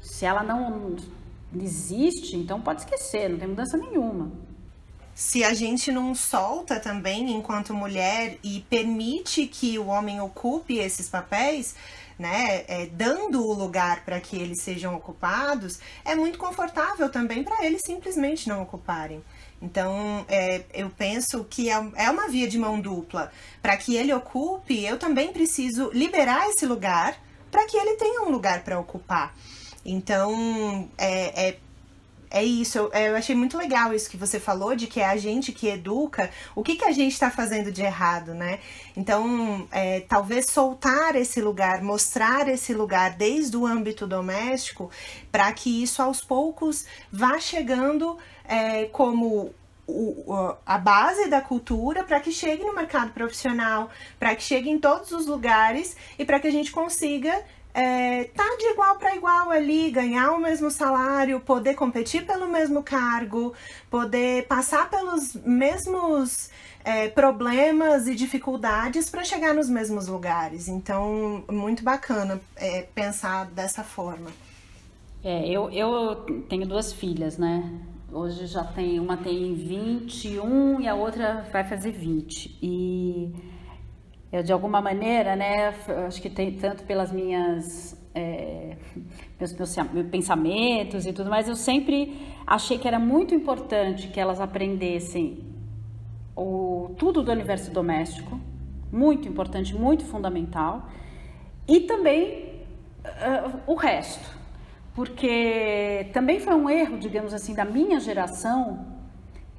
Se 0.00 0.24
ela 0.24 0.42
não 0.42 0.96
existe, 1.54 2.36
então 2.36 2.60
pode 2.60 2.80
esquecer, 2.80 3.28
não 3.28 3.38
tem 3.38 3.48
mudança 3.48 3.76
nenhuma. 3.76 4.30
Se 5.14 5.44
a 5.44 5.54
gente 5.54 5.92
não 5.92 6.14
solta 6.14 6.80
também 6.80 7.30
enquanto 7.30 7.72
mulher 7.72 8.36
e 8.42 8.64
permite 8.68 9.46
que 9.46 9.78
o 9.78 9.86
homem 9.86 10.20
ocupe 10.20 10.78
esses 10.78 11.08
papéis, 11.08 11.76
né, 12.18 12.64
é, 12.66 12.86
dando 12.86 13.44
o 13.44 13.52
lugar 13.52 14.04
para 14.04 14.20
que 14.20 14.36
eles 14.36 14.62
sejam 14.62 14.94
ocupados, 14.94 15.78
é 16.04 16.16
muito 16.16 16.36
confortável 16.36 17.08
também 17.08 17.44
para 17.44 17.64
eles 17.64 17.82
simplesmente 17.84 18.48
não 18.48 18.62
ocuparem. 18.62 19.22
Então, 19.62 20.26
é, 20.28 20.62
eu 20.74 20.90
penso 20.90 21.44
que 21.44 21.70
é, 21.70 21.90
é 21.94 22.10
uma 22.10 22.28
via 22.28 22.48
de 22.48 22.58
mão 22.58 22.80
dupla. 22.80 23.32
Para 23.62 23.76
que 23.76 23.96
ele 23.96 24.12
ocupe, 24.12 24.84
eu 24.84 24.98
também 24.98 25.32
preciso 25.32 25.90
liberar 25.92 26.48
esse 26.48 26.66
lugar 26.66 27.16
para 27.50 27.66
que 27.66 27.76
ele 27.76 27.96
tenha 27.96 28.22
um 28.22 28.30
lugar 28.30 28.64
para 28.64 28.78
ocupar. 28.80 29.34
Então, 29.84 30.88
é, 30.98 31.48
é 31.48 31.58
é 32.34 32.42
isso, 32.42 32.78
eu, 32.78 32.90
eu, 32.92 33.16
achei 33.16 33.32
muito 33.32 33.56
legal 33.56 33.94
isso 33.94 34.10
que 34.10 34.16
você 34.16 34.40
falou, 34.40 34.74
de 34.74 34.88
que 34.88 34.98
é 34.98 35.06
a 35.06 35.16
gente 35.16 35.52
que 35.52 35.68
educa, 35.68 36.28
o 36.52 36.64
que, 36.64 36.74
que 36.74 36.84
a 36.84 36.90
gente 36.90 37.12
está 37.12 37.30
fazendo 37.30 37.70
de 37.70 37.80
errado, 37.80 38.34
né? 38.34 38.58
Então, 38.96 39.68
é, 39.70 40.00
talvez 40.00 40.46
soltar 40.46 41.14
esse 41.14 41.40
lugar, 41.40 41.80
mostrar 41.80 42.48
esse 42.48 42.74
lugar 42.74 43.12
desde 43.12 43.56
o 43.56 43.64
âmbito 43.64 44.04
doméstico, 44.04 44.90
para 45.30 45.52
que 45.52 45.80
isso 45.80 46.02
aos 46.02 46.20
poucos 46.20 46.84
vá 47.12 47.38
chegando 47.38 48.18
é, 48.48 48.86
como 48.86 49.54
o, 49.86 50.56
a 50.66 50.76
base 50.76 51.28
da 51.28 51.40
cultura 51.40 52.02
para 52.02 52.18
que 52.18 52.32
chegue 52.32 52.64
no 52.64 52.74
mercado 52.74 53.12
profissional, 53.12 53.90
para 54.18 54.34
que 54.34 54.42
chegue 54.42 54.68
em 54.68 54.78
todos 54.80 55.12
os 55.12 55.26
lugares 55.26 55.96
e 56.18 56.24
para 56.24 56.40
que 56.40 56.48
a 56.48 56.52
gente 56.52 56.72
consiga 56.72 57.44
é, 57.74 58.24
tá 58.24 58.44
de 58.56 58.66
igual 58.66 58.96
para 58.96 59.16
igual 59.16 59.50
ali, 59.50 59.90
ganhar 59.90 60.30
o 60.30 60.38
mesmo 60.38 60.70
salário, 60.70 61.40
poder 61.40 61.74
competir 61.74 62.24
pelo 62.24 62.46
mesmo 62.46 62.84
cargo, 62.84 63.52
poder 63.90 64.46
passar 64.46 64.88
pelos 64.88 65.34
mesmos 65.44 66.50
é, 66.84 67.08
problemas 67.08 68.06
e 68.06 68.14
dificuldades 68.14 69.10
para 69.10 69.24
chegar 69.24 69.52
nos 69.52 69.68
mesmos 69.68 70.06
lugares. 70.06 70.68
Então, 70.68 71.42
muito 71.50 71.82
bacana 71.82 72.40
é, 72.54 72.82
pensar 72.94 73.46
dessa 73.46 73.82
forma. 73.82 74.30
É, 75.24 75.48
eu, 75.48 75.68
eu 75.70 76.14
tenho 76.48 76.66
duas 76.66 76.92
filhas, 76.92 77.38
né? 77.38 77.72
Hoje 78.12 78.46
já 78.46 78.62
tem, 78.62 79.00
uma 79.00 79.16
tem 79.16 79.52
21 79.52 80.80
e 80.80 80.86
a 80.86 80.94
outra 80.94 81.44
vai 81.50 81.64
fazer 81.64 81.90
20. 81.90 82.58
E 82.62 83.32
eu, 84.34 84.42
de 84.42 84.52
alguma 84.52 84.82
maneira, 84.82 85.36
né, 85.36 85.72
acho 86.08 86.20
que 86.20 86.28
tem 86.28 86.50
tanto 86.50 86.82
pelas 86.82 87.12
minhas 87.12 87.96
é, 88.12 88.76
meus, 89.38 89.52
meus, 89.52 89.76
meus, 89.92 90.06
pensamentos 90.08 91.06
e 91.06 91.12
tudo 91.12 91.30
mais, 91.30 91.48
eu 91.48 91.54
sempre 91.54 92.20
achei 92.44 92.76
que 92.76 92.88
era 92.88 92.98
muito 92.98 93.32
importante 93.32 94.08
que 94.08 94.18
elas 94.18 94.40
aprendessem 94.40 95.38
o, 96.34 96.96
tudo 96.98 97.22
do 97.22 97.30
universo 97.30 97.70
doméstico, 97.70 98.40
muito 98.90 99.28
importante, 99.28 99.72
muito 99.72 100.04
fundamental, 100.04 100.88
e 101.68 101.82
também 101.82 102.54
uh, 103.04 103.60
o 103.68 103.74
resto, 103.76 104.36
porque 104.96 106.10
também 106.12 106.40
foi 106.40 106.54
um 106.54 106.68
erro, 106.68 106.98
digamos 106.98 107.32
assim, 107.32 107.54
da 107.54 107.64
minha 107.64 108.00
geração 108.00 108.84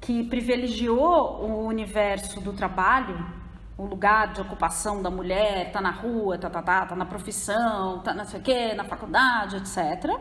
que 0.02 0.22
privilegiou 0.26 1.46
o 1.46 1.66
universo 1.66 2.42
do 2.42 2.52
trabalho, 2.52 3.45
o 3.78 3.86
lugar 3.86 4.34
de 4.34 4.42
ocupação 4.42 5.02
da 5.02 5.10
mulher, 5.10 5.72
tá 5.72 5.82
na 5.82 5.92
rua, 5.92 6.38
tá, 6.38 6.50
tá, 6.50 6.62
tá, 6.62 6.86
tá 6.86 6.96
na 6.96 7.06
profissão, 7.06 8.00
tá 8.00 8.14
não 8.14 8.26
sei 8.26 8.40
o 8.40 8.44
quê, 8.44 8.74
na 8.74 8.86
faculdade, 8.86 9.58
etc. 9.58 10.18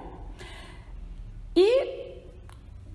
E 1.55 2.15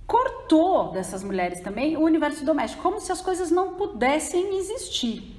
cortou 0.05 0.91
dessas 0.91 1.24
mulheres 1.24 1.62
também 1.62 1.95
o 1.95 2.01
universo 2.01 2.43
doméstico, 2.43 2.82
como 2.82 2.99
se 2.99 3.12
as 3.12 3.22
coisas 3.22 3.51
não 3.51 3.76
pudessem 3.76 4.57
existir. 4.57 5.36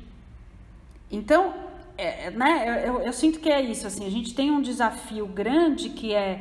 Então, 1.10 1.52
é, 1.98 2.30
né, 2.30 2.84
eu, 2.86 3.00
eu, 3.00 3.12
sinto 3.12 3.40
que 3.40 3.50
é 3.50 3.60
isso, 3.60 3.86
assim, 3.86 4.06
a 4.06 4.10
gente 4.10 4.34
tem 4.34 4.50
um 4.50 4.62
desafio 4.62 5.26
grande 5.26 5.90
que 5.90 6.14
é, 6.14 6.40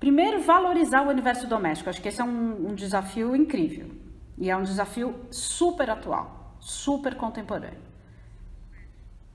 primeiro, 0.00 0.40
valorizar 0.40 1.02
o 1.02 1.10
universo 1.10 1.46
doméstico. 1.46 1.90
Acho 1.90 2.00
que 2.00 2.08
esse 2.08 2.20
é 2.20 2.24
um, 2.24 2.70
um 2.70 2.74
desafio 2.74 3.36
incrível 3.36 3.90
e 4.38 4.48
é 4.48 4.56
um 4.56 4.62
desafio 4.62 5.14
super 5.30 5.90
atual, 5.90 6.56
super 6.60 7.16
contemporâneo. 7.16 7.83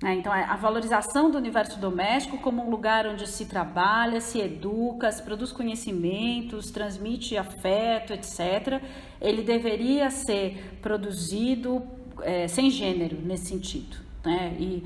É, 0.04 0.14
então, 0.14 0.34
é 0.34 0.46
a 0.46 0.56
valorização 0.56 1.30
do 1.30 1.38
universo 1.38 1.78
doméstico 1.78 2.38
como 2.38 2.66
um 2.66 2.70
lugar 2.70 3.06
onde 3.06 3.28
se 3.28 3.46
trabalha, 3.46 4.22
se 4.22 4.40
educa, 4.40 5.12
se 5.12 5.22
produz 5.22 5.52
conhecimentos, 5.52 6.72
transmite 6.72 7.36
afeto, 7.36 8.14
etc., 8.14 8.82
ele 9.20 9.44
deveria 9.44 10.10
ser 10.10 10.78
produzido 10.82 11.84
é, 12.22 12.48
sem 12.48 12.70
gênero 12.70 13.18
nesse 13.22 13.48
sentido. 13.48 13.98
Né? 14.24 14.56
E 14.58 14.84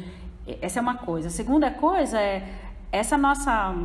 essa 0.61 0.80
é 0.80 0.82
uma 0.82 0.95
coisa. 0.95 1.28
A 1.28 1.32
segunda 1.32 1.70
coisa 1.70 2.20
é 2.20 2.47
essa 2.91 3.16
nossa. 3.16 3.76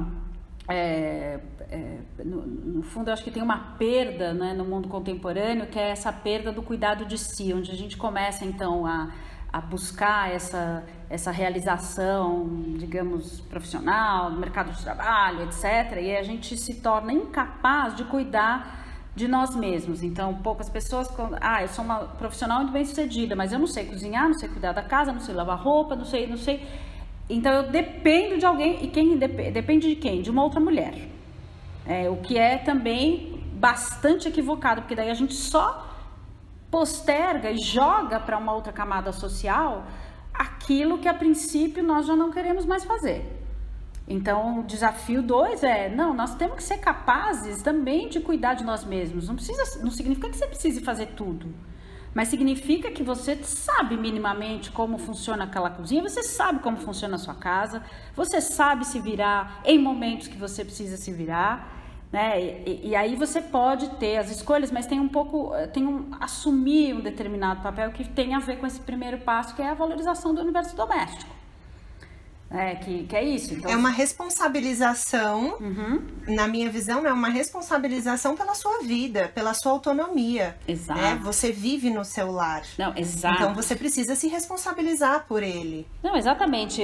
É, 0.67 1.41
é, 1.71 1.99
no, 2.25 2.47
no, 2.47 2.83
fundo, 2.83 3.09
eu 3.09 3.13
acho 3.13 3.25
que 3.25 3.31
tem 3.31 3.43
uma 3.43 3.75
perda 3.79 4.33
né, 4.33 4.55
no 4.55 4.65
mundo 4.65 4.89
contemporâneo, 4.89 5.67
que 5.67 5.79
é 5.79 5.91
essa 5.91 6.13
perda 6.13 6.53
do 6.53 6.63
cuidado 6.63 7.05
de 7.05 7.19
si, 7.19 7.53
onde 7.53 7.71
a 7.71 7.75
gente 7.75 7.97
começa 7.97 8.45
então 8.45 8.87
a 8.87 9.13
a 9.53 9.61
buscar 9.61 10.31
essa, 10.31 10.85
essa 11.09 11.31
realização, 11.31 12.47
digamos, 12.77 13.41
profissional, 13.41 14.31
no 14.31 14.39
mercado 14.39 14.73
de 14.73 14.83
trabalho, 14.83 15.43
etc. 15.43 15.99
E 16.01 16.17
a 16.17 16.23
gente 16.23 16.57
se 16.57 16.81
torna 16.81 17.13
incapaz 17.13 17.95
de 17.97 18.05
cuidar 18.05 18.87
de 19.17 19.27
nós 19.27 19.57
mesmos. 19.57 20.03
Então, 20.03 20.35
poucas 20.35 20.69
pessoas, 20.69 21.09
ah, 21.41 21.63
eu 21.63 21.69
sou 21.69 21.85
uma 21.85 22.01
profissional 22.01 22.59
muito 22.59 22.73
bem 22.73 22.85
sucedida, 22.85 23.35
mas 23.35 23.53
eu 23.53 23.59
não 23.59 23.67
sei 23.67 23.87
cozinhar, 23.87 24.29
não 24.29 24.39
sei 24.39 24.49
cuidar 24.49 24.73
da 24.73 24.83
casa, 24.83 25.13
não 25.13 25.21
sei 25.21 25.35
lavar 25.35 25.59
roupa, 25.59 25.97
não 25.97 26.05
sei, 26.05 26.27
não 26.27 26.37
sei. 26.37 26.67
Então, 27.29 27.53
eu 27.53 27.71
dependo 27.71 28.39
de 28.39 28.45
alguém, 28.47 28.85
e 28.85 28.89
quem 28.89 29.19
depende 29.19 29.89
de 29.89 29.97
quem? 29.97 30.23
De 30.23 30.31
uma 30.31 30.45
outra 30.45 30.61
mulher. 30.61 30.95
É, 31.87 32.09
o 32.09 32.17
que 32.17 32.37
é 32.39 32.59
também 32.59 33.43
bastante 33.55 34.29
equivocado, 34.29 34.83
porque 34.83 34.95
daí 34.95 35.11
a 35.11 35.15
gente 35.15 35.35
só 35.35 35.88
posterga 36.71 37.51
e 37.51 37.59
joga 37.59 38.21
para 38.21 38.37
uma 38.37 38.53
outra 38.53 38.73
camada 38.73 39.13
social 39.13 39.87
aquilo 40.33 40.99
que 40.99 41.09
a 41.09 41.15
princípio 41.15 41.83
nós 41.83 42.07
já 42.07 42.15
não 42.15 42.31
queremos 42.31 42.65
mais 42.65 42.85
fazer. 42.85 43.39
Então, 44.07 44.61
o 44.61 44.63
desafio 44.63 45.21
dois 45.23 45.63
é, 45.63 45.89
não, 45.89 46.15
nós 46.15 46.35
temos 46.35 46.57
que 46.57 46.63
ser 46.63 46.79
capazes 46.79 47.61
também 47.61 48.09
de 48.09 48.21
cuidar 48.21 48.55
de 48.55 48.65
nós 48.65 48.85
mesmos. 48.85 49.29
Não 49.29 49.35
precisa, 49.35 49.83
não 49.83 49.91
significa 49.91 50.31
que 50.31 50.37
você 50.37 50.47
precise 50.47 50.81
fazer 50.81 51.09
tudo, 51.09 51.55
mas 52.15 52.29
significa 52.29 52.91
que 52.91 53.03
você 53.03 53.37
sabe 53.43 53.99
minimamente 53.99 54.71
como 54.71 54.97
funciona 54.97 55.45
aquela 55.45 55.69
cozinha, 55.69 56.03
você 56.03 56.23
sabe 56.23 56.61
como 56.61 56.79
funciona 56.79 57.17
a 57.17 57.19
sua 57.19 57.35
casa, 57.35 57.83
você 58.15 58.41
sabe 58.41 58.87
se 58.87 58.99
virar 58.99 59.61
em 59.65 59.79
momentos 59.79 60.27
que 60.27 60.39
você 60.39 60.65
precisa 60.65 60.97
se 60.97 61.13
virar. 61.13 61.78
Né? 62.11 62.63
E, 62.67 62.89
e, 62.89 62.97
aí 62.97 63.15
você 63.17 63.41
pode 63.41 63.91
ter 63.97 64.17
as 64.17 64.31
escolhas, 64.31 64.71
mas 64.71 64.87
tem 64.87 64.99
um 64.99 65.09
pouco, 65.09 65.55
eh, 65.55 65.67
tem 65.67 65.87
um 65.87 66.09
assumir 66.19 66.95
um 66.95 67.01
determinado 67.01 67.61
papel 67.61 67.91
que 67.91 68.03
tem 68.03 68.35
a 68.35 68.39
ver 68.39 68.59
com 68.59 68.67
esse 68.67 68.81
primeiro 68.81 69.19
passo, 69.19 69.55
que 69.55 69.61
é 69.61 69.69
a 69.69 69.75
valorização 69.75 70.35
do 70.35 70.41
universo 70.41 70.75
doméstico. 70.75 71.39
É, 72.51 72.77
que, 72.77 73.05
que 73.05 73.15
é 73.15 73.23
isso. 73.23 73.55
Então... 73.55 73.71
É 73.71 73.77
uma 73.77 73.91
responsabilização, 73.91 75.59
uhum. 75.61 76.03
na 76.29 76.49
minha 76.49 76.71
visão, 76.71 77.07
é 77.07 77.13
uma 77.13 77.29
responsabilização 77.29 78.35
pela 78.35 78.55
sua 78.55 78.83
vida, 78.83 79.31
pela 79.35 79.53
sua 79.53 79.73
autonomia. 79.73 80.57
Exato. 80.67 80.99
Né? 80.99 81.21
Você 81.23 81.53
vive 81.53 81.91
no 81.91 82.07
seu 82.07 82.31
lar. 82.33 82.63
Não, 82.79 82.97
exato. 82.97 83.43
Então 83.43 83.55
você 83.55 83.77
precisa 83.77 84.15
se 84.15 84.29
responsabilizar 84.29 85.27
por 85.29 85.43
ele. 85.43 85.87
Não, 86.03 86.17
exatamente. 86.17 86.83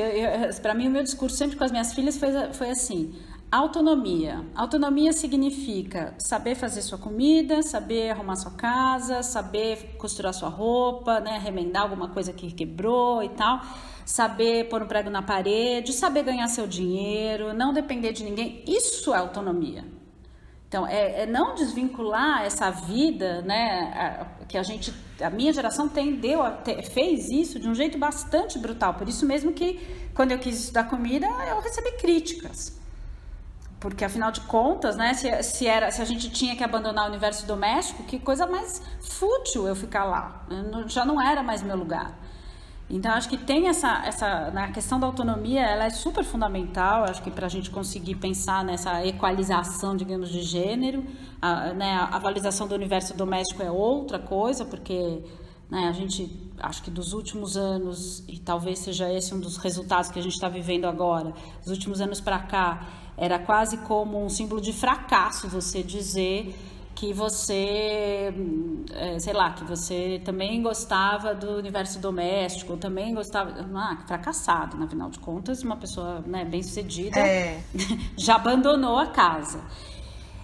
Para 0.61 0.75
mim, 0.75 0.89
o 0.89 0.91
meu 0.91 1.03
discurso 1.03 1.37
sempre 1.37 1.57
com 1.57 1.64
as 1.64 1.70
minhas 1.70 1.95
filhas 1.95 2.18
foi, 2.18 2.31
foi 2.53 2.68
assim: 2.68 3.14
Autonomia. 3.51 4.45
Autonomia 4.55 5.12
significa 5.12 6.12
saber 6.18 6.57
fazer 6.57 6.82
sua 6.82 6.99
comida, 6.99 7.62
saber 7.62 8.11
arrumar 8.11 8.34
sua 8.34 8.51
casa, 8.51 9.22
saber 9.22 9.95
costurar 9.97 10.34
sua 10.34 10.49
roupa, 10.49 11.20
né, 11.20 11.38
remendar 11.38 11.84
alguma 11.84 12.09
coisa 12.09 12.32
que 12.32 12.51
quebrou 12.51 13.22
e 13.22 13.28
tal, 13.28 13.61
saber 14.05 14.68
pôr 14.68 14.82
um 14.82 14.88
prego 14.88 15.09
na 15.09 15.22
parede, 15.22 15.92
saber 15.92 16.24
ganhar 16.24 16.49
seu 16.49 16.66
dinheiro, 16.66 17.55
não 17.55 17.72
depender 17.72 18.12
de 18.12 18.24
ninguém. 18.24 18.64
Isso 18.66 19.14
é 19.14 19.18
autonomia. 19.18 19.84
Então, 20.66 20.84
é, 20.88 21.22
é 21.22 21.26
não 21.26 21.55
desvincular 21.55 22.42
essa 22.42 22.72
vida, 22.72 23.40
né, 23.42 23.92
a, 24.40 24.45
que 24.47 24.59
a 24.59 24.64
gente, 24.64 24.92
a 25.20 25.30
minha 25.30 25.53
geração 25.53 25.88
tendeu, 25.88 26.42
a, 26.42 26.51
te, 26.51 26.82
fez 26.82 27.30
isso 27.30 27.61
de 27.61 27.68
um 27.68 27.74
jeito 27.74 27.97
bastante 27.97 28.59
brutal. 28.59 28.95
Por 28.95 29.09
isso 29.09 29.24
mesmo 29.24 29.53
que, 29.53 29.78
quando 30.12 30.32
eu 30.32 30.40
quis 30.40 30.59
estudar 30.59 30.90
comida, 30.90 31.28
eu 31.49 31.61
recebi 31.61 31.92
críticas 31.92 32.82
porque 33.81 34.05
afinal 34.05 34.31
de 34.31 34.41
contas, 34.43 34.97
né, 34.97 35.12
se, 35.14 35.43
se, 35.43 35.66
era, 35.66 35.91
se 35.91 36.01
a 36.01 36.05
gente 36.05 36.31
tinha 36.31 36.57
que 36.57 36.64
abandonar 36.64 37.05
o 37.05 37.09
universo 37.09 37.47
doméstico, 37.47 38.03
que 38.05 38.18
coisa 38.18 38.47
mais 38.47 38.83
fútil 39.01 39.66
eu 39.66 39.77
ficar 39.77 40.05
lá, 40.05 40.47
já 40.87 41.05
não 41.05 41.20
era 41.20 41.43
mais 41.43 41.62
meu 41.62 41.77
lugar. 41.77 42.18
Então 42.89 43.12
acho 43.12 43.29
que 43.29 43.39
tem 43.39 43.68
essa, 43.68 44.03
essa 44.05 44.51
na 44.51 44.68
questão 44.68 45.01
da 45.01 45.07
autonomia, 45.07 45.62
ela 45.62 45.85
é 45.85 45.91
super 45.91 46.22
fundamental, 46.22 47.05
acho 47.05 47.22
que 47.22 47.31
para 47.31 47.47
a 47.47 47.49
gente 47.49 47.70
conseguir 47.70 48.16
pensar 48.16 48.62
nessa 48.62 49.05
equalização, 49.05 49.97
digamos, 49.97 50.29
de 50.29 50.43
gênero, 50.43 51.05
a, 51.41 51.72
né, 51.72 51.95
a 52.11 52.18
valorização 52.18 52.66
do 52.68 52.75
universo 52.75 53.16
doméstico 53.16 53.62
é 53.62 53.70
outra 53.70 54.18
coisa, 54.18 54.66
porque 54.66 55.25
né, 55.70 55.89
a 55.89 55.93
gente 55.93 56.53
acho 56.61 56.83
que 56.83 56.91
dos 56.91 57.14
últimos 57.14 57.57
anos 57.57 58.22
e 58.29 58.39
talvez 58.39 58.81
seja 58.81 59.11
esse 59.11 59.35
um 59.35 59.41
dos 59.41 59.57
resultados 59.57 60.11
que 60.11 60.18
a 60.18 60.22
gente 60.22 60.35
está 60.35 60.49
vivendo 60.49 60.85
agora, 60.85 61.33
dos 61.62 61.70
últimos 61.70 62.03
anos 62.03 62.20
para 62.20 62.39
cá 62.39 62.87
era 63.16 63.38
quase 63.38 63.78
como 63.78 64.24
um 64.24 64.28
símbolo 64.28 64.60
de 64.60 64.72
fracasso 64.72 65.48
você 65.48 65.82
dizer 65.82 66.54
que 66.94 67.12
você, 67.12 68.32
é, 68.92 69.18
sei 69.18 69.32
lá, 69.32 69.50
que 69.50 69.64
você 69.64 70.22
também 70.24 70.62
gostava 70.62 71.34
do 71.34 71.56
universo 71.56 71.98
doméstico, 71.98 72.76
também 72.76 73.12
gostava. 73.12 73.66
Ah, 73.74 73.98
fracassado, 74.06 74.76
na 74.76 74.86
final 74.86 75.10
de 75.10 75.18
contas, 75.18 75.62
uma 75.62 75.76
pessoa 75.76 76.22
né, 76.26 76.44
bem 76.44 76.62
sucedida 76.62 77.18
é. 77.18 77.62
já 78.16 78.36
abandonou 78.36 78.96
a 78.96 79.06
casa. 79.06 79.60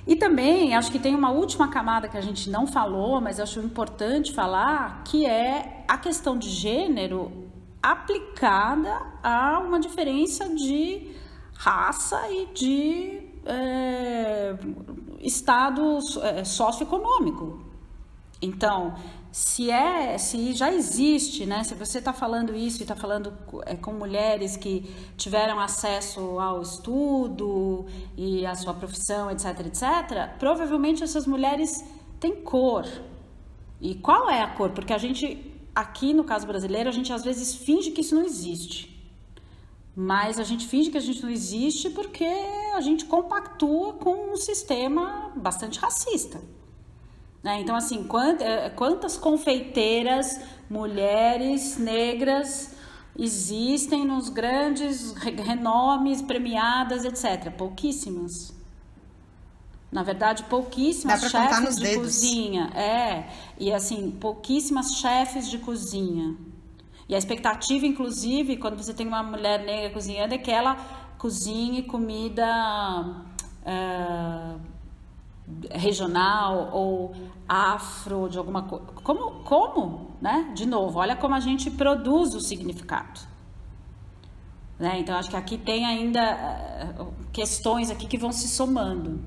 E 0.06 0.16
também 0.16 0.74
acho 0.74 0.90
que 0.90 0.98
tem 0.98 1.14
uma 1.14 1.30
última 1.30 1.68
camada 1.68 2.08
que 2.08 2.16
a 2.16 2.20
gente 2.20 2.50
não 2.50 2.66
falou, 2.66 3.20
mas 3.20 3.38
acho 3.38 3.60
importante 3.60 4.32
falar, 4.32 5.04
que 5.04 5.24
é 5.24 5.84
a 5.86 5.96
questão 5.96 6.36
de 6.36 6.48
gênero 6.48 7.48
aplicada 7.82 9.00
a 9.22 9.58
uma 9.60 9.78
diferença 9.78 10.48
de 10.48 11.09
raça 11.60 12.18
e 12.30 12.46
de 12.54 13.20
é, 13.44 14.56
estado 15.20 15.98
é, 16.22 16.42
socioeconômico. 16.42 17.62
Então, 18.40 18.94
se 19.30 19.70
é, 19.70 20.16
se 20.16 20.54
já 20.54 20.72
existe, 20.72 21.44
né? 21.44 21.62
Se 21.62 21.74
você 21.74 21.98
está 21.98 22.14
falando 22.14 22.56
isso 22.56 22.78
e 22.78 22.84
está 22.84 22.96
falando 22.96 23.34
é, 23.66 23.76
com 23.76 23.92
mulheres 23.92 24.56
que 24.56 24.90
tiveram 25.18 25.60
acesso 25.60 26.40
ao 26.40 26.62
estudo 26.62 27.84
e 28.16 28.46
à 28.46 28.54
sua 28.54 28.72
profissão, 28.72 29.30
etc, 29.30 29.60
etc, 29.66 30.38
provavelmente 30.38 31.04
essas 31.04 31.26
mulheres 31.26 31.84
têm 32.18 32.36
cor. 32.36 32.86
E 33.78 33.96
qual 33.96 34.30
é 34.30 34.40
a 34.40 34.48
cor? 34.48 34.70
Porque 34.70 34.94
a 34.94 34.98
gente 34.98 35.46
aqui 35.74 36.14
no 36.14 36.24
caso 36.24 36.46
brasileiro 36.46 36.88
a 36.88 36.92
gente 36.92 37.12
às 37.12 37.22
vezes 37.22 37.54
finge 37.54 37.90
que 37.90 38.00
isso 38.00 38.14
não 38.14 38.24
existe. 38.24 38.99
Mas 39.94 40.38
a 40.38 40.44
gente 40.44 40.66
finge 40.66 40.90
que 40.90 40.98
a 40.98 41.00
gente 41.00 41.22
não 41.22 41.30
existe 41.30 41.90
porque 41.90 42.24
a 42.74 42.80
gente 42.80 43.04
compactua 43.04 43.94
com 43.94 44.32
um 44.32 44.36
sistema 44.36 45.32
bastante 45.36 45.78
racista. 45.78 46.40
Né? 47.42 47.60
Então, 47.60 47.74
assim, 47.74 48.06
eh, 48.40 48.70
quantas 48.70 49.16
confeiteiras, 49.16 50.40
mulheres 50.68 51.78
negras 51.78 52.74
existem 53.18 54.04
nos 54.04 54.28
grandes 54.28 55.12
renomes, 55.12 56.22
premiadas, 56.22 57.04
etc? 57.04 57.50
Pouquíssimas. 57.50 58.52
Na 59.90 60.04
verdade, 60.04 60.44
pouquíssimas 60.44 61.20
chefes 61.22 61.76
de 61.76 61.82
dedos. 61.82 62.02
cozinha. 62.02 62.70
É. 62.74 63.28
E 63.58 63.72
assim, 63.72 64.10
pouquíssimas 64.12 64.94
chefes 64.94 65.50
de 65.50 65.58
cozinha. 65.58 66.36
E 67.10 67.14
a 67.14 67.18
expectativa, 67.18 67.84
inclusive, 67.84 68.56
quando 68.56 68.76
você 68.76 68.94
tem 68.94 69.06
uma 69.06 69.20
mulher 69.20 69.64
negra 69.64 69.90
cozinhando, 69.90 70.32
é 70.32 70.38
que 70.38 70.50
ela 70.50 70.76
cozinhe 71.18 71.82
comida. 71.82 72.46
Uh, 73.66 74.70
regional 75.72 76.70
ou 76.72 77.12
afro 77.48 78.28
de 78.28 78.38
alguma 78.38 78.62
coisa. 78.62 78.86
Como, 79.02 79.42
como, 79.42 80.12
né? 80.20 80.52
De 80.54 80.64
novo, 80.64 81.00
olha 81.00 81.16
como 81.16 81.34
a 81.34 81.40
gente 81.40 81.68
produz 81.72 82.32
o 82.34 82.40
significado. 82.40 83.20
Né? 84.78 85.00
Então, 85.00 85.16
acho 85.16 85.28
que 85.28 85.36
aqui 85.36 85.58
tem 85.58 85.84
ainda 85.84 86.94
uh, 87.00 87.12
questões 87.32 87.90
aqui 87.90 88.06
que 88.06 88.16
vão 88.16 88.30
se 88.30 88.46
somando. 88.46 89.20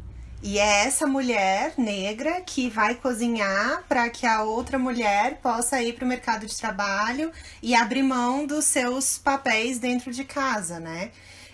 E 0.45 0.59
é 0.59 0.85
essa 0.85 1.07
mulher 1.07 1.73
negra 1.77 2.41
que 2.41 2.69
vai 2.69 2.95
cozinhar 2.95 3.81
para 3.87 4.09
que 4.09 4.25
a 4.27 4.43
outra 4.43 4.77
mulher 4.77 5.39
possa 5.41 5.81
ir 5.81 5.93
para 5.93 6.03
o 6.03 6.07
mercado 6.07 6.45
de 6.45 6.53
trabalho 6.57 7.31
e 7.61 7.73
abrir 7.73 8.03
mão 8.03 8.45
dos 8.45 8.65
seus 8.65 9.17
papéis 9.17 9.79
dentro 9.79 10.11
de 10.11 10.25
casa, 10.25 10.81
né? 10.81 11.11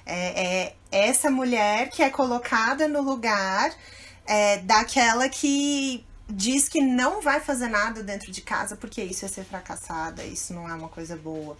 É, 0.07 0.63
é 0.63 0.75
essa 0.91 1.29
mulher 1.29 1.91
que 1.91 2.01
é 2.01 2.09
colocada 2.09 2.87
no 2.87 2.99
lugar 3.01 3.71
é, 4.25 4.57
daquela 4.57 5.29
que 5.29 6.03
diz 6.27 6.67
que 6.67 6.81
não 6.81 7.21
vai 7.21 7.39
fazer 7.39 7.67
nada 7.67 8.01
dentro 8.01 8.31
de 8.31 8.41
casa 8.41 8.75
porque 8.75 9.03
isso 9.03 9.23
é 9.23 9.27
ser 9.27 9.43
fracassada, 9.43 10.23
isso 10.23 10.51
não 10.51 10.67
é 10.67 10.73
uma 10.73 10.89
coisa 10.89 11.15
boa. 11.15 11.55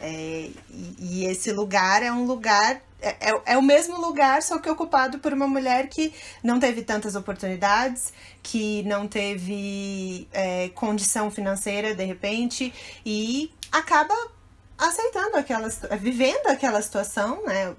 É, 0.00 0.50
e, 0.70 0.96
e, 0.98 1.24
esse 1.26 1.52
lugar 1.52 2.02
é 2.02 2.12
um 2.12 2.24
lugar. 2.26 2.80
É, 3.02 3.30
é, 3.30 3.42
é, 3.46 3.56
o 3.56 3.62
mesmo 3.62 3.98
lugar, 3.98 4.42
só 4.42 4.58
que 4.58 4.68
ocupado 4.68 5.18
por 5.18 5.32
uma 5.32 5.46
mulher 5.46 5.88
que 5.88 6.12
não 6.42 6.60
teve 6.60 6.82
tantas 6.82 7.14
oportunidades, 7.14 8.12
que 8.42 8.82
não 8.82 9.08
teve 9.08 10.28
é, 10.32 10.68
condição 10.70 11.30
financeira 11.30 11.94
de 11.94 12.04
repente 12.04 12.72
e 13.04 13.50
acaba 13.72 14.14
aceitando 14.76 15.36
aquela 15.36 15.68
vivendo 15.98 16.46
aquela 16.46 16.80
situação, 16.80 17.42
né? 17.44 17.74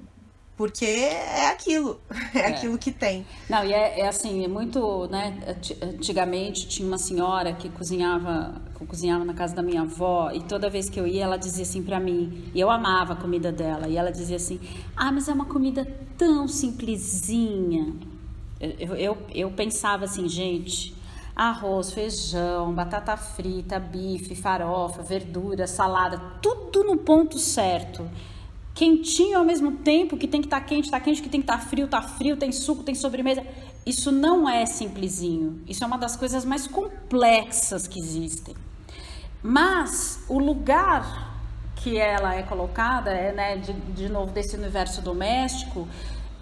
Porque 0.62 0.86
é 0.86 1.48
aquilo, 1.50 2.00
é, 2.36 2.38
é, 2.38 2.46
aquilo 2.50 2.78
que 2.78 2.92
tem. 2.92 3.26
Não, 3.50 3.66
e 3.66 3.74
é, 3.74 4.02
é, 4.02 4.08
assim, 4.08 4.44
é 4.44 4.48
muito, 4.48 5.08
né, 5.08 5.36
antigamente 5.82 6.68
tinha 6.68 6.88
uma 6.88 7.00
senhora 7.00 7.52
que 7.52 7.68
cozinhava, 7.68 8.62
que 8.78 8.86
cozinhava 8.86 9.26
na 9.26 9.34
casa 9.34 9.56
da 9.56 9.64
minha 9.64 9.82
avó, 9.82 10.30
e 10.32 10.40
toda 10.42 10.70
vez 10.70 10.88
que 10.88 11.00
eu 11.00 11.08
ia, 11.08 11.24
ela 11.24 11.36
dizia 11.36 11.64
assim 11.64 11.82
para 11.82 12.00
mim, 12.00 12.52
e 12.54 12.60
eu 12.60 12.70
amava 12.70 13.14
a 13.14 13.16
comida 13.16 13.52
dela, 13.52 13.88
e 13.88 13.98
ela 13.98 14.12
dizia 14.12 14.36
assim, 14.36 14.60
ah, 14.96 15.12
mas 15.12 15.28
é 15.28 15.34
uma 15.34 15.46
comida 15.46 15.84
tão 16.16 16.48
simplesinha. 16.48 17.96
Eu, 18.60 18.96
eu, 18.96 19.18
eu 19.34 19.50
pensava 19.50 20.06
assim, 20.06 20.30
gente, 20.30 20.94
arroz, 21.36 21.92
feijão, 21.92 22.72
batata 22.72 23.18
frita, 23.18 23.80
bife, 23.80 24.36
farofa, 24.36 25.02
verdura, 25.02 25.66
salada, 25.66 26.20
tudo 26.40 26.84
no 26.84 26.98
ponto 26.98 27.40
certo 27.40 28.08
quentinho 28.82 29.38
ao 29.38 29.46
mesmo 29.46 29.74
tempo, 29.74 30.18
que 30.18 30.28
tem 30.28 30.42
que 30.42 30.48
estar 30.48 30.60
tá 30.60 30.66
quente, 30.66 30.86
está 30.86 31.00
quente, 31.00 31.22
que 31.22 31.30
tem 31.30 31.40
que 31.40 31.46
estar 31.46 31.60
tá 31.60 31.64
frio, 31.64 31.86
está 31.86 32.02
frio, 32.02 32.36
tem 32.36 32.52
suco, 32.52 32.82
tem 32.82 32.96
sobremesa. 32.96 33.46
Isso 33.86 34.12
não 34.12 34.50
é 34.50 34.66
simplesinho. 34.66 35.62
Isso 35.68 35.84
é 35.84 35.88
uma 35.88 36.00
das 36.00 36.16
coisas 36.16 36.44
mais 36.44 36.66
complexas 36.66 37.86
que 37.86 38.00
existem. 38.00 38.56
Mas 39.44 40.24
o 40.28 40.40
lugar 40.40 41.30
que 41.76 41.96
ela 41.96 42.34
é 42.34 42.42
colocada, 42.42 43.12
é, 43.12 43.32
né, 43.32 43.58
de, 43.58 43.72
de 43.72 44.10
novo, 44.10 44.32
desse 44.32 44.56
universo 44.56 45.00
doméstico, 45.00 45.88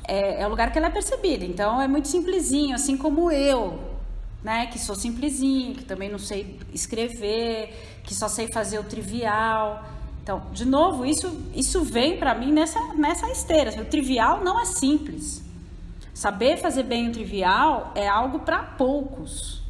é, 0.08 0.42
é 0.42 0.48
o 0.48 0.50
lugar 0.50 0.72
que 0.72 0.78
ela 0.78 0.88
é 0.88 0.92
percebida. 0.92 1.44
Então 1.44 1.82
é 1.82 1.90
muito 1.90 2.08
simplesinho, 2.08 2.74
assim 2.74 2.96
como 2.96 3.30
eu, 3.30 4.00
né, 4.42 4.68
que 4.68 4.80
sou 4.80 4.96
simplesinho, 4.96 5.76
que 5.76 5.84
também 5.84 6.10
não 6.10 6.20
sei 6.20 6.58
escrever, 6.74 8.02
que 8.02 8.16
só 8.16 8.30
sei 8.30 8.48
fazer 8.48 8.80
o 8.80 8.84
trivial. 8.86 9.84
Então, 10.30 10.44
de 10.52 10.64
novo, 10.64 11.08
isso, 11.08 11.44
isso 11.56 11.84
vem 11.84 12.20
para 12.20 12.36
mim 12.36 12.52
nessa, 12.52 12.80
nessa 12.94 13.28
esteira. 13.32 13.72
O 13.82 13.86
trivial 13.86 14.44
não 14.44 14.62
é 14.62 14.66
simples. 14.66 15.44
Saber 16.14 16.58
fazer 16.58 16.84
bem 16.84 17.10
o 17.10 17.12
trivial 17.12 17.92
é 17.96 18.08
algo 18.08 18.42
para 18.42 18.62
poucos. 18.62 19.64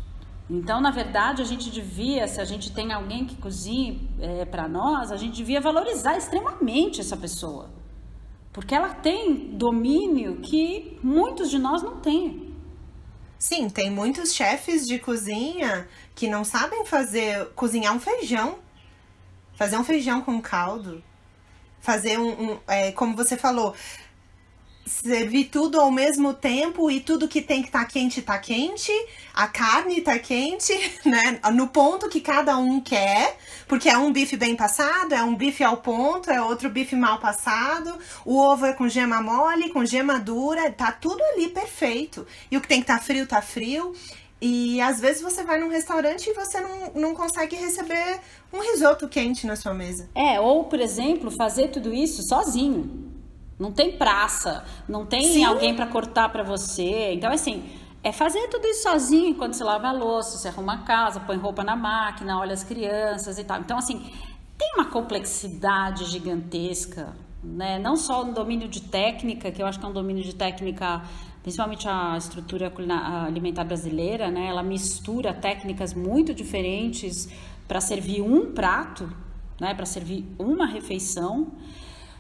Então, 0.50 0.82
na 0.82 0.92
verdade, 0.92 1.42
a 1.42 1.46
gente 1.46 1.70
devia, 1.70 2.28
se 2.28 2.42
a 2.42 2.44
gente 2.44 2.74
tem 2.74 2.92
alguém 2.92 3.24
que 3.24 3.38
cozinhe 3.38 4.10
é, 4.20 4.44
para 4.44 4.68
nós, 4.68 5.14
a 5.14 5.16
gente 5.16 5.34
devia 5.34 5.62
valorizar 5.62 6.18
extremamente 6.18 7.00
essa 7.00 7.16
pessoa. 7.16 7.70
Porque 8.52 8.76
ela 8.76 8.90
tem 8.90 9.52
domínio 9.54 10.42
que 10.42 11.00
muitos 11.02 11.50
de 11.50 11.58
nós 11.58 11.82
não 11.82 12.02
têm. 12.02 12.54
Sim, 13.38 13.70
tem 13.70 13.90
muitos 13.90 14.34
chefes 14.34 14.86
de 14.86 15.00
cozinha 15.00 15.88
que 16.14 16.28
não 16.28 16.44
sabem 16.44 16.86
fazer 16.86 17.46
cozinhar 17.56 17.96
um 17.96 18.00
feijão 18.02 18.58
fazer 19.60 19.76
um 19.76 19.84
feijão 19.84 20.22
com 20.22 20.42
caldo, 20.42 21.04
fazer 21.82 22.18
um, 22.18 22.52
um 22.52 22.60
é, 22.66 22.94
como 22.94 23.14
você 23.14 23.36
falou, 23.36 23.76
servir 24.86 25.50
tudo 25.52 25.82
ao 25.82 25.92
mesmo 25.92 26.34
tempo 26.34 26.90
e 26.90 27.02
tudo 27.02 27.28
que 27.28 27.42
tem 27.42 27.62
que 27.62 27.68
estar 27.68 27.82
tá 27.82 27.86
quente 27.86 28.22
tá 28.22 28.38
quente, 28.38 28.90
a 29.34 29.50
carne 29.50 30.00
tá 30.00 30.18
quente, 30.18 30.72
né? 31.06 31.42
No 31.54 31.68
ponto 31.68 32.08
que 32.08 32.22
cada 32.22 32.56
um 32.58 32.80
quer, 32.80 33.38
porque 33.68 33.90
é 33.90 33.98
um 33.98 34.14
bife 34.14 34.38
bem 34.38 34.56
passado, 34.56 35.14
é 35.14 35.22
um 35.22 35.36
bife 35.36 35.62
ao 35.62 35.76
ponto, 35.76 36.32
é 36.32 36.42
outro 36.42 36.70
bife 36.70 36.96
mal 36.96 37.20
passado, 37.20 38.00
o 38.24 38.40
ovo 38.40 38.66
é 38.66 38.72
com 38.72 38.88
gema 38.88 39.22
mole, 39.22 39.72
com 39.72 39.84
gema 39.84 40.18
dura, 40.18 40.72
tá 40.72 40.90
tudo 40.90 41.22
ali 41.34 41.50
perfeito. 41.50 42.26
E 42.50 42.56
o 42.56 42.62
que 42.62 42.68
tem 42.70 42.80
que 42.80 42.86
estar 42.86 43.00
tá 43.00 43.04
frio 43.04 43.28
tá 43.28 43.42
frio. 43.42 43.94
E 44.42 44.80
às 44.80 45.02
vezes 45.02 45.22
você 45.22 45.44
vai 45.44 45.60
num 45.60 45.70
restaurante 45.70 46.30
e 46.30 46.34
você 46.34 46.62
não, 46.62 46.92
não 46.96 47.14
consegue 47.14 47.56
receber 47.56 48.22
um 48.54 48.60
risoto 48.62 49.08
quente 49.08 49.46
na 49.46 49.56
sua 49.56 49.74
mesa. 49.74 50.10
É, 50.16 50.40
ou, 50.40 50.64
por 50.64 50.80
exemplo, 50.80 51.30
fazer 51.30 51.70
tudo 51.70 51.94
isso 51.94 52.24
sozinho. 52.24 53.10
Não 53.60 53.74
tem 53.74 53.98
praça, 53.98 54.64
não 54.88 55.06
tem 55.06 55.34
Sim. 55.34 55.44
alguém 55.44 55.76
para 55.76 55.86
cortar 55.88 56.30
para 56.30 56.44
você. 56.44 57.12
Então, 57.14 57.30
assim, 57.30 57.70
é 58.02 58.14
fazer 58.14 58.48
tudo 58.48 58.66
isso 58.66 58.84
sozinho 58.84 59.30
enquanto 59.30 59.54
você 59.54 59.64
lava 59.64 59.90
a 59.90 59.92
louça, 59.92 60.38
você 60.38 60.48
arruma 60.48 60.76
a 60.76 60.78
casa, 60.80 61.20
põe 61.20 61.36
roupa 61.36 61.62
na 61.62 61.76
máquina, 61.76 62.40
olha 62.40 62.54
as 62.54 62.64
crianças 62.64 63.38
e 63.38 63.44
tal. 63.44 63.60
Então, 63.60 63.78
assim, 63.78 64.10
tem 64.58 64.72
uma 64.76 64.86
complexidade 64.86 66.06
gigantesca, 66.06 67.14
né? 67.44 67.78
Não 67.78 67.98
só 67.98 68.24
no 68.24 68.34
domínio 68.34 68.70
de 68.70 68.82
técnica, 68.82 69.52
que 69.52 69.62
eu 69.62 69.68
acho 69.68 69.78
que 69.78 69.86
é 69.86 69.90
um 69.90 69.94
domínio 69.94 70.24
de 70.24 70.34
técnica 70.34 71.02
principalmente 71.50 71.88
a 71.88 72.16
estrutura 72.16 72.72
alimentar 73.26 73.64
brasileira, 73.64 74.30
né? 74.30 74.46
Ela 74.46 74.62
mistura 74.62 75.34
técnicas 75.34 75.96
muito 75.96 76.32
diferentes 76.32 77.28
para 77.68 77.82
servir 77.82 78.22
um 78.22 78.54
prato, 78.54 79.12
né? 79.60 79.74
Para 79.74 79.88
servir 79.88 80.28
uma 80.38 80.68
refeição. 80.68 81.48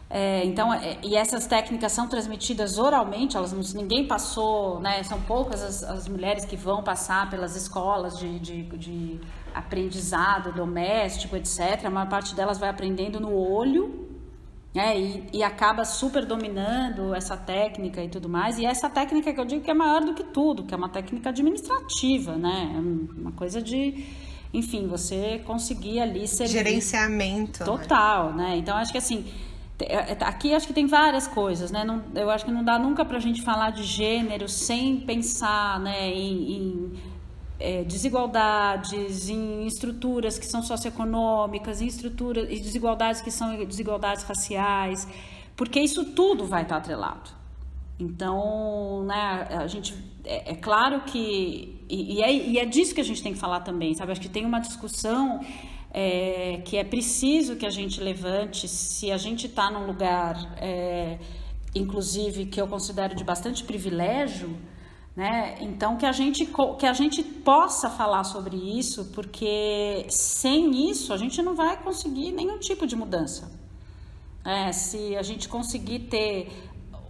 É, 0.09 0.43
então, 0.43 0.73
é, 0.73 0.97
e 1.03 1.15
essas 1.15 1.45
técnicas 1.45 1.91
são 1.91 2.07
transmitidas 2.07 2.79
oralmente, 2.79 3.37
elas 3.37 3.53
ninguém 3.75 4.07
passou, 4.07 4.79
né? 4.79 5.03
São 5.03 5.21
poucas 5.21 5.61
as, 5.61 5.83
as 5.83 6.07
mulheres 6.07 6.43
que 6.43 6.55
vão 6.55 6.81
passar 6.81 7.29
pelas 7.29 7.55
escolas 7.55 8.17
de, 8.17 8.39
de, 8.39 8.63
de 8.63 9.19
aprendizado 9.53 10.51
doméstico, 10.51 11.35
etc. 11.35 11.85
A 11.85 11.89
maior 11.91 12.09
parte 12.09 12.33
delas 12.33 12.57
vai 12.57 12.69
aprendendo 12.69 13.19
no 13.19 13.31
olho 13.31 14.08
é, 14.75 14.99
e, 14.99 15.23
e, 15.33 15.43
acaba 15.43 15.83
super 15.83 16.25
dominando 16.25 17.15
essa 17.15 17.35
técnica 17.35 18.03
e 18.03 18.07
tudo 18.07 18.29
mais. 18.29 18.59
E 18.59 18.65
essa 18.65 18.87
técnica 18.87 19.33
que 19.33 19.39
eu 19.39 19.45
digo 19.45 19.63
que 19.63 19.71
é 19.71 19.73
maior 19.73 20.01
do 20.01 20.13
que 20.13 20.23
tudo, 20.23 20.63
que 20.63 20.73
é 20.73 20.77
uma 20.77 20.89
técnica 20.89 21.29
administrativa, 21.29 22.35
né? 22.35 22.71
É 22.75 23.19
uma 23.19 23.31
coisa 23.31 23.61
de, 23.61 24.05
enfim, 24.53 24.87
você 24.87 25.41
conseguir 25.43 25.99
ali 25.99 26.27
ser. 26.27 26.45
Gerenciamento. 26.45 27.61
Né? 27.61 27.65
Total, 27.65 28.33
né? 28.33 28.49
né? 28.49 28.57
Então 28.57 28.77
acho 28.77 28.91
que 28.91 28.99
assim. 28.99 29.25
É, 29.81 30.11
é, 30.11 30.17
aqui 30.21 30.53
acho 30.53 30.67
que 30.67 30.73
tem 30.73 30.85
várias 30.85 31.27
coisas, 31.27 31.71
né? 31.71 31.83
Não, 31.83 32.03
eu 32.13 32.29
acho 32.29 32.45
que 32.45 32.51
não 32.51 32.63
dá 32.63 32.77
nunca 32.77 33.03
pra 33.03 33.17
gente 33.17 33.41
falar 33.41 33.71
de 33.71 33.83
gênero 33.83 34.47
sem 34.47 34.97
pensar 34.97 35.79
né, 35.79 36.11
em, 36.11 36.51
em 36.51 36.99
é, 37.59 37.83
desigualdades 37.83 39.27
em 39.29 39.67
estruturas 39.67 40.39
que 40.39 40.45
são 40.45 40.63
socioeconômicas, 40.63 41.81
em 41.81 41.87
estruturas 41.87 42.47
e 42.49 42.59
desigualdades 42.59 43.21
que 43.21 43.29
são 43.29 43.63
desigualdades 43.65 44.23
raciais, 44.23 45.07
porque 45.55 45.79
isso 45.79 46.05
tudo 46.13 46.45
vai 46.45 46.63
estar 46.63 46.77
atrelado. 46.77 47.31
Então, 47.99 49.03
né, 49.03 49.47
a 49.49 49.67
gente 49.67 49.93
é, 50.23 50.53
é 50.53 50.55
claro 50.55 51.01
que 51.01 51.83
e, 51.89 52.15
e, 52.15 52.23
é, 52.23 52.33
e 52.33 52.57
é 52.57 52.65
disso 52.65 52.95
que 52.95 53.01
a 53.01 53.03
gente 53.03 53.21
tem 53.21 53.33
que 53.33 53.39
falar 53.39 53.59
também, 53.59 53.93
sabe? 53.93 54.11
Acho 54.13 54.21
que 54.21 54.29
tem 54.29 54.45
uma 54.45 54.59
discussão 54.59 55.41
é, 55.91 56.61
que 56.63 56.77
é 56.77 56.83
preciso 56.83 57.57
que 57.57 57.65
a 57.65 57.69
gente 57.69 57.99
levante 57.99 58.67
se 58.69 59.11
a 59.11 59.17
gente 59.17 59.47
está 59.47 59.69
num 59.69 59.85
lugar, 59.85 60.55
é, 60.57 61.17
inclusive 61.75 62.45
que 62.45 62.61
eu 62.61 62.67
considero 62.67 63.15
de 63.15 63.23
bastante 63.23 63.65
privilégio 63.65 64.55
né? 65.19 65.57
Então 65.59 65.97
que 65.97 66.05
a 66.05 66.13
gente 66.13 66.49
que 66.79 66.85
a 66.85 66.93
gente 66.93 67.21
possa 67.21 67.89
falar 67.89 68.23
sobre 68.23 68.55
isso, 68.55 69.11
porque 69.13 70.05
sem 70.07 70.89
isso 70.89 71.11
a 71.11 71.17
gente 71.17 71.41
não 71.41 71.55
vai 71.55 71.75
conseguir 71.75 72.31
nenhum 72.31 72.57
tipo 72.57 72.87
de 72.87 72.95
mudança. 72.95 73.51
É, 74.45 74.71
se 74.71 75.17
a 75.17 75.21
gente 75.21 75.49
conseguir 75.49 75.99
ter 76.15 76.47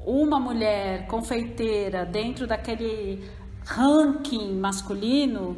uma 0.08 0.40
mulher 0.40 1.06
confeiteira 1.06 2.04
dentro 2.04 2.48
daquele 2.48 3.24
ranking 3.64 4.56
masculino, 4.60 5.56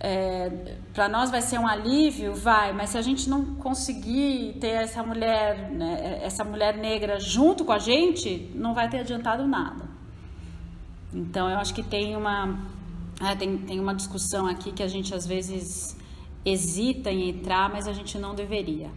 é, 0.00 0.50
para 0.92 1.08
nós 1.08 1.30
vai 1.30 1.42
ser 1.42 1.60
um 1.60 1.66
alívio, 1.68 2.34
vai, 2.34 2.72
mas 2.72 2.90
se 2.90 2.98
a 2.98 3.02
gente 3.02 3.30
não 3.30 3.54
conseguir 3.66 4.56
ter 4.60 4.82
essa 4.82 5.00
mulher, 5.04 5.70
né, 5.70 6.18
essa 6.24 6.42
mulher 6.42 6.76
negra 6.76 7.20
junto 7.20 7.64
com 7.64 7.70
a 7.70 7.78
gente, 7.78 8.50
não 8.52 8.74
vai 8.74 8.88
ter 8.88 8.98
adiantado 8.98 9.46
nada. 9.46 9.93
Então 11.14 11.48
eu 11.48 11.56
acho 11.58 11.72
que 11.72 11.82
tem 11.82 12.16
uma 12.16 12.58
é, 13.20 13.34
tem, 13.36 13.56
tem 13.58 13.78
uma 13.78 13.94
discussão 13.94 14.46
aqui 14.46 14.72
que 14.72 14.82
a 14.82 14.88
gente 14.88 15.14
às 15.14 15.24
vezes 15.26 15.96
hesita 16.44 17.10
em 17.10 17.30
entrar, 17.30 17.70
mas 17.70 17.86
a 17.86 17.92
gente 17.92 18.18
não 18.18 18.34
deveria. 18.34 18.90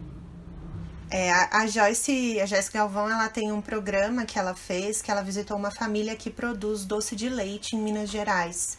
É, 1.10 1.32
a, 1.32 1.60
a 1.60 1.66
Joyce, 1.66 2.38
a 2.40 2.72
Galvão, 2.72 3.08
ela 3.08 3.28
tem 3.28 3.50
um 3.50 3.62
programa 3.62 4.26
que 4.26 4.38
ela 4.38 4.54
fez, 4.54 5.00
que 5.00 5.10
ela 5.10 5.22
visitou 5.22 5.56
uma 5.56 5.70
família 5.70 6.14
que 6.14 6.28
produz 6.28 6.84
doce 6.84 7.16
de 7.16 7.28
leite 7.28 7.76
em 7.76 7.78
Minas 7.78 8.10
Gerais. 8.10 8.76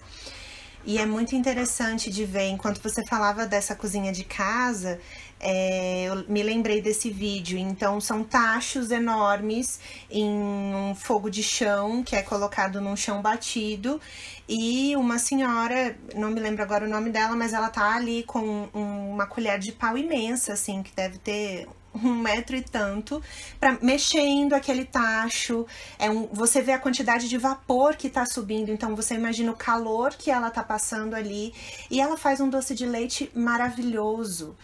E 0.86 0.98
é 0.98 1.06
muito 1.06 1.36
interessante 1.36 2.10
de 2.10 2.26
ver, 2.26 2.50
enquanto 2.50 2.82
você 2.82 3.04
falava 3.06 3.46
dessa 3.46 3.76
cozinha 3.76 4.12
de 4.12 4.24
casa, 4.24 5.00
é, 5.40 6.06
eu 6.06 6.26
me 6.28 6.44
lembrei 6.44 6.82
desse 6.82 7.10
vídeo. 7.10 7.58
Então, 7.58 8.02
são 8.02 8.24
tachos 8.24 8.92
enormes 8.92 9.80
em 10.10 10.26
um 10.26 10.94
fogo 10.96 11.30
de 11.30 11.42
chão, 11.42 12.04
que 12.04 12.16
é 12.16 12.22
colocado 12.22 12.82
num 12.82 12.96
chão 12.96 13.22
batido. 13.22 14.02
E 14.48 14.96
uma 14.98 15.18
senhora, 15.18 15.98
não 16.16 16.30
me 16.32 16.40
lembro 16.40 16.62
agora 16.62 16.86
o 16.86 16.90
nome 16.90 17.10
dela, 17.10 17.36
mas 17.36 17.54
ela 17.54 17.70
tá 17.70 17.96
ali 17.96 18.24
com 18.24 18.68
um, 18.74 19.12
uma 19.12 19.26
colher 19.26 19.60
de 19.60 19.72
pau 19.72 19.98
imensa, 19.98 20.54
assim, 20.54 20.84
que 20.84 20.94
deve 20.94 21.18
ter 21.20 21.68
um 21.94 22.16
metro 22.16 22.56
e 22.56 22.62
tanto, 22.62 23.22
para 23.60 23.78
mexendo 23.82 24.54
aquele 24.54 24.86
tacho. 24.86 25.66
É 25.98 26.10
um, 26.10 26.28
você 26.32 26.62
vê 26.62 26.72
a 26.74 26.80
quantidade 26.80 27.28
de 27.28 27.38
vapor 27.38 27.96
que 27.96 28.08
está 28.08 28.26
subindo, 28.26 28.72
então 28.72 28.96
você 28.96 29.16
imagina 29.16 29.52
o 29.52 29.56
calor 29.56 30.14
que 30.14 30.30
ela 30.32 30.50
está 30.50 30.64
passando 30.64 31.16
ali. 31.16 31.54
E 31.90 32.00
ela 32.00 32.18
faz 32.18 32.40
um 32.40 32.50
doce 32.50 32.76
de 32.76 32.86
leite 32.86 33.32
maravilhoso. 33.34 34.56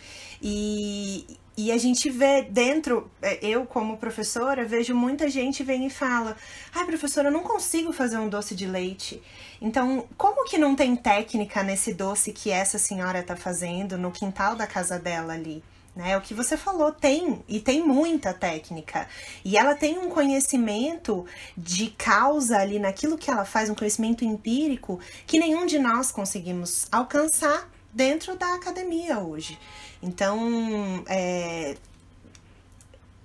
E, 0.47 1.25
e 1.57 1.71
a 1.71 1.77
gente 1.79 2.07
vê 2.07 2.43
dentro, 2.43 3.09
é, 3.19 3.39
eu 3.41 3.65
como 3.65 3.97
professora, 3.97 4.63
vejo 4.63 4.93
muita 4.93 5.27
gente 5.27 5.63
vem 5.63 5.87
e 5.87 5.89
fala: 5.89 6.37
ai, 6.71 6.85
professora, 6.85 7.29
eu 7.29 7.31
não 7.31 7.41
consigo 7.41 7.91
fazer 7.91 8.19
um 8.19 8.29
doce 8.29 8.53
de 8.53 8.67
leite. 8.67 9.19
Então, 9.59 10.07
como 10.15 10.45
que 10.45 10.59
não 10.59 10.75
tem 10.75 10.95
técnica 10.95 11.63
nesse 11.63 11.95
doce 11.95 12.31
que 12.31 12.51
essa 12.51 12.77
senhora 12.77 13.21
está 13.21 13.35
fazendo 13.35 13.97
no 13.97 14.11
quintal 14.11 14.55
da 14.55 14.67
casa 14.67 14.99
dela 14.99 15.33
ali? 15.33 15.63
né? 15.95 16.15
O 16.15 16.21
que 16.21 16.33
você 16.33 16.55
falou 16.57 16.91
tem 16.91 17.43
e 17.47 17.59
tem 17.59 17.81
muita 17.81 18.31
técnica. 18.31 19.07
E 19.43 19.57
ela 19.57 19.73
tem 19.73 19.97
um 19.97 20.09
conhecimento 20.09 21.25
de 21.57 21.89
causa 21.91 22.59
ali 22.59 22.77
naquilo 22.77 23.17
que 23.17 23.31
ela 23.31 23.45
faz, 23.45 23.69
um 23.69 23.75
conhecimento 23.75 24.23
empírico 24.23 24.99
que 25.25 25.39
nenhum 25.39 25.65
de 25.65 25.79
nós 25.79 26.11
conseguimos 26.11 26.87
alcançar 26.91 27.67
dentro 27.95 28.35
da 28.35 28.55
academia 28.55 29.19
hoje. 29.19 29.57
Então, 30.05 31.03
é, 31.07 31.75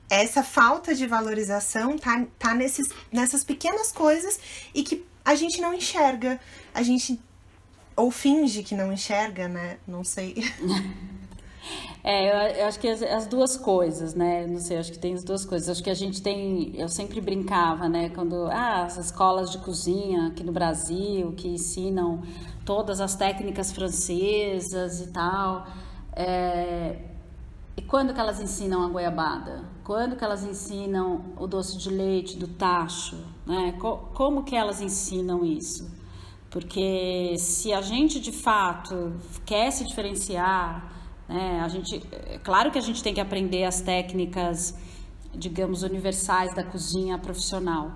essa 0.08 0.42
falta 0.42 0.94
de 0.94 1.06
valorização 1.06 1.96
tá, 1.98 2.26
tá 2.38 2.54
nesses, 2.54 2.88
nessas 3.12 3.44
pequenas 3.44 3.92
coisas 3.92 4.40
e 4.74 4.82
que 4.82 5.04
a 5.24 5.34
gente 5.34 5.60
não 5.60 5.74
enxerga. 5.74 6.40
A 6.74 6.82
gente 6.82 7.20
ou 7.94 8.10
finge 8.10 8.62
que 8.62 8.74
não 8.74 8.92
enxerga, 8.92 9.46
né? 9.46 9.78
Não 9.86 10.02
sei. 10.02 10.34
É, 12.02 12.54
eu, 12.54 12.56
eu, 12.56 12.66
acho 12.66 12.80
que 12.80 12.88
as, 12.88 13.02
as, 13.02 13.26
duas 13.26 13.58
coisas, 13.58 14.14
né? 14.14 14.46
Não 14.46 14.58
sei, 14.58 14.78
acho 14.78 14.90
que 14.90 14.98
tem 14.98 15.12
as 15.12 15.22
duas 15.22 15.44
coisas. 15.44 15.68
Acho 15.68 15.82
que 15.84 15.90
a 15.90 15.94
gente 15.94 16.22
tem, 16.22 16.72
eu 16.74 16.88
sempre 16.88 17.20
brincava, 17.20 17.90
né? 17.90 18.08
Quando 18.08 18.46
ah, 18.46 18.84
as 18.84 18.96
escolas 18.96 19.50
de 19.50 19.58
cozinha 19.58 20.28
aqui 20.28 20.42
no 20.42 20.50
Brasil 20.50 21.32
que 21.36 21.46
ensinam 21.46 22.22
todas 22.64 23.02
as 23.02 23.14
técnicas 23.14 23.70
francesas 23.70 25.00
e 25.00 25.08
tal. 25.08 25.66
É, 26.12 26.98
e 27.76 27.82
quando 27.82 28.12
que 28.12 28.20
elas 28.20 28.40
ensinam 28.40 28.84
a 28.84 28.88
goiabada? 28.88 29.64
Quando 29.84 30.16
que 30.16 30.24
elas 30.24 30.44
ensinam 30.44 31.24
o 31.36 31.46
doce 31.46 31.78
de 31.78 31.90
leite 31.90 32.36
do 32.36 32.48
tacho? 32.48 33.16
Né? 33.46 33.76
Como 34.14 34.44
que 34.44 34.54
elas 34.54 34.80
ensinam 34.80 35.44
isso? 35.44 35.90
Porque 36.50 37.36
se 37.38 37.72
a 37.72 37.80
gente 37.80 38.20
de 38.20 38.32
fato 38.32 39.12
quer 39.46 39.70
se 39.70 39.84
diferenciar, 39.86 40.90
né? 41.30 41.60
A 41.60 41.68
gente, 41.68 42.02
é 42.12 42.38
claro 42.38 42.72
que 42.72 42.78
a 42.78 42.80
gente 42.80 43.00
tem 43.04 43.14
que 43.14 43.20
aprender 43.20 43.62
as 43.62 43.80
técnicas, 43.80 44.76
digamos, 45.32 45.84
universais 45.84 46.52
da 46.56 46.64
cozinha 46.64 47.16
profissional. 47.18 47.92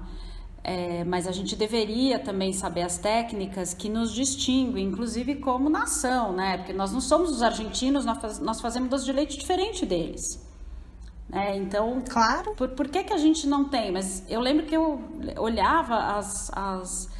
É, 0.67 1.05
mas 1.05 1.29
a 1.29 1.33
gente 1.33 1.55
deveria 1.55 2.19
também 2.19 2.51
saber 2.51 2.81
as 2.81 2.97
técnicas 2.97 3.75
que 3.75 3.91
nos 3.91 4.11
distinguem, 4.15 4.87
inclusive 4.87 5.35
como 5.35 5.69
nação, 5.69 6.33
né? 6.33 6.57
Porque 6.57 6.73
nós 6.73 6.91
não 6.91 7.03
somos 7.03 7.31
os 7.31 7.43
argentinos, 7.43 8.07
nós, 8.07 8.19
faz, 8.19 8.39
nós 8.39 8.63
fazemos 8.63 8.89
doce 8.89 9.05
de 9.05 9.13
leite 9.13 9.37
diferente 9.37 9.85
deles. 9.85 10.43
É, 11.31 11.55
então, 11.55 12.03
claro. 12.09 12.55
Por, 12.55 12.71
por 12.71 12.89
que, 12.89 13.05
que 13.05 13.13
a 13.13 13.19
gente 13.19 13.47
não 13.47 13.69
tem? 13.69 13.93
Mas 13.93 14.25
eu 14.27 14.41
lembro 14.41 14.65
que 14.65 14.75
eu 14.75 15.03
olhava 15.37 15.97
as, 16.17 16.51
as, 16.55 17.11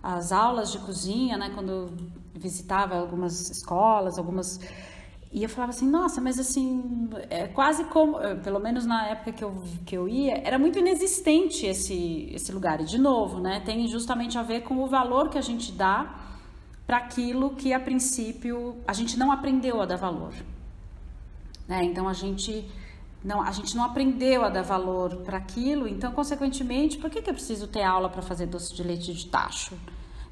as 0.00 0.30
aulas 0.30 0.70
de 0.70 0.78
cozinha, 0.78 1.36
né? 1.36 1.50
Quando 1.52 1.90
visitava 2.36 2.94
algumas 2.94 3.50
escolas, 3.50 4.16
algumas 4.16 4.60
e 5.32 5.42
eu 5.42 5.48
falava 5.48 5.70
assim, 5.70 5.88
nossa, 5.88 6.20
mas 6.20 6.38
assim, 6.38 7.08
é 7.30 7.48
quase 7.48 7.84
como, 7.84 8.20
eh, 8.20 8.34
pelo 8.34 8.60
menos 8.60 8.84
na 8.84 9.06
época 9.06 9.32
que 9.32 9.42
eu, 9.42 9.64
que 9.86 9.96
eu 9.96 10.06
ia, 10.06 10.36
era 10.46 10.58
muito 10.58 10.78
inexistente 10.78 11.64
esse, 11.64 12.28
esse 12.34 12.52
lugar. 12.52 12.82
E, 12.82 12.84
de 12.84 12.98
novo, 12.98 13.40
né, 13.40 13.60
tem 13.60 13.88
justamente 13.88 14.36
a 14.36 14.42
ver 14.42 14.60
com 14.60 14.76
o 14.82 14.86
valor 14.86 15.30
que 15.30 15.38
a 15.38 15.40
gente 15.40 15.72
dá 15.72 16.14
para 16.86 16.98
aquilo 16.98 17.54
que, 17.54 17.72
a 17.72 17.80
princípio, 17.80 18.76
a 18.86 18.92
gente 18.92 19.18
não 19.18 19.32
aprendeu 19.32 19.80
a 19.80 19.86
dar 19.86 19.96
valor. 19.96 20.34
Né? 21.66 21.82
Então, 21.84 22.06
a 22.06 22.12
gente 22.12 22.70
não, 23.24 23.40
a 23.40 23.52
gente 23.52 23.74
não 23.74 23.84
aprendeu 23.84 24.44
a 24.44 24.50
dar 24.50 24.62
valor 24.62 25.16
para 25.18 25.38
aquilo, 25.38 25.88
então, 25.88 26.12
consequentemente, 26.12 26.98
por 26.98 27.08
que, 27.08 27.22
que 27.22 27.30
eu 27.30 27.34
preciso 27.34 27.66
ter 27.66 27.82
aula 27.82 28.10
para 28.10 28.20
fazer 28.20 28.44
doce 28.44 28.74
de 28.74 28.82
leite 28.82 29.14
de 29.14 29.26
tacho? 29.28 29.78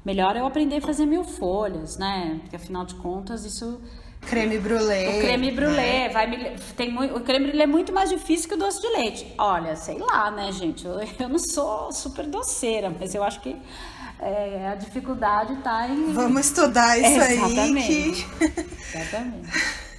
Melhor 0.05 0.35
eu 0.35 0.45
aprender 0.45 0.77
a 0.77 0.81
fazer 0.81 1.07
mil 1.07 1.23
folhas, 1.23 1.97
né? 1.97 2.37
Porque, 2.41 2.55
afinal 2.55 2.85
de 2.85 2.93
contas, 2.95 3.45
isso 3.45 3.81
Creme 4.27 4.59
brulee. 4.59 5.17
O 5.17 5.21
creme 5.21 5.51
brulee 5.51 5.75
né? 5.75 6.09
vai 6.09 6.27
me, 6.27 6.55
tem 6.77 6.91
muito, 6.91 7.15
o 7.15 7.21
creme 7.21 7.47
brulee 7.47 7.63
é 7.63 7.67
muito 7.67 7.91
mais 7.91 8.09
difícil 8.09 8.47
que 8.47 8.55
o 8.55 8.57
doce 8.57 8.81
de 8.81 8.87
leite. 8.87 9.33
Olha, 9.37 9.75
sei 9.75 9.97
lá, 9.97 10.31
né, 10.31 10.51
gente? 10.51 10.85
Eu, 10.85 10.99
eu 11.19 11.29
não 11.29 11.39
sou 11.39 11.91
super 11.91 12.25
doceira, 12.27 12.93
mas 12.97 13.13
eu 13.13 13.23
acho 13.23 13.41
que 13.41 13.55
é, 14.19 14.67
a 14.67 14.75
dificuldade 14.75 15.53
está 15.53 15.87
em. 15.89 16.13
Vamos 16.13 16.45
estudar 16.45 16.97
isso 16.97 17.19
é, 17.19 17.27
aí. 17.27 18.13
Que... 18.13 18.25
Exatamente. 18.97 19.81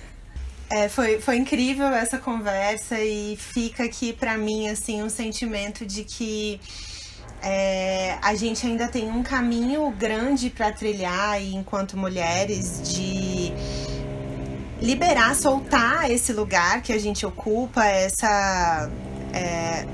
É, 0.74 0.88
foi, 0.88 1.20
foi 1.20 1.36
incrível 1.36 1.88
essa 1.88 2.16
conversa 2.16 2.98
e 2.98 3.36
fica 3.36 3.84
aqui 3.84 4.10
para 4.10 4.38
mim 4.38 4.70
assim 4.70 5.02
um 5.02 5.10
sentimento 5.10 5.84
de 5.84 6.02
que 6.02 6.58
é, 7.42 8.16
a 8.22 8.34
gente 8.34 8.66
ainda 8.66 8.88
tem 8.88 9.10
um 9.10 9.22
caminho 9.22 9.90
grande 9.90 10.48
para 10.48 10.72
trilhar 10.72 11.42
enquanto 11.42 11.94
mulheres 11.98 12.80
de 12.90 13.52
liberar, 14.82 15.34
soltar 15.36 16.10
esse 16.10 16.32
lugar 16.32 16.82
que 16.82 16.92
a 16.92 16.98
gente 16.98 17.24
ocupa, 17.24 17.84
essa 17.84 18.90
é, 19.32 19.86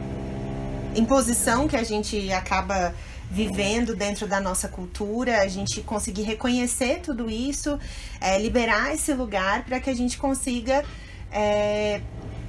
imposição 0.97 1.68
que 1.68 1.76
a 1.76 1.84
gente 1.84 2.32
acaba 2.32 2.95
vivendo 3.30 3.95
dentro 3.95 4.26
da 4.26 4.41
nossa 4.41 4.66
cultura, 4.66 5.43
a 5.43 5.49
gente 5.49 5.82
conseguir 5.82 6.22
reconhecer 6.22 7.01
tudo 7.03 7.30
isso, 7.30 7.78
é, 8.18 8.39
liberar 8.39 8.95
esse 8.95 9.12
lugar 9.12 9.64
para 9.64 9.78
que 9.78 9.91
a 9.91 9.95
gente 9.95 10.16
consiga 10.16 10.82
é, 11.30 12.01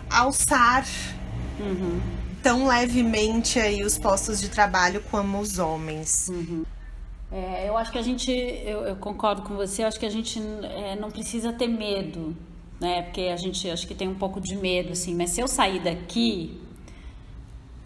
alçar 0.09 0.85
uhum. 1.59 1.99
tão 2.41 2.67
levemente 2.67 3.59
aí 3.59 3.83
os 3.83 3.97
postos 3.97 4.39
de 4.39 4.47
trabalho 4.47 5.03
como 5.11 5.39
os 5.39 5.59
homens. 5.59 6.29
Uhum. 6.29 6.63
É, 7.31 7.69
eu 7.69 7.77
acho 7.77 7.91
que 7.91 7.97
a 7.97 8.01
gente, 8.01 8.31
eu, 8.31 8.81
eu, 8.81 8.95
concordo 8.95 9.43
com 9.43 9.55
você, 9.55 9.83
acho 9.83 9.99
que 9.99 10.05
a 10.05 10.09
gente 10.09 10.41
é, 10.63 10.95
não 10.95 11.11
precisa 11.11 11.53
ter 11.53 11.67
medo, 11.67 12.35
né? 12.79 13.03
Porque 13.03 13.21
a 13.21 13.37
gente 13.37 13.69
acho 13.69 13.87
que 13.87 13.93
tem 13.93 14.07
um 14.07 14.15
pouco 14.15 14.41
de 14.41 14.55
medo, 14.55 14.93
assim, 14.93 15.15
mas 15.15 15.29
se 15.29 15.41
eu 15.41 15.47
sair 15.47 15.79
daqui, 15.79 16.59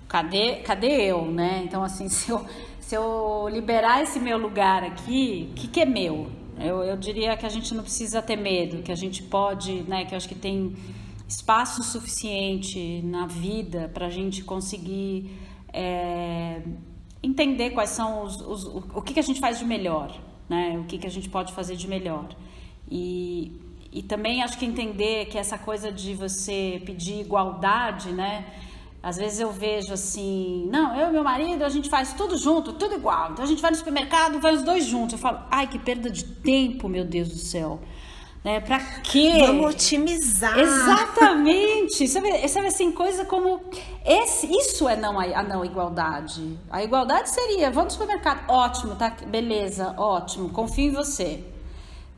cadê, 0.07 0.57
cadê 0.57 1.11
eu, 1.11 1.25
né? 1.25 1.61
Então, 1.65 1.83
assim, 1.83 2.07
se 2.09 2.31
eu, 2.31 2.45
se 2.79 2.95
eu 2.95 3.49
liberar 3.51 4.01
esse 4.01 4.17
meu 4.17 4.37
lugar 4.37 4.83
aqui, 4.83 5.49
o 5.51 5.55
que, 5.55 5.67
que 5.67 5.81
é 5.81 5.85
meu? 5.85 6.29
Eu, 6.57 6.81
eu 6.83 6.95
diria 6.95 7.35
que 7.35 7.45
a 7.45 7.49
gente 7.49 7.73
não 7.73 7.83
precisa 7.83 8.21
ter 8.21 8.37
medo, 8.37 8.81
que 8.81 8.91
a 8.91 8.95
gente 8.95 9.23
pode, 9.23 9.83
né? 9.83 10.05
Que 10.05 10.13
eu 10.13 10.17
acho 10.17 10.29
que 10.29 10.35
tem 10.35 10.73
espaço 11.27 11.83
suficiente 11.83 13.01
na 13.03 13.25
vida 13.25 13.91
para 13.93 14.05
a 14.05 14.09
gente 14.09 14.43
conseguir. 14.43 15.37
É, 15.73 16.61
entender 17.23 17.69
quais 17.71 17.89
são 17.89 18.23
os, 18.23 18.41
os 18.41 18.65
o, 18.93 19.01
que, 19.01 19.13
que 19.13 19.19
a 19.19 19.23
gente 19.23 19.39
faz 19.39 19.57
de 19.57 19.65
melhor, 19.65 20.13
né? 20.49 20.77
O 20.77 20.83
que, 20.83 20.97
que 20.97 21.07
a 21.07 21.09
gente 21.09 21.29
pode 21.29 21.53
fazer 21.53 21.75
de 21.77 21.87
melhor. 21.87 22.27
E, 22.91 23.53
e 23.91 24.03
também 24.03 24.43
acho 24.43 24.57
que 24.57 24.65
entender 24.65 25.27
que 25.27 25.37
essa 25.37 25.57
coisa 25.57 25.91
de 25.91 26.13
você 26.13 26.81
pedir 26.85 27.21
igualdade, 27.21 28.11
né? 28.11 28.45
Às 29.01 29.17
vezes 29.17 29.39
eu 29.39 29.51
vejo 29.51 29.91
assim, 29.93 30.69
não, 30.71 30.95
eu 30.95 31.09
e 31.09 31.11
meu 31.11 31.23
marido, 31.23 31.63
a 31.63 31.69
gente 31.69 31.89
faz 31.89 32.13
tudo 32.13 32.37
junto, 32.37 32.71
tudo 32.73 32.95
igual. 32.95 33.31
Então 33.31 33.43
a 33.43 33.47
gente 33.47 33.61
vai 33.61 33.71
no 33.71 33.77
supermercado, 33.77 34.39
vai 34.39 34.53
os 34.53 34.63
dois 34.63 34.85
juntos. 34.85 35.13
Eu 35.13 35.19
falo, 35.19 35.39
ai, 35.51 35.67
que 35.67 35.79
perda 35.79 36.09
de 36.09 36.23
tempo, 36.23 36.87
meu 36.87 37.03
Deus 37.03 37.29
do 37.29 37.37
céu. 37.37 37.81
Né? 38.43 38.59
Pra 38.59 38.79
quê? 38.79 39.45
Vamos 39.47 39.73
otimizar. 39.73 40.57
Exatamente. 40.59 42.07
Sabe, 42.07 42.47
sabe 42.49 42.67
assim, 42.67 42.91
coisa 42.91 43.23
como. 43.23 43.61
Esse, 44.05 44.47
isso 44.47 44.89
é 44.89 44.97
não, 44.97 45.17
a 45.17 45.41
não 45.43 45.63
igualdade. 45.63 46.59
A 46.69 46.83
igualdade 46.83 47.29
seria: 47.29 47.71
vamos 47.71 47.93
no 47.93 48.01
supermercado, 48.01 48.49
ótimo, 48.49 48.95
tá? 48.95 49.15
Beleza, 49.27 49.95
ótimo, 49.97 50.49
confio 50.49 50.89
em 50.89 50.91
você. 50.91 51.43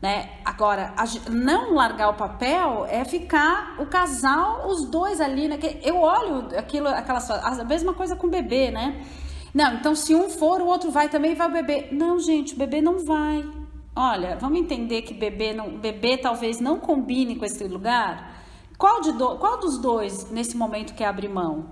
Né? 0.01 0.30
Agora, 0.43 0.93
não 1.30 1.73
largar 1.73 2.09
o 2.09 2.15
papel 2.15 2.86
é 2.89 3.05
ficar 3.05 3.76
o 3.80 3.86
casal, 3.86 4.67
os 4.67 4.86
dois 4.86 5.21
ali. 5.21 5.47
Né? 5.47 5.59
Eu 5.84 6.01
olho 6.01 6.57
aquilo, 6.57 6.88
aquela 6.88 7.19
a 7.19 7.63
mesma 7.63 7.93
coisa 7.93 8.15
com 8.15 8.28
o 8.28 8.30
bebê, 8.30 8.71
né? 8.71 9.05
Não, 9.53 9.76
então 9.76 9.95
se 9.95 10.13
um 10.13 10.30
for, 10.30 10.61
o 10.61 10.65
outro 10.65 10.91
vai 10.91 11.07
também 11.07 11.34
vai 11.34 11.47
o 11.47 11.51
bebê. 11.51 11.88
Não, 11.91 12.19
gente, 12.19 12.55
o 12.55 12.57
bebê 12.57 12.82
não 12.82 13.05
vai. 13.05 13.45
Olha, 13.96 14.36
vamos 14.36 14.60
entender 14.60 15.04
que 15.04 15.14
bebê, 15.14 15.54
não, 15.54 15.78
bebê 15.78 16.18
talvez 16.18 16.60
não 16.60 16.78
combine 16.78 17.38
com 17.38 17.46
esse 17.46 17.64
lugar. 17.64 18.43
Qual, 18.78 19.00
de 19.00 19.14
do, 19.14 19.38
qual 19.38 19.58
dos 19.58 19.78
dois 19.78 20.30
nesse 20.32 20.58
momento 20.58 20.93
quer 20.93 21.06
abrir 21.06 21.30
mão? 21.30 21.66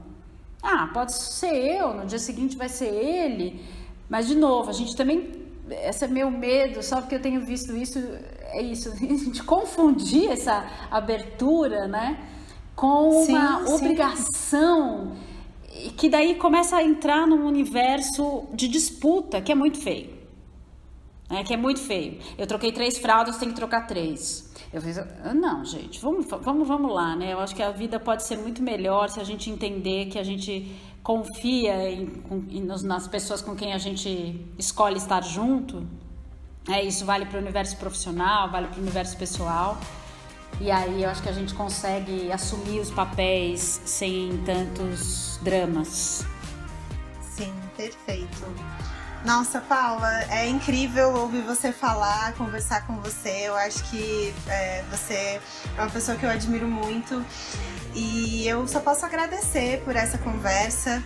Ah, 0.62 0.90
pode 0.94 1.14
ser 1.14 1.54
eu, 1.54 1.94
no 1.94 2.06
dia 2.06 2.20
seguinte 2.20 2.56
vai 2.56 2.70
ser 2.70 2.88
ele. 2.88 3.62
Mas 4.10 4.26
de 4.26 4.36
novo, 4.36 4.70
a 4.70 4.74
gente 4.74 4.96
também. 4.96 5.44
Esse 5.70 6.06
é 6.06 6.08
meu 6.08 6.32
medo, 6.32 6.82
só 6.82 7.02
porque 7.02 7.16
eu 7.16 7.22
tenho 7.22 7.42
visto 7.42 7.76
isso, 7.76 8.00
é 8.52 8.62
isso, 8.62 8.90
a 8.94 8.96
gente 8.96 9.44
confundir 9.44 10.32
essa 10.32 10.66
abertura, 10.90 11.88
né? 11.88 12.26
Com 12.74 13.26
sim, 13.26 13.34
uma 13.34 13.66
sim. 13.66 13.74
obrigação 13.74 15.12
que 15.98 16.08
daí 16.08 16.36
começa 16.36 16.78
a 16.78 16.84
entrar 16.84 17.28
num 17.28 17.46
universo 17.46 18.46
de 18.54 18.68
disputa 18.68 19.42
que 19.42 19.52
é 19.52 19.56
muito 19.56 19.80
feio 19.80 20.13
né, 21.34 21.44
que 21.44 21.54
é 21.54 21.58
muito 21.58 21.80
feio. 21.80 22.20
Eu 22.38 22.46
troquei 22.46 22.72
três 22.72 22.98
fraldas, 22.98 23.38
tem 23.38 23.50
que 23.50 23.56
trocar 23.56 23.88
três. 23.88 24.52
Eu 24.72 24.82
fiz, 24.82 24.98
ah, 25.00 25.34
não, 25.34 25.66
gente, 25.66 26.00
vamos, 26.00 26.28
vamos, 26.28 26.68
vamos 26.68 26.94
lá, 26.94 27.16
né? 27.16 27.34
Eu 27.34 27.40
acho 27.40 27.56
que 27.56 27.64
a 27.64 27.72
vida 27.72 28.00
pode 28.00 28.24
ser 28.24 28.38
muito 28.38 28.62
melhor 28.62 29.10
se 29.10 29.20
a 29.20 29.24
gente 29.24 29.50
entender 29.50 30.06
que 30.06 30.20
a 30.20 30.24
gente 30.24 30.76
confia 31.02 31.90
em, 31.90 32.24
em, 32.50 32.64
nas 32.64 33.08
pessoas 33.08 33.42
com 33.42 33.56
quem 33.56 33.74
a 33.74 33.78
gente 33.78 34.46
escolhe 34.58 34.98
estar 34.98 35.24
junto. 35.24 35.86
É, 36.70 36.84
isso 36.84 37.04
vale 37.04 37.26
para 37.26 37.38
o 37.38 37.42
universo 37.42 37.76
profissional, 37.78 38.50
vale 38.50 38.68
para 38.68 38.78
o 38.78 38.82
universo 38.82 39.18
pessoal. 39.18 39.78
E 40.62 40.70
aí 40.70 41.02
eu 41.04 41.10
acho 41.10 41.22
que 41.22 41.30
a 41.30 41.34
gente 41.34 41.54
consegue 41.56 42.32
assumir 42.32 42.80
os 42.80 42.92
papéis 42.92 43.82
sem 43.86 44.38
tantos 44.46 45.40
dramas. 45.42 46.26
Sim, 47.22 47.52
perfeito. 47.76 48.93
Nossa, 49.26 49.62
Paula, 49.62 50.12
é 50.30 50.50
incrível 50.50 51.16
ouvir 51.16 51.42
você 51.44 51.72
falar, 51.72 52.34
conversar 52.34 52.86
com 52.86 52.98
você. 52.98 53.48
Eu 53.48 53.56
acho 53.56 53.82
que 53.86 54.34
é, 54.48 54.84
você 54.92 55.14
é 55.14 55.42
uma 55.82 55.90
pessoa 55.90 56.18
que 56.18 56.26
eu 56.26 56.30
admiro 56.30 56.68
muito 56.68 57.24
e 57.96 58.46
eu 58.46 58.68
só 58.68 58.82
posso 58.82 59.06
agradecer 59.06 59.82
por 59.86 59.96
essa 59.96 60.18
conversa 60.18 61.02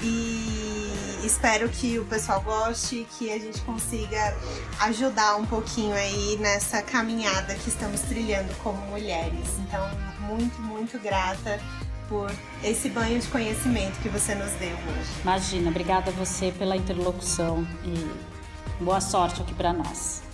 e 0.00 1.20
espero 1.22 1.68
que 1.68 1.98
o 1.98 2.06
pessoal 2.06 2.40
goste, 2.40 3.06
que 3.18 3.30
a 3.30 3.38
gente 3.38 3.60
consiga 3.60 4.34
ajudar 4.80 5.36
um 5.36 5.44
pouquinho 5.44 5.94
aí 5.94 6.38
nessa 6.40 6.80
caminhada 6.80 7.54
que 7.54 7.68
estamos 7.68 8.00
trilhando 8.00 8.54
como 8.62 8.80
mulheres. 8.86 9.58
Então, 9.58 9.90
muito, 10.20 10.58
muito 10.62 10.98
grata 10.98 11.60
por 12.08 12.30
esse 12.62 12.88
banho 12.88 13.18
de 13.18 13.28
conhecimento 13.28 14.00
que 14.00 14.08
você 14.08 14.34
nos 14.34 14.52
deu 14.52 14.72
hoje. 14.72 15.10
Imagina, 15.22 15.70
obrigada 15.70 16.10
a 16.10 16.14
você 16.14 16.52
pela 16.58 16.76
interlocução 16.76 17.66
e 17.84 18.82
boa 18.82 19.00
sorte 19.00 19.42
aqui 19.42 19.54
para 19.54 19.72
nós. 19.72 20.27